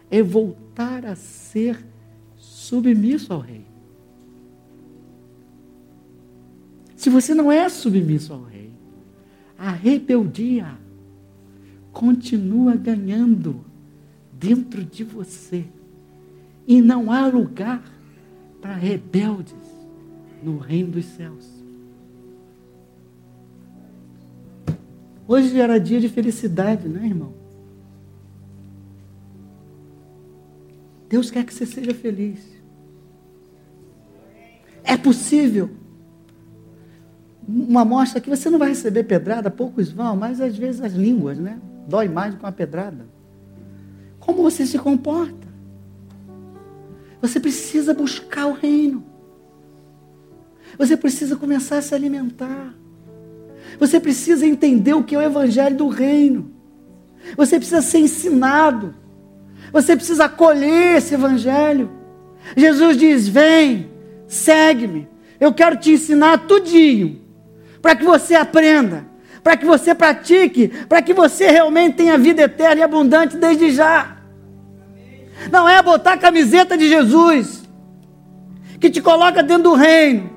é 0.10 0.22
voltar 0.22 1.05
a 1.05 1.16
ser 1.16 1.86
submisso 2.68 3.32
ao 3.32 3.39
rei. 3.39 3.65
Se 6.97 7.09
você 7.09 7.34
não 7.34 7.49
é 7.49 7.70
submisso 7.70 8.34
ao 8.34 8.43
rei, 8.43 8.72
a 9.57 9.72
rebeldia 9.72 10.78
continua 11.93 12.76
ganhando 12.76 13.63
dentro 14.34 14.84
de 14.84 15.05
você. 15.05 15.65
E 16.68 16.82
não 16.82 17.09
há 17.09 17.26
lugar 17.28 17.82
para 18.61 18.76
rebeldes 18.76 19.55
no 20.43 20.57
reino 20.57 20.91
dos 20.91 21.05
céus. 21.05 21.47
Hoje 25.26 25.57
era 25.57 25.80
dia 25.80 26.01
de 26.01 26.09
felicidade, 26.09 26.89
né, 26.89 27.05
irmão? 27.05 27.34
Deus 31.07 31.32
quer 31.32 31.45
que 31.45 31.53
você 31.53 31.65
seja 31.65 31.93
feliz. 31.93 32.57
É 34.88 34.95
possível. 34.95 35.69
Uma 37.45 37.81
amostra 37.81 38.21
que 38.21 38.29
você 38.29 38.49
não 38.49 38.57
vai 38.57 38.69
receber 38.69 39.03
pedrada, 39.03 39.51
poucos 39.51 39.91
vão, 39.91 40.15
mas 40.15 40.39
às 40.39 40.55
vezes 40.55 40.81
as 40.81 40.93
línguas, 40.93 41.38
né? 41.38 41.59
Dói 41.88 42.07
mais 42.07 42.33
do 42.33 42.38
que 42.38 42.45
uma 42.45 42.51
pedrada. 42.53 43.05
Como 44.17 44.41
você 44.41 44.65
se 44.65 44.79
comporta? 44.79 45.47
Você 47.21 47.39
precisa 47.39 47.93
buscar 47.93 48.45
o 48.45 48.53
reino. 48.53 49.03
Você 50.77 50.95
precisa 50.95 51.35
começar 51.35 51.79
a 51.79 51.81
se 51.81 51.93
alimentar. 51.93 52.73
Você 53.79 53.99
precisa 53.99 54.45
entender 54.45 54.93
o 54.93 55.03
que 55.03 55.15
é 55.15 55.17
o 55.17 55.21
evangelho 55.21 55.75
do 55.75 55.88
reino. 55.89 56.51
Você 57.35 57.57
precisa 57.57 57.81
ser 57.81 57.99
ensinado. 57.99 58.95
Você 59.73 59.95
precisa 59.95 60.25
acolher 60.25 60.97
esse 60.97 61.13
evangelho. 61.13 61.89
Jesus 62.55 62.95
diz: 62.95 63.27
"Vem, 63.27 63.89
segue-me. 64.28 65.07
Eu 65.39 65.53
quero 65.53 65.78
te 65.78 65.91
ensinar 65.91 66.39
tudinho, 66.39 67.21
para 67.82 67.95
que 67.95 68.03
você 68.03 68.36
aprenda, 68.36 69.05
para 69.43 69.55
que 69.55 69.65
você 69.65 69.95
pratique, 69.95 70.67
para 70.89 71.01
que 71.01 71.13
você 71.13 71.49
realmente 71.49 71.95
tenha 71.95 72.17
vida 72.17 72.41
eterna 72.41 72.82
e 72.82 72.84
abundante 72.84 73.38
desde 73.38 73.71
já. 73.71 74.17
Não 75.51 75.69
é 75.69 75.82
botar 75.82 76.13
a 76.13 76.17
camiseta 76.17 76.78
de 76.78 76.89
Jesus 76.89 77.63
que 78.80 78.89
te 78.89 79.01
coloca 79.01 79.43
dentro 79.43 79.63
do 79.63 79.73
reino. 79.73 80.30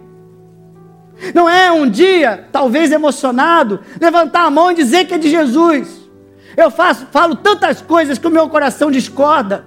Não 1.35 1.49
é 1.49 1.71
um 1.71 1.89
dia, 1.89 2.49
talvez 2.51 2.93
emocionado, 2.93 3.81
levantar 4.01 4.45
a 4.45 4.51
mão 4.51 4.71
e 4.71 4.75
dizer 4.75 5.07
que 5.07 5.15
é 5.15 5.19
de 5.19 5.29
Jesus. 5.29 6.09
Eu 6.57 6.71
faço, 6.71 7.07
falo 7.11 7.37
tantas 7.37 7.81
coisas 7.81 8.19
que 8.19 8.27
o 8.27 8.31
meu 8.31 8.49
coração 8.49 8.91
discorda. 8.91 9.67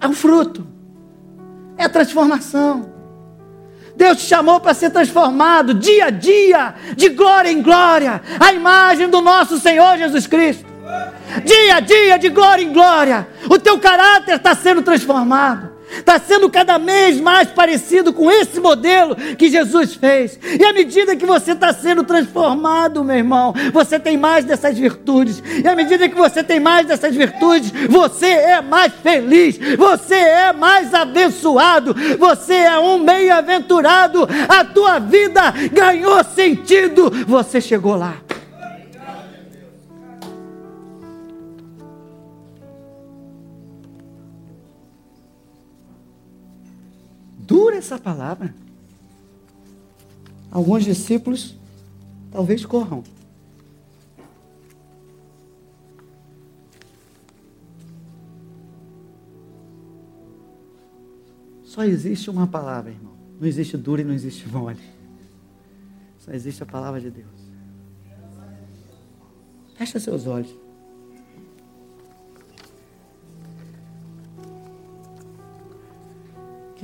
É 0.00 0.06
um 0.06 0.12
fruto. 0.12 0.66
É 1.78 1.88
transformação. 1.88 2.92
Deus 3.96 4.18
te 4.18 4.24
chamou 4.24 4.60
para 4.60 4.74
ser 4.74 4.90
transformado 4.90 5.72
dia 5.72 6.06
a 6.06 6.10
dia, 6.10 6.74
de 6.94 7.08
glória 7.08 7.50
em 7.50 7.62
glória, 7.62 8.20
a 8.38 8.52
imagem 8.52 9.08
do 9.08 9.20
nosso 9.20 9.58
Senhor 9.58 9.96
Jesus 9.96 10.26
Cristo. 10.26 10.66
Dia 11.44 11.76
a 11.76 11.80
dia, 11.80 12.18
de 12.18 12.28
glória 12.28 12.62
em 12.62 12.72
glória, 12.72 13.26
o 13.48 13.58
teu 13.58 13.78
caráter 13.78 14.36
está 14.36 14.54
sendo 14.54 14.82
transformado 14.82 15.77
está 15.90 16.18
sendo 16.18 16.50
cada 16.50 16.78
vez 16.78 17.20
mais 17.20 17.48
parecido 17.48 18.12
com 18.12 18.30
esse 18.30 18.60
modelo 18.60 19.16
que 19.36 19.50
Jesus 19.50 19.94
fez. 19.94 20.38
E 20.42 20.64
à 20.64 20.72
medida 20.72 21.16
que 21.16 21.26
você 21.26 21.52
está 21.52 21.72
sendo 21.72 22.04
transformado, 22.04 23.04
meu 23.04 23.16
irmão, 23.16 23.54
você 23.72 23.98
tem 23.98 24.16
mais 24.16 24.44
dessas 24.44 24.78
virtudes. 24.78 25.42
E 25.62 25.66
à 25.66 25.74
medida 25.74 26.08
que 26.08 26.14
você 26.14 26.42
tem 26.42 26.60
mais 26.60 26.86
dessas 26.86 27.14
virtudes, 27.14 27.72
você 27.88 28.26
é 28.26 28.60
mais 28.60 28.92
feliz, 29.02 29.58
você 29.76 30.14
é 30.14 30.52
mais 30.52 30.94
abençoado, 30.94 31.94
você 32.18 32.54
é 32.54 32.78
um 32.78 33.04
bem-aventurado. 33.04 34.28
A 34.48 34.64
tua 34.64 34.98
vida 34.98 35.52
ganhou 35.72 36.22
sentido, 36.24 37.10
você 37.26 37.60
chegou 37.60 37.96
lá. 37.96 38.27
Dura 47.48 47.76
essa 47.76 47.98
palavra. 47.98 48.54
Alguns 50.50 50.84
discípulos 50.84 51.56
talvez 52.30 52.64
corram. 52.66 53.02
Só 61.64 61.84
existe 61.84 62.28
uma 62.28 62.46
palavra, 62.46 62.90
irmão. 62.90 63.16
Não 63.40 63.46
existe 63.46 63.76
dura 63.78 64.02
e 64.02 64.04
não 64.04 64.12
existe 64.12 64.46
mole. 64.48 64.80
Só 66.18 66.32
existe 66.32 66.62
a 66.62 66.66
palavra 66.66 67.00
de 67.00 67.10
Deus. 67.10 67.48
Fecha 69.74 69.98
seus 69.98 70.26
olhos. 70.26 70.67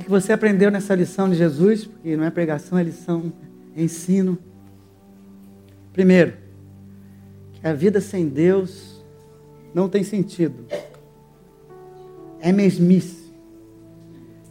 Que 0.05 0.11
você 0.11 0.31
aprendeu 0.31 0.69
nessa 0.69 0.93
lição 0.93 1.27
de 1.27 1.35
Jesus? 1.35 1.85
Porque 1.85 2.15
não 2.15 2.25
é 2.25 2.29
pregação, 2.29 2.77
é 2.77 2.83
lição, 2.83 3.33
é 3.75 3.81
ensino. 3.81 4.37
Primeiro, 5.91 6.37
que 7.53 7.67
a 7.67 7.73
vida 7.73 7.99
sem 7.99 8.29
Deus 8.29 9.03
não 9.73 9.89
tem 9.89 10.03
sentido. 10.03 10.63
É 12.39 12.51
mesmice. 12.51 13.33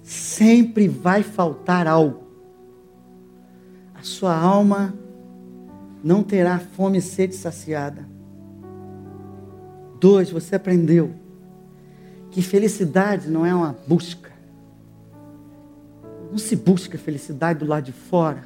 Sempre 0.03 0.89
vai 0.89 1.23
faltar 1.23 1.87
algo. 1.87 2.25
A 3.95 4.03
sua 4.03 4.37
alma 4.37 4.93
não 6.03 6.25
terá 6.25 6.59
fome 6.59 6.99
e 6.99 7.03
sede 7.03 7.37
saciada. 7.37 8.05
Dois, 10.01 10.33
você 10.33 10.57
aprendeu 10.57 11.15
que 12.33 12.43
felicidade 12.43 13.31
não 13.31 13.47
é 13.47 13.55
uma 13.55 13.77
busca 13.87 14.34
não 16.35 16.39
se 16.39 16.57
busca 16.57 16.99
felicidade 16.99 17.61
do 17.61 17.65
lado 17.65 17.85
de 17.85 17.93
fora. 17.93 18.45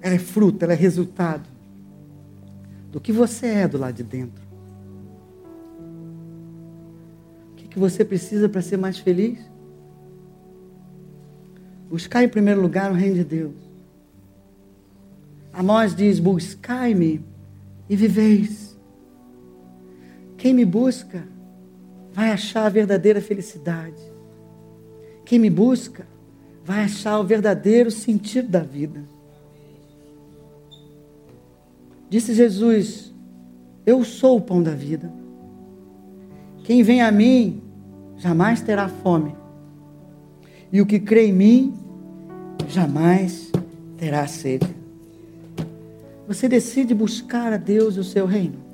Ela 0.00 0.16
é 0.16 0.18
fruto, 0.18 0.64
ela 0.64 0.72
é 0.72 0.76
resultado 0.76 1.48
do 2.90 3.00
que 3.00 3.12
você 3.12 3.46
é 3.46 3.68
do 3.68 3.78
lado 3.78 3.94
de 3.94 4.02
dentro. 4.02 4.42
O 7.52 7.54
que, 7.54 7.68
que 7.68 7.78
você 7.78 8.04
precisa 8.04 8.48
para 8.48 8.60
ser 8.60 8.76
mais 8.76 8.98
feliz? 8.98 9.38
Buscar 11.88 12.24
em 12.24 12.28
primeiro 12.28 12.60
lugar 12.60 12.90
o 12.90 12.94
reino 12.94 13.14
de 13.14 13.24
Deus. 13.24 13.54
Amós 15.52 15.94
diz: 15.94 16.18
Buscai-me 16.18 17.24
e 17.88 17.94
viveis. 17.94 18.76
Quem 20.36 20.52
me 20.52 20.64
busca 20.64 21.22
vai 22.12 22.32
achar 22.32 22.66
a 22.66 22.68
verdadeira 22.68 23.20
felicidade. 23.20 24.09
Quem 25.30 25.38
me 25.38 25.48
busca 25.48 26.04
vai 26.64 26.82
achar 26.82 27.20
o 27.20 27.22
verdadeiro 27.22 27.88
sentido 27.88 28.48
da 28.48 28.64
vida. 28.64 29.00
Disse 32.08 32.34
Jesus: 32.34 33.14
Eu 33.86 34.02
sou 34.02 34.38
o 34.38 34.40
pão 34.40 34.60
da 34.60 34.72
vida. 34.72 35.08
Quem 36.64 36.82
vem 36.82 37.00
a 37.00 37.12
mim 37.12 37.62
jamais 38.16 38.60
terá 38.60 38.88
fome. 38.88 39.36
E 40.72 40.80
o 40.80 40.86
que 40.86 40.98
crê 40.98 41.28
em 41.28 41.32
mim 41.32 41.74
jamais 42.66 43.52
terá 43.98 44.26
sede. 44.26 44.66
Você 46.26 46.48
decide 46.48 46.92
buscar 46.92 47.52
a 47.52 47.56
Deus 47.56 47.94
e 47.94 48.00
o 48.00 48.04
seu 48.04 48.26
reino. 48.26 48.69